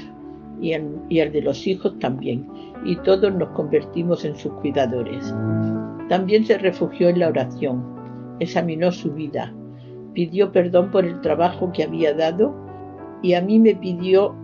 y 0.61 0.73
al, 0.73 1.33
de 1.33 1.43
los 1.43 1.67
hijos 1.67 1.99
también, 1.99 2.47
y 2.85 2.97
todos 2.97 3.35
nos 3.35 3.51
convertimos 3.51 4.25
en 4.25 4.35
sus 4.37 4.53
cuidadores. 4.55 5.35
También 6.09 6.47
se 6.47 6.57
refugió 6.57 7.09
en 7.09 7.19
la 7.19 7.29
oración, 7.29 7.85
examinó 8.41 8.91
su 8.93 9.13
vida, 9.13 9.53
pidió 10.15 10.53
perdón 10.53 10.91
por 10.91 11.05
el 11.05 11.21
trabajo 11.21 11.71
que 11.73 11.83
había 11.83 12.15
dado 12.15 12.55
y 13.25 13.33
a 13.33 13.41
mí 13.41 13.59
me 13.59 13.75
pidió 13.75 14.35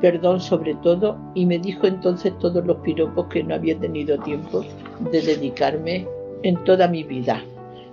perdón 0.00 0.40
sobre 0.40 0.76
todo 0.76 1.18
y 1.34 1.46
me 1.46 1.58
dijo 1.58 1.88
entonces 1.88 2.32
todos 2.38 2.64
los 2.64 2.76
piropos 2.78 3.26
que 3.26 3.42
no 3.42 3.56
había 3.56 3.76
tenido 3.76 4.16
tiempo 4.18 4.64
de 5.10 5.20
dedicarme 5.20 6.06
en 6.44 6.54
toda 6.64 6.86
mi 6.86 7.02
vida 7.02 7.42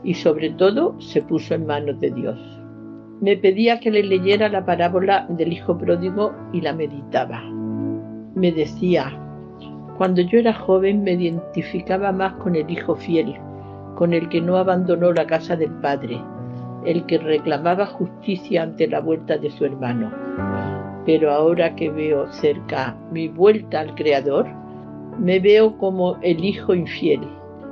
y 0.04 0.14
sobre 0.14 0.52
todo 0.52 0.96
se 1.02 1.24
puso 1.24 1.56
en 1.56 1.66
manos 1.66 2.00
de 2.00 2.12
Dios. 2.12 2.40
Me 3.20 3.36
pedía 3.36 3.80
que 3.80 3.90
le 3.90 4.04
leyera 4.04 4.48
la 4.48 4.64
parábola 4.64 5.26
del 5.28 5.52
Hijo 5.54 5.76
Pródigo 5.76 6.32
y 6.54 6.62
la 6.62 6.72
meditaba. 6.72 7.42
Me 8.36 8.52
decía, 8.52 9.12
cuando 9.98 10.22
yo 10.22 10.38
era 10.38 10.54
joven 10.54 11.04
me 11.04 11.14
identificaba 11.14 12.12
más 12.12 12.34
con 12.34 12.56
el 12.56 12.70
Hijo 12.70 12.96
fiel, 12.96 13.34
con 13.96 14.14
el 14.14 14.30
que 14.30 14.40
no 14.40 14.58
abandonó 14.58 15.12
la 15.14 15.26
casa 15.26 15.56
del 15.56 15.72
Padre, 15.82 16.22
el 16.88 17.06
que 17.06 17.18
reclamaba 17.18 17.86
justicia 17.86 18.64
ante 18.64 18.88
la 18.88 19.02
vuelta 19.02 19.38
de 19.38 19.52
su 19.52 19.66
hermano. 19.66 20.10
Pero 21.06 21.34
ahora 21.34 21.76
que 21.76 21.90
veo 21.90 22.32
cerca 22.32 22.98
mi 23.12 23.28
vuelta 23.28 23.82
al 23.82 23.94
Creador, 23.96 24.48
me 25.20 25.40
veo 25.40 25.78
como 25.78 26.18
el 26.22 26.46
Hijo 26.46 26.74
infiel, 26.74 27.20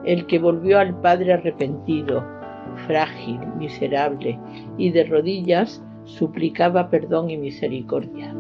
el 0.04 0.26
que 0.26 0.38
volvió 0.38 0.80
al 0.80 1.00
Padre 1.00 1.32
arrepentido, 1.32 2.26
frágil, 2.88 3.40
miserable, 3.58 4.38
y 4.78 4.92
de 4.92 5.06
rodillas 5.06 5.82
suplicaba 6.04 6.90
perdón 6.90 7.30
y 7.30 7.38
misericordia. 7.38 8.36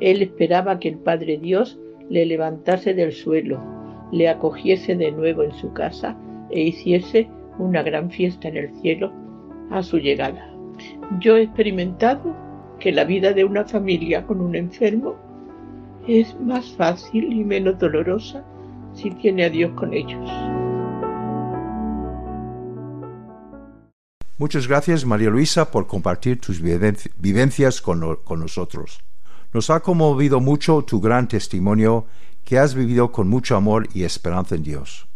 Él 0.00 0.20
esperaba 0.20 0.80
que 0.80 0.88
el 0.88 0.98
Padre 0.98 1.38
Dios 1.38 1.78
le 2.08 2.26
levantase 2.26 2.92
del 2.92 3.12
suelo, 3.12 3.60
le 4.10 4.28
acogiese 4.28 4.96
de 4.96 5.12
nuevo 5.12 5.44
en 5.44 5.52
su 5.52 5.72
casa 5.72 6.16
e 6.50 6.60
hiciese 6.60 7.28
una 7.60 7.84
gran 7.84 8.10
fiesta 8.10 8.48
en 8.48 8.56
el 8.56 8.74
cielo 8.80 9.21
a 9.70 9.82
su 9.82 9.98
llegada. 9.98 10.48
Yo 11.20 11.36
he 11.36 11.42
experimentado 11.42 12.34
que 12.78 12.92
la 12.92 13.04
vida 13.04 13.32
de 13.32 13.44
una 13.44 13.64
familia 13.64 14.26
con 14.26 14.40
un 14.40 14.56
enfermo 14.56 15.14
es 16.06 16.38
más 16.40 16.72
fácil 16.72 17.32
y 17.32 17.44
menos 17.44 17.78
dolorosa 17.78 18.44
si 18.94 19.10
tiene 19.10 19.44
a 19.44 19.50
Dios 19.50 19.72
con 19.72 19.94
ellos. 19.94 20.30
Muchas 24.38 24.66
gracias, 24.66 25.04
María 25.04 25.30
Luisa, 25.30 25.70
por 25.70 25.86
compartir 25.86 26.40
tus 26.40 26.60
vivencias 26.60 27.80
con, 27.80 28.00
nosotros. 28.00 28.98
Nos 29.52 29.70
ha 29.70 29.80
conmovido 29.80 30.40
mucho 30.40 30.82
tu 30.82 31.00
gran 31.00 31.28
testimonio 31.28 32.06
que 32.44 32.58
has 32.58 32.74
vivido 32.74 33.12
con 33.12 33.28
mucho 33.28 33.54
amor 33.54 33.88
y 33.94 34.02
esperanza 34.02 34.56
en 34.56 34.64
Dios. 34.64 35.06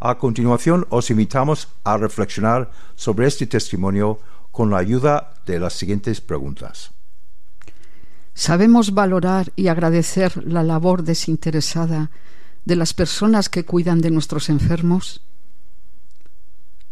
A 0.00 0.18
continuación, 0.18 0.86
os 0.90 1.10
invitamos 1.10 1.68
a 1.84 1.96
reflexionar 1.96 2.70
sobre 2.94 3.26
este 3.26 3.46
testimonio 3.46 4.20
con 4.52 4.70
la 4.70 4.78
ayuda 4.78 5.34
de 5.46 5.58
las 5.58 5.74
siguientes 5.74 6.20
preguntas. 6.20 6.92
¿Sabemos 8.34 8.94
valorar 8.94 9.52
y 9.56 9.68
agradecer 9.68 10.44
la 10.46 10.62
labor 10.62 11.02
desinteresada 11.02 12.10
de 12.64 12.76
las 12.76 12.94
personas 12.94 13.48
que 13.48 13.64
cuidan 13.64 14.00
de 14.00 14.10
nuestros 14.10 14.48
enfermos? 14.48 15.22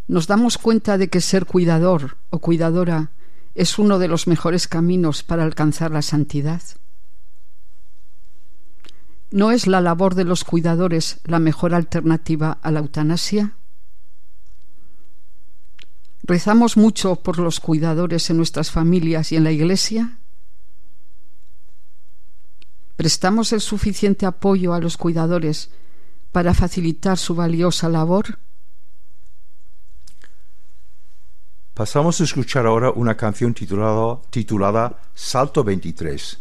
nos 0.08 0.26
damos 0.26 0.58
cuenta 0.58 0.98
de 0.98 1.08
que 1.08 1.20
ser 1.20 1.46
cuidador 1.46 2.16
o 2.30 2.38
cuidadora 2.38 3.10
es 3.54 3.78
uno 3.78 3.98
de 3.98 4.08
los 4.08 4.26
mejores 4.26 4.68
caminos 4.68 5.22
para 5.22 5.42
alcanzar 5.42 5.90
la 5.90 6.02
santidad. 6.02 6.62
¿No 9.30 9.50
es 9.50 9.66
la 9.66 9.80
labor 9.80 10.14
de 10.14 10.24
los 10.24 10.44
cuidadores 10.44 11.20
la 11.24 11.38
mejor 11.38 11.74
alternativa 11.74 12.58
a 12.62 12.70
la 12.70 12.80
eutanasia? 12.80 13.56
¿Rezamos 16.22 16.76
mucho 16.76 17.16
por 17.16 17.38
los 17.38 17.60
cuidadores 17.60 18.30
en 18.30 18.36
nuestras 18.36 18.70
familias 18.70 19.32
y 19.32 19.36
en 19.36 19.44
la 19.44 19.52
Iglesia? 19.52 20.18
¿Prestamos 22.96 23.52
el 23.52 23.60
suficiente 23.60 24.26
apoyo 24.26 24.74
a 24.74 24.80
los 24.80 24.96
cuidadores 24.96 25.70
para 26.32 26.54
facilitar 26.54 27.18
su 27.18 27.34
valiosa 27.34 27.88
labor? 27.88 28.38
Pasamos 31.74 32.20
a 32.20 32.24
escuchar 32.24 32.66
ahora 32.66 32.90
una 32.90 33.16
canción 33.16 33.52
titulada, 33.52 34.20
titulada 34.30 34.98
Salto 35.14 35.62
23, 35.62 36.38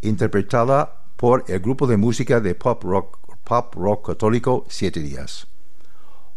interpretada 0.00 0.99
por 1.20 1.44
el 1.48 1.60
grupo 1.60 1.86
de 1.86 1.98
música 1.98 2.40
de 2.40 2.54
pop 2.54 2.82
rock, 2.82 3.18
pop 3.44 3.74
rock 3.74 4.06
católico 4.06 4.64
Siete 4.70 5.00
Días. 5.00 5.46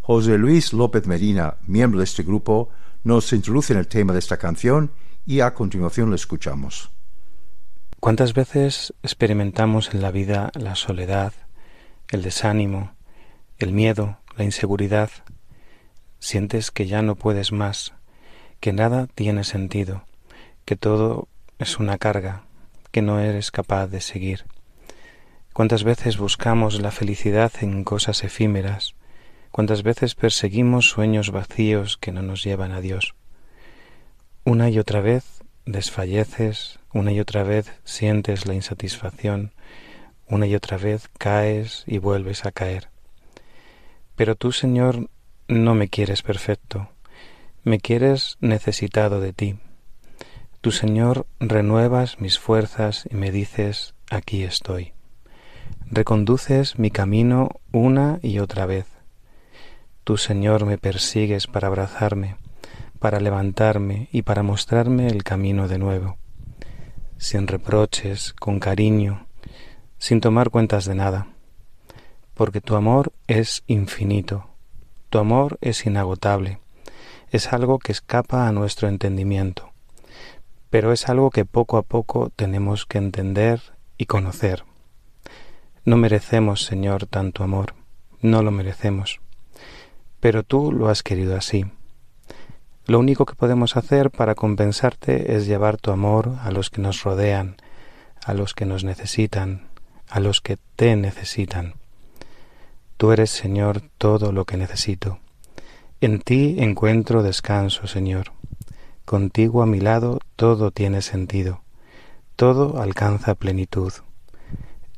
José 0.01 0.37
Luis 0.37 0.73
López 0.73 1.07
Medina, 1.07 1.55
miembro 1.65 1.99
de 1.99 2.03
este 2.03 2.21
grupo, 2.21 2.67
nos 3.05 3.31
introduce 3.31 3.71
en 3.71 3.79
el 3.79 3.87
tema 3.87 4.11
de 4.11 4.19
esta 4.19 4.35
canción 4.35 4.91
y 5.25 5.39
a 5.39 5.53
continuación 5.53 6.09
lo 6.09 6.17
escuchamos. 6.17 6.91
¿Cuántas 8.01 8.33
veces 8.33 8.93
experimentamos 9.03 9.93
en 9.93 10.01
la 10.01 10.11
vida 10.11 10.51
la 10.53 10.75
soledad, 10.75 11.31
el 12.09 12.21
desánimo, 12.21 12.91
el 13.59 13.71
miedo, 13.71 14.17
la 14.35 14.43
inseguridad? 14.43 15.09
Sientes 16.19 16.71
que 16.71 16.87
ya 16.87 17.01
no 17.01 17.15
puedes 17.15 17.53
más 17.53 17.93
que 18.59 18.73
nada 18.73 19.07
tiene 19.15 19.45
sentido, 19.45 20.03
que 20.65 20.75
todo 20.75 21.29
es 21.57 21.79
una 21.79 21.97
carga, 21.97 22.43
que 22.91 23.01
no 23.01 23.21
eres 23.21 23.49
capaz 23.49 23.87
de 23.87 24.01
seguir. 24.01 24.43
Cuántas 25.53 25.83
veces 25.83 26.17
buscamos 26.17 26.81
la 26.81 26.89
felicidad 26.89 27.51
en 27.61 27.83
cosas 27.83 28.23
efímeras, 28.23 28.95
cuántas 29.51 29.83
veces 29.83 30.15
perseguimos 30.15 30.89
sueños 30.89 31.29
vacíos 31.29 31.97
que 31.97 32.11
no 32.11 32.23
nos 32.23 32.43
llevan 32.43 32.71
a 32.71 32.81
Dios. 32.81 33.13
Una 34.45 34.71
y 34.71 34.79
otra 34.79 34.99
vez 34.99 35.43
desfalleces, 35.67 36.79
una 36.91 37.11
y 37.11 37.19
otra 37.19 37.43
vez 37.43 37.71
sientes 37.83 38.47
la 38.47 38.55
insatisfacción, 38.55 39.51
una 40.27 40.47
y 40.47 40.55
otra 40.55 40.77
vez 40.77 41.07
caes 41.19 41.83
y 41.85 41.99
vuelves 41.99 42.45
a 42.45 42.51
caer. 42.51 42.89
Pero 44.15 44.33
tú, 44.33 44.53
Señor, 44.53 45.07
no 45.47 45.75
me 45.75 45.87
quieres 45.87 46.23
perfecto, 46.23 46.89
me 47.63 47.79
quieres 47.79 48.37
necesitado 48.39 49.19
de 49.19 49.33
ti. 49.33 49.59
Tu 50.61 50.71
Señor 50.71 51.27
renuevas 51.39 52.19
mis 52.19 52.39
fuerzas 52.39 53.07
y 53.11 53.15
me 53.15 53.29
dices, 53.29 53.93
aquí 54.09 54.41
estoy 54.41 54.93
reconduces 55.93 56.79
mi 56.79 56.91
camino 56.91 57.49
una 57.71 58.19
y 58.21 58.39
otra 58.39 58.65
vez. 58.65 58.87
Tú, 60.03 60.17
Señor, 60.17 60.65
me 60.65 60.77
persigues 60.77 61.47
para 61.47 61.67
abrazarme, 61.67 62.37
para 62.99 63.19
levantarme 63.19 64.09
y 64.11 64.23
para 64.23 64.43
mostrarme 64.43 65.07
el 65.07 65.23
camino 65.23 65.67
de 65.67 65.77
nuevo, 65.77 66.17
sin 67.17 67.47
reproches, 67.47 68.33
con 68.33 68.59
cariño, 68.59 69.27
sin 69.97 70.19
tomar 70.19 70.49
cuentas 70.49 70.85
de 70.85 70.95
nada, 70.95 71.27
porque 72.33 72.59
tu 72.59 72.75
amor 72.75 73.13
es 73.27 73.63
infinito, 73.67 74.47
tu 75.09 75.19
amor 75.19 75.57
es 75.61 75.85
inagotable, 75.85 76.59
es 77.29 77.53
algo 77.53 77.79
que 77.79 77.91
escapa 77.91 78.47
a 78.47 78.51
nuestro 78.51 78.87
entendimiento, 78.87 79.71
pero 80.69 80.91
es 80.91 81.07
algo 81.07 81.29
que 81.29 81.45
poco 81.45 81.77
a 81.77 81.83
poco 81.83 82.31
tenemos 82.35 82.85
que 82.85 82.97
entender 82.97 83.61
y 83.97 84.05
conocer. 84.05 84.65
No 85.85 85.97
merecemos, 85.97 86.63
Señor, 86.63 87.07
tanto 87.07 87.43
amor, 87.43 87.73
no 88.21 88.41
lo 88.41 88.51
merecemos, 88.51 89.19
pero 90.21 90.43
tú 90.43 90.71
lo 90.71 90.87
has 90.87 91.03
querido 91.03 91.35
así. 91.35 91.65
Lo 92.85 92.99
único 92.99 93.25
que 93.25 93.35
podemos 93.35 93.75
hacer 93.75 94.09
para 94.09 94.33
compensarte 94.33 95.35
es 95.35 95.45
llevar 95.45 95.75
tu 95.75 95.91
amor 95.91 96.37
a 96.41 96.51
los 96.51 96.69
que 96.69 96.81
nos 96.81 97.03
rodean, 97.03 97.57
a 98.25 98.33
los 98.33 98.53
que 98.53 98.65
nos 98.65 98.85
necesitan, 98.85 99.67
a 100.07 100.21
los 100.21 100.39
que 100.39 100.57
te 100.77 100.95
necesitan. 100.95 101.73
Tú 102.95 103.11
eres, 103.11 103.31
Señor, 103.31 103.81
todo 103.97 104.31
lo 104.31 104.45
que 104.45 104.55
necesito. 104.55 105.19
En 105.99 106.21
ti 106.21 106.55
encuentro 106.59 107.23
descanso, 107.23 107.87
Señor. 107.87 108.31
Contigo 109.03 109.61
a 109.61 109.65
mi 109.65 109.81
lado 109.81 110.19
todo 110.37 110.71
tiene 110.71 111.01
sentido, 111.01 111.61
todo 112.37 112.81
alcanza 112.81 113.35
plenitud. 113.35 113.91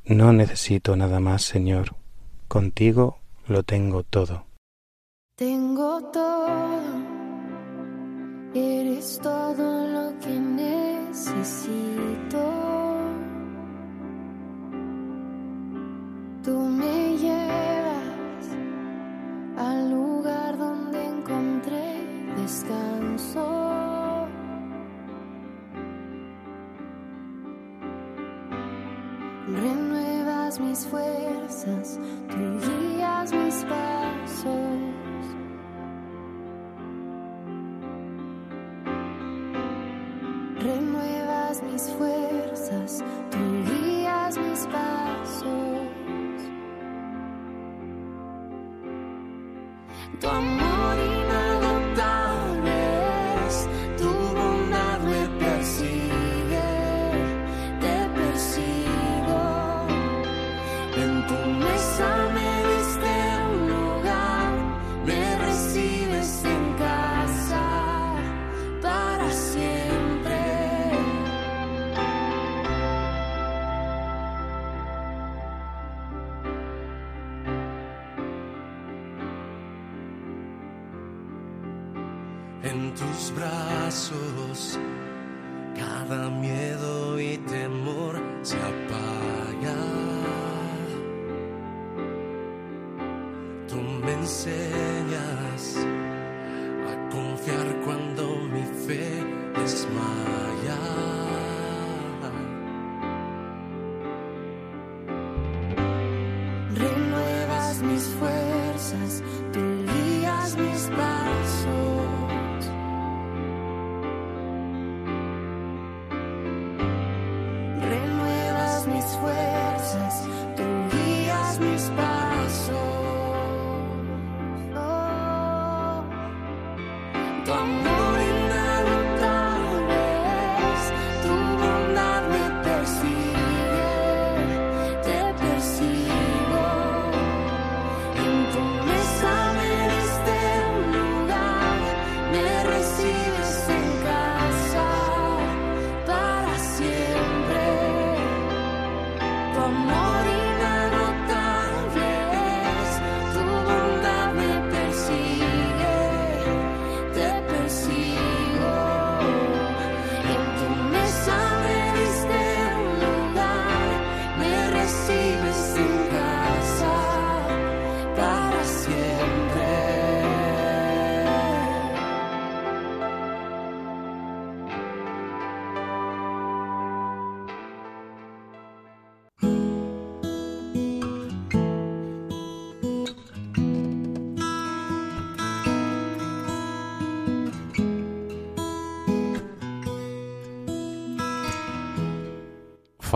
No 0.08 0.32
necesito 0.34 0.96
nada 0.96 1.20
más, 1.20 1.42
Señor. 1.42 1.96
Contigo 2.48 3.18
lo 3.48 3.64
tengo 3.64 4.04
todo. 4.04 4.46
Tengo 5.36 6.12
todo. 6.12 6.48
Eres 8.54 9.20
todo 9.22 9.88
lo 9.88 10.20
que 10.20 10.40
necesito. 10.40 11.66
Mis 30.76 30.88
fuerzas, 30.88 32.00
tú 32.28 32.60
guías 32.60 33.32
mis 33.32 33.64
pasos. 33.64 34.75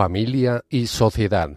familia 0.00 0.64
y 0.70 0.86
sociedad. 0.86 1.50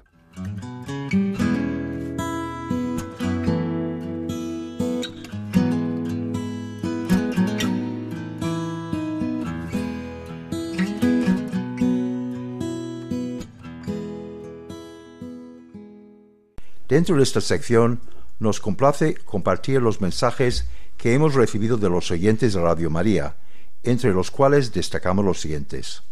Dentro 16.89 17.15
de 17.15 17.23
esta 17.23 17.39
sección 17.39 18.01
nos 18.39 18.59
complace 18.59 19.15
compartir 19.23 19.81
los 19.81 20.01
mensajes 20.01 20.67
que 20.97 21.13
hemos 21.13 21.33
recibido 21.33 21.77
de 21.77 21.89
los 21.89 22.11
oyentes 22.11 22.51
de 22.51 22.61
Radio 22.61 22.89
María, 22.89 23.37
entre 23.83 24.11
los 24.11 24.31
cuales 24.31 24.73
destacamos 24.73 25.23
los 25.23 25.39
siguientes. 25.39 26.03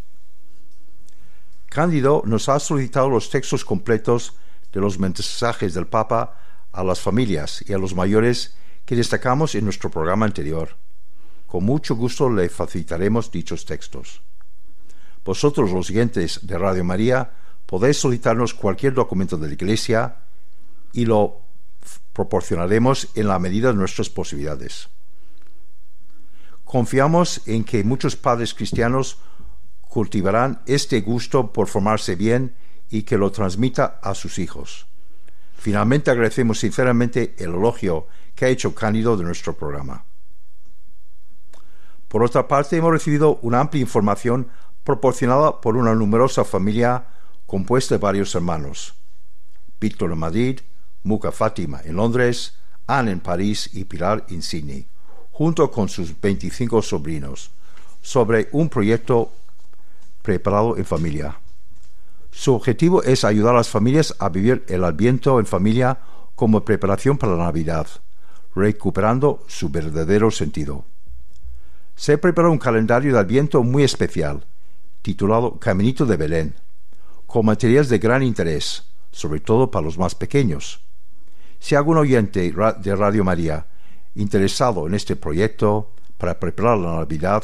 Cándido 1.72 2.22
nos 2.26 2.49
ha 2.49 2.59
solicitado 2.59 3.09
los 3.09 3.30
textos 3.30 3.63
completos 3.63 4.34
de 4.74 4.82
los 4.82 4.99
mensajes 4.99 5.74
del 5.74 5.88
Papa 5.88 6.38
a 6.74 6.84
las 6.84 6.99
familias 6.99 7.63
y 7.65 7.72
a 7.72 7.78
los 7.78 7.95
mayores 7.95 8.55
que 8.84 8.97
destacamos 8.97 9.55
en 9.55 9.63
nuestro 9.63 9.89
programa 9.89 10.26
anterior. 10.26 10.76
Con 11.47 11.63
mucho 11.63 11.95
gusto 11.95 12.30
le 12.30 12.49
facilitaremos 12.49 13.32
dichos 13.32 13.63
textos. 13.63 14.22
Vosotros, 15.24 15.72
los 15.72 15.88
siguientes 15.88 16.45
de 16.45 16.57
Radio 16.57 16.84
María, 16.84 17.32
podéis 17.65 17.99
solicitarnos 17.99 18.53
cualquier 18.53 18.93
documento 18.93 19.38
de 19.38 19.47
la 19.47 19.53
Iglesia 19.53 20.17
y 20.91 21.05
lo 21.05 21.39
proporcionaremos 22.11 23.07
en 23.15 23.30
la 23.30 23.39
medida 23.39 23.69
de 23.69 23.76
nuestras 23.76 24.09
posibilidades. 24.09 24.89
Confiamos 26.65 27.47
en 27.47 27.63
que 27.63 27.86
muchos 27.86 28.17
padres 28.17 28.53
cristianos 28.53 29.19
cultivarán 29.91 30.61
este 30.67 31.01
gusto 31.01 31.51
por 31.51 31.67
formarse 31.67 32.15
bien 32.15 32.55
y 32.89 33.03
que 33.03 33.17
lo 33.17 33.29
transmita 33.29 33.99
a 34.01 34.15
sus 34.15 34.39
hijos. 34.39 34.87
Finalmente 35.57 36.09
agradecemos 36.09 36.59
sinceramente 36.59 37.35
el 37.37 37.49
elogio 37.49 38.07
que 38.33 38.45
ha 38.45 38.47
hecho 38.47 38.73
Cándido 38.73 39.17
de 39.17 39.25
nuestro 39.25 39.53
programa. 39.53 40.05
Por 42.07 42.23
otra 42.23 42.47
parte, 42.47 42.77
hemos 42.77 42.93
recibido 42.93 43.37
una 43.41 43.59
amplia 43.59 43.81
información 43.81 44.47
proporcionada 44.85 45.59
por 45.59 45.75
una 45.75 45.93
numerosa 45.93 46.45
familia 46.45 47.07
compuesta 47.45 47.95
de 47.95 47.99
varios 47.99 48.33
hermanos. 48.33 48.93
Víctor 49.81 50.13
en 50.13 50.19
Madrid, 50.19 50.59
Muka 51.03 51.33
Fátima 51.33 51.81
en 51.83 51.97
Londres, 51.97 52.55
Anne 52.87 53.11
en 53.11 53.19
París 53.19 53.69
y 53.73 53.83
Pilar 53.83 54.25
en 54.29 54.41
Sydney, 54.41 54.87
junto 55.31 55.69
con 55.69 55.89
sus 55.89 56.19
25 56.21 56.81
sobrinos, 56.81 57.51
sobre 58.01 58.47
un 58.53 58.69
proyecto 58.69 59.33
preparado 60.22 60.78
en 60.78 60.86
familia. 60.86 61.39
Su 62.32 62.53
objetivo 62.53 63.03
es 63.03 63.24
ayudar 63.24 63.53
a 63.53 63.57
las 63.57 63.69
familias 63.69 64.15
a 64.19 64.30
vivir 64.30 64.63
el 64.67 64.84
Adviento 64.84 65.39
en 65.39 65.45
familia 65.45 65.99
como 66.36 66.63
preparación 66.63 67.17
para 67.17 67.36
la 67.36 67.43
Navidad, 67.43 67.88
recuperando 68.55 69.43
su 69.47 69.69
verdadero 69.69 70.32
sentido. 70.32 70.86
Se 71.95 72.17
preparó 72.17 72.51
un 72.51 72.57
calendario 72.57 73.13
de 73.13 73.19
Adviento 73.19 73.63
muy 73.63 73.84
especial, 73.84 74.45
titulado 75.01 75.59
Caminito 75.59 76.05
de 76.05 76.17
Belén, 76.17 76.55
con 77.28 77.45
materiales 77.45 77.89
de 77.89 77.99
gran 77.99 78.24
interés, 78.24 78.84
sobre 79.11 79.39
todo 79.39 79.69
para 79.69 79.86
los 79.86 79.97
más 79.97 80.15
pequeños. 80.15 80.82
Si 81.59 81.76
algún 81.76 81.97
oyente 81.97 82.51
de 82.51 82.95
Radio 82.95 83.24
María 83.24 83.67
interesado 84.15 84.88
en 84.88 84.93
este 84.93 85.15
proyecto 85.15 85.91
para 86.17 86.39
preparar 86.39 86.78
la 86.78 86.95
Navidad, 86.95 87.43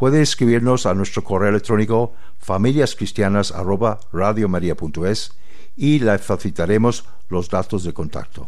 puede 0.00 0.22
escribirnos 0.22 0.86
a 0.86 0.94
nuestro 0.94 1.22
correo 1.22 1.50
electrónico 1.50 2.14
familiascristianas@radiomaria.es 2.38 5.32
y 5.76 5.98
le 5.98 6.18
facilitaremos 6.18 7.04
los 7.28 7.50
datos 7.50 7.84
de 7.84 7.92
contacto. 7.92 8.46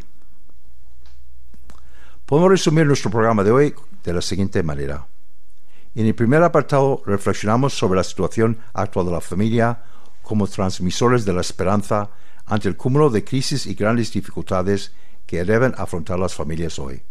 Podemos 2.24 2.52
resumir 2.52 2.86
nuestro 2.86 3.10
programa 3.10 3.44
de 3.44 3.50
hoy 3.50 3.74
de 4.02 4.14
la 4.14 4.22
siguiente 4.22 4.62
manera. 4.62 5.06
En 5.94 6.06
el 6.06 6.14
primer 6.14 6.42
apartado 6.42 7.02
reflexionamos 7.04 7.74
sobre 7.74 7.98
la 7.98 8.04
situación 8.04 8.56
actual 8.72 9.04
de 9.04 9.12
la 9.12 9.20
familia 9.20 9.84
como 10.22 10.46
transmisores 10.46 11.26
de 11.26 11.34
la 11.34 11.42
esperanza 11.42 12.08
ante 12.46 12.68
el 12.68 12.78
cúmulo 12.78 13.10
de 13.10 13.24
crisis 13.24 13.66
y 13.66 13.74
grandes 13.74 14.10
dificultades 14.10 14.94
que 15.26 15.44
deben 15.44 15.74
afrontar 15.76 16.18
las 16.18 16.34
familias 16.34 16.78
hoy. 16.78 17.02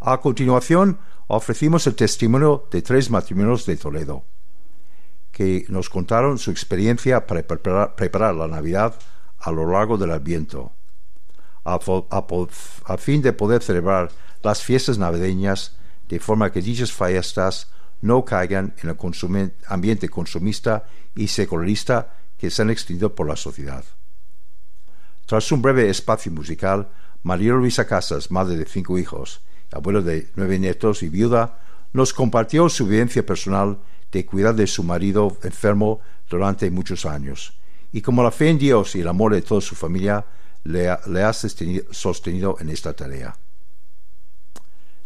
A 0.00 0.20
continuación, 0.20 0.98
ofrecimos 1.26 1.86
el 1.88 1.96
testimonio 1.96 2.68
de 2.70 2.82
tres 2.82 3.10
matrimonios 3.10 3.66
de 3.66 3.76
Toledo, 3.76 4.24
que 5.32 5.66
nos 5.68 5.90
contaron 5.90 6.38
su 6.38 6.52
experiencia 6.52 7.26
para 7.26 7.42
preparar, 7.42 8.34
la 8.36 8.46
Navidad 8.46 8.94
a 9.38 9.50
lo 9.50 9.70
largo 9.70 9.98
del 9.98 10.12
Adviento, 10.12 10.72
a, 11.64 11.78
a 11.78 12.96
fin 12.96 13.22
de 13.22 13.32
poder 13.32 13.62
celebrar 13.62 14.10
las 14.42 14.62
fiestas 14.62 14.98
navideñas 14.98 15.76
de 16.08 16.20
forma 16.20 16.52
que 16.52 16.62
dichas 16.62 16.92
fiestas 16.92 17.68
no 18.00 18.24
caigan 18.24 18.74
en 18.82 18.90
el 18.90 19.52
ambiente 19.66 20.08
consumista 20.08 20.84
y 21.16 21.26
secularista 21.26 22.14
que 22.36 22.50
se 22.50 22.62
han 22.62 22.70
extendido 22.70 23.16
por 23.16 23.26
la 23.26 23.36
sociedad. 23.36 23.84
Tras 25.26 25.50
un 25.50 25.60
breve 25.60 25.90
espacio 25.90 26.30
musical, 26.30 26.88
María 27.24 27.52
Luisa 27.52 27.86
Casas, 27.86 28.30
madre 28.30 28.56
de 28.56 28.64
cinco 28.64 28.96
hijos, 28.96 29.42
abuelo 29.72 30.02
de 30.02 30.30
nueve 30.36 30.58
nietos 30.58 31.02
y 31.02 31.08
viuda, 31.08 31.58
nos 31.92 32.12
compartió 32.12 32.68
su 32.68 32.86
vivencia 32.86 33.24
personal 33.24 33.78
de 34.12 34.24
cuidar 34.24 34.54
de 34.54 34.66
su 34.66 34.82
marido 34.82 35.36
enfermo 35.42 36.00
durante 36.28 36.70
muchos 36.70 37.06
años, 37.06 37.54
y 37.92 38.02
como 38.02 38.22
la 38.22 38.30
fe 38.30 38.50
en 38.50 38.58
Dios 38.58 38.94
y 38.94 39.00
el 39.00 39.08
amor 39.08 39.34
de 39.34 39.42
toda 39.42 39.60
su 39.60 39.74
familia 39.74 40.24
le 40.64 40.88
ha, 40.90 41.32
sostenido 41.32 42.56
en 42.60 42.68
esta 42.68 42.92
tarea. 42.92 43.36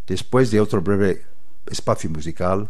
Después 0.07 0.51
de 0.51 0.61
otro 0.61 0.83
breve 0.83 1.25
espacio 1.67 2.11
musical, 2.11 2.69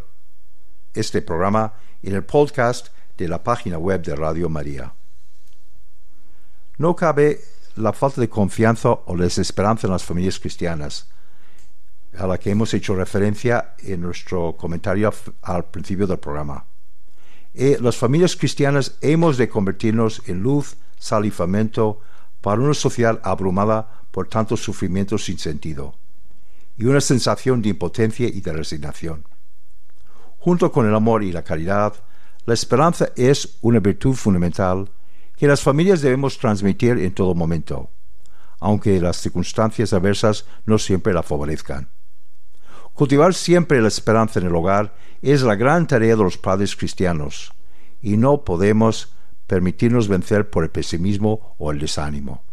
este 0.94 1.22
programa 1.22 1.74
en 2.02 2.16
el 2.16 2.24
podcast 2.24 2.88
de 3.18 3.28
la 3.28 3.44
página 3.44 3.78
web 3.78 4.02
de 4.02 4.16
Radio 4.16 4.48
María. 4.48 4.94
No 6.78 6.96
cabe 6.96 7.42
la 7.76 7.92
falta 7.92 8.22
de 8.22 8.30
confianza 8.30 8.92
o 9.06 9.18
desesperanza 9.18 9.88
en 9.88 9.94
las 9.94 10.06
familias 10.06 10.40
cristianas, 10.40 11.10
a 12.18 12.26
la 12.26 12.38
que 12.38 12.52
hemos 12.52 12.74
hecho 12.74 12.96
referencia 12.96 13.76
en 13.80 14.00
nuestro 14.00 14.56
comentario 14.56 15.14
al 15.42 15.66
principio 15.66 16.08
del 16.08 16.20
programa. 16.20 16.66
Eh, 17.54 17.78
las 17.82 17.98
familias 17.98 18.38
cristianas 18.38 18.96
hemos 19.02 19.36
de 19.36 19.50
convertirnos 19.50 20.22
en 20.28 20.42
luz, 20.42 20.78
sal 20.98 21.26
y 21.26 21.32
fomento 21.32 22.00
para 22.40 22.62
una 22.62 22.74
sociedad 22.74 23.20
abrumada 23.24 24.01
por 24.12 24.28
tantos 24.28 24.62
sufrimientos 24.62 25.26
sin 25.26 25.39
sentido, 25.39 25.95
y 26.78 26.86
una 26.86 27.01
sensación 27.01 27.62
de 27.62 27.70
impotencia 27.70 28.28
y 28.28 28.41
de 28.41 28.53
resignación. 28.53 29.26
Junto 30.38 30.72
con 30.72 30.88
el 30.88 30.95
amor 30.95 31.24
y 31.24 31.32
la 31.32 31.43
caridad, 31.43 31.93
la 32.45 32.53
esperanza 32.53 33.09
es 33.16 33.57
una 33.62 33.80
virtud 33.80 34.16
fundamental 34.16 34.89
que 35.38 35.47
las 35.47 35.62
familias 35.62 36.01
debemos 36.01 36.38
transmitir 36.38 36.97
en 36.99 37.14
todo 37.14 37.36
momento, 37.36 37.89
aunque 38.59 38.99
las 38.99 39.18
circunstancias 39.18 39.93
adversas 39.93 40.45
no 40.66 40.78
siempre 40.78 41.14
la 41.14 41.24
favorezcan. 41.24 41.89
Cultivar 42.93 43.34
siempre 43.34 43.82
la 43.82 43.88
esperanza 43.88 44.39
en 44.39 44.47
el 44.47 44.55
hogar 44.55 44.95
es 45.22 45.43
la 45.43 45.55
gran 45.55 45.88
tarea 45.88 46.16
de 46.16 46.24
los 46.24 46.38
padres 46.38 46.76
cristianos, 46.76 47.53
y 48.01 48.18
no 48.18 48.43
podemos 48.43 49.14
permitirnos 49.47 50.07
vencer 50.07 50.49
por 50.49 50.64
el 50.64 50.72
pesimismo 50.72 51.55
o 51.57 51.72
el 51.72 51.80
desánimo. 51.80 52.43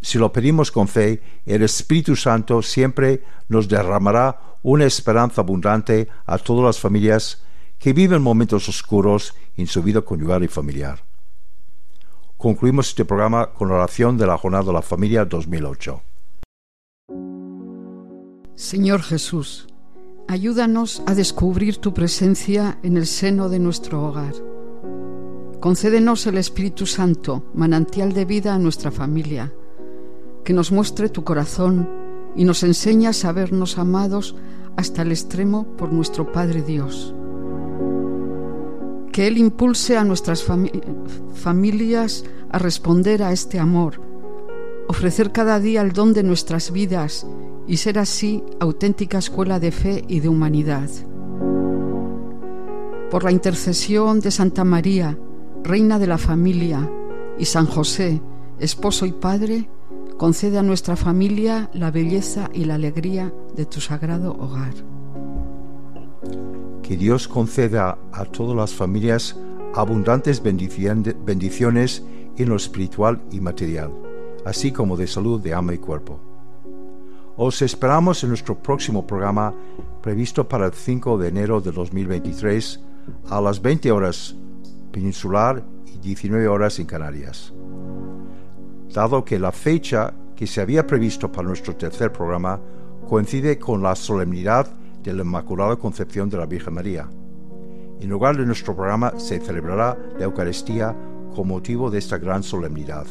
Si, 0.00 0.18
lo 0.18 0.32
pedimos 0.32 0.70
con 0.70 0.86
fe, 0.86 1.20
el 1.44 1.64
Espíritu 1.64 2.14
Santo 2.14 2.62
siempre 2.62 3.24
nos 3.48 3.66
derramará 3.66 4.54
una 4.62 4.84
esperanza 4.84 5.40
abundante 5.40 6.06
a 6.26 6.38
todas 6.38 6.64
las 6.64 6.78
familias 6.78 7.42
que 7.76 7.92
viven 7.92 8.22
momentos 8.22 8.68
oscuros 8.68 9.34
en 9.56 9.66
su 9.66 9.82
vida 9.82 10.02
conyugal 10.02 10.44
y 10.44 10.48
familiar. 10.48 11.02
Concluimos 12.36 12.90
este 12.90 13.04
programa 13.04 13.50
con 13.50 13.68
la 13.68 13.74
oración 13.74 14.16
de 14.16 14.28
la 14.28 14.38
Jornada 14.38 14.66
de 14.66 14.72
la 14.74 14.82
Familia 14.82 15.24
2008. 15.24 16.02
Señor 18.54 19.02
Jesús, 19.02 19.66
ayúdanos 20.28 21.02
a 21.06 21.16
descubrir 21.16 21.78
tu 21.78 21.92
presencia 21.92 22.78
en 22.84 22.96
el 22.96 23.08
seno 23.08 23.48
de 23.48 23.58
nuestro 23.58 24.04
hogar 24.04 24.34
Concédenos 25.60 26.24
el 26.28 26.38
Espíritu 26.38 26.86
Santo, 26.86 27.42
manantial 27.52 28.12
de 28.12 28.24
vida 28.24 28.54
a 28.54 28.60
nuestra 28.60 28.92
familia, 28.92 29.52
que 30.44 30.52
nos 30.52 30.70
muestre 30.70 31.08
tu 31.08 31.24
corazón 31.24 31.90
y 32.36 32.44
nos 32.44 32.62
enseñe 32.62 33.08
a 33.08 33.12
sabernos 33.12 33.76
amados 33.76 34.36
hasta 34.76 35.02
el 35.02 35.10
extremo 35.10 35.66
por 35.76 35.92
nuestro 35.92 36.30
Padre 36.30 36.62
Dios. 36.62 37.12
Que 39.10 39.26
Él 39.26 39.36
impulse 39.36 39.96
a 39.96 40.04
nuestras 40.04 40.44
familias 41.34 42.24
a 42.50 42.58
responder 42.60 43.24
a 43.24 43.32
este 43.32 43.58
amor, 43.58 44.00
ofrecer 44.86 45.32
cada 45.32 45.58
día 45.58 45.80
el 45.80 45.92
don 45.92 46.12
de 46.12 46.22
nuestras 46.22 46.70
vidas 46.70 47.26
y 47.66 47.78
ser 47.78 47.98
así 47.98 48.44
auténtica 48.60 49.18
escuela 49.18 49.58
de 49.58 49.72
fe 49.72 50.04
y 50.06 50.20
de 50.20 50.28
humanidad. 50.28 50.88
Por 53.10 53.24
la 53.24 53.32
intercesión 53.32 54.20
de 54.20 54.30
Santa 54.30 54.62
María, 54.62 55.18
Reina 55.64 55.98
de 55.98 56.06
la 56.06 56.18
familia, 56.18 56.88
y 57.38 57.44
San 57.44 57.66
José, 57.66 58.20
esposo 58.58 59.06
y 59.06 59.12
padre, 59.12 59.68
concede 60.16 60.58
a 60.58 60.62
nuestra 60.62 60.96
familia 60.96 61.70
la 61.72 61.90
belleza 61.90 62.50
y 62.52 62.64
la 62.64 62.74
alegría 62.74 63.32
de 63.54 63.66
tu 63.66 63.80
sagrado 63.80 64.32
hogar. 64.32 64.74
Que 66.82 66.96
Dios 66.96 67.28
conceda 67.28 67.98
a 68.12 68.24
todas 68.24 68.56
las 68.56 68.74
familias 68.74 69.36
abundantes 69.74 70.42
bendiciones 70.42 72.02
en 72.36 72.48
lo 72.48 72.56
espiritual 72.56 73.22
y 73.30 73.40
material, 73.40 73.92
así 74.44 74.72
como 74.72 74.96
de 74.96 75.06
salud 75.06 75.40
de 75.40 75.54
alma 75.54 75.74
y 75.74 75.78
cuerpo. 75.78 76.20
Os 77.36 77.62
esperamos 77.62 78.24
en 78.24 78.30
nuestro 78.30 78.60
próximo 78.60 79.06
programa 79.06 79.54
previsto 80.02 80.48
para 80.48 80.66
el 80.66 80.72
5 80.72 81.18
de 81.18 81.28
enero 81.28 81.60
de 81.60 81.70
2023 81.70 82.80
a 83.30 83.40
las 83.40 83.62
20 83.62 83.92
horas 83.92 84.34
peninsular 84.90 85.62
y 85.86 85.98
19 85.98 86.48
horas 86.48 86.78
en 86.78 86.86
Canarias. 86.86 87.52
Dado 88.92 89.24
que 89.24 89.38
la 89.38 89.52
fecha 89.52 90.14
que 90.34 90.46
se 90.46 90.60
había 90.60 90.86
previsto 90.86 91.30
para 91.30 91.48
nuestro 91.48 91.76
tercer 91.76 92.12
programa 92.12 92.60
coincide 93.08 93.58
con 93.58 93.82
la 93.82 93.94
solemnidad 93.94 94.68
de 95.02 95.12
la 95.12 95.22
Inmaculada 95.22 95.76
Concepción 95.76 96.28
de 96.28 96.36
la 96.36 96.46
Virgen 96.46 96.74
María. 96.74 97.08
En 98.00 98.08
lugar 98.08 98.36
de 98.36 98.46
nuestro 98.46 98.76
programa 98.76 99.18
se 99.18 99.40
celebrará 99.40 99.98
la 100.18 100.24
Eucaristía 100.24 100.94
con 101.34 101.48
motivo 101.48 101.90
de 101.90 101.98
esta 101.98 102.18
gran 102.18 102.42
solemnidad. 102.42 103.06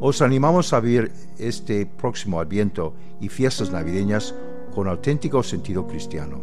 Os 0.00 0.22
animamos 0.22 0.72
a 0.72 0.80
vivir 0.80 1.10
este 1.38 1.86
próximo 1.86 2.40
Adviento 2.40 2.94
y 3.20 3.28
fiestas 3.28 3.72
navideñas 3.72 4.34
con 4.74 4.86
auténtico 4.86 5.42
sentido 5.42 5.86
cristiano. 5.86 6.40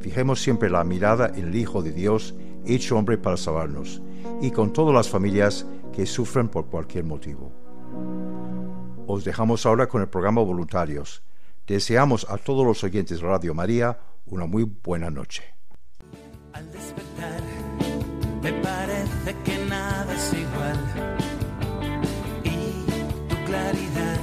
Fijemos 0.00 0.42
siempre 0.42 0.70
la 0.70 0.84
mirada 0.84 1.32
en 1.34 1.46
el 1.48 1.56
Hijo 1.56 1.82
de 1.82 1.92
Dios 1.92 2.34
hecho 2.66 2.96
hombre 2.96 3.18
para 3.18 3.36
salvarnos, 3.36 4.02
y 4.40 4.50
con 4.50 4.72
todas 4.72 4.94
las 4.94 5.08
familias 5.08 5.66
que 5.92 6.06
sufren 6.06 6.48
por 6.48 6.66
cualquier 6.66 7.04
motivo. 7.04 7.52
Os 9.06 9.24
dejamos 9.24 9.66
ahora 9.66 9.86
con 9.86 10.00
el 10.00 10.08
programa 10.08 10.42
Voluntarios. 10.42 11.22
Deseamos 11.66 12.26
a 12.28 12.38
todos 12.38 12.66
los 12.66 12.82
oyentes 12.84 13.20
de 13.20 13.26
Radio 13.26 13.54
María 13.54 13.98
una 14.26 14.46
muy 14.46 14.64
buena 14.64 15.10
noche. 15.10 15.44
Al 16.52 16.70
despertar, 16.70 17.40
me 18.42 18.52
parece 18.54 19.34
que 19.44 19.64
nada 19.66 20.14
es 20.14 20.32
igual. 20.32 20.78
Y 22.44 23.28
tu 23.28 23.36
claridad 23.44 24.20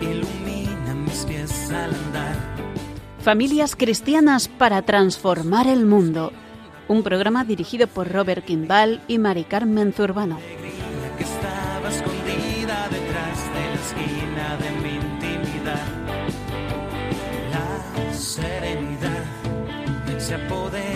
ilumina 0.00 0.94
mis 0.94 1.24
pies 1.24 1.70
al 1.70 1.94
andar. 1.94 2.36
Familias 3.20 3.76
cristianas 3.76 4.48
para 4.48 4.82
transformar 4.82 5.66
el 5.66 5.86
mundo 5.86 6.32
un 6.88 7.02
programa 7.02 7.44
dirigido 7.44 7.86
por 7.86 8.10
Robert 8.10 8.44
Kimball 8.44 9.00
y 9.08 9.18
Mari 9.18 9.44
Carmen 9.44 9.92
Zurbano. 9.92 10.38
se 20.24 20.34
apodera 20.36 20.93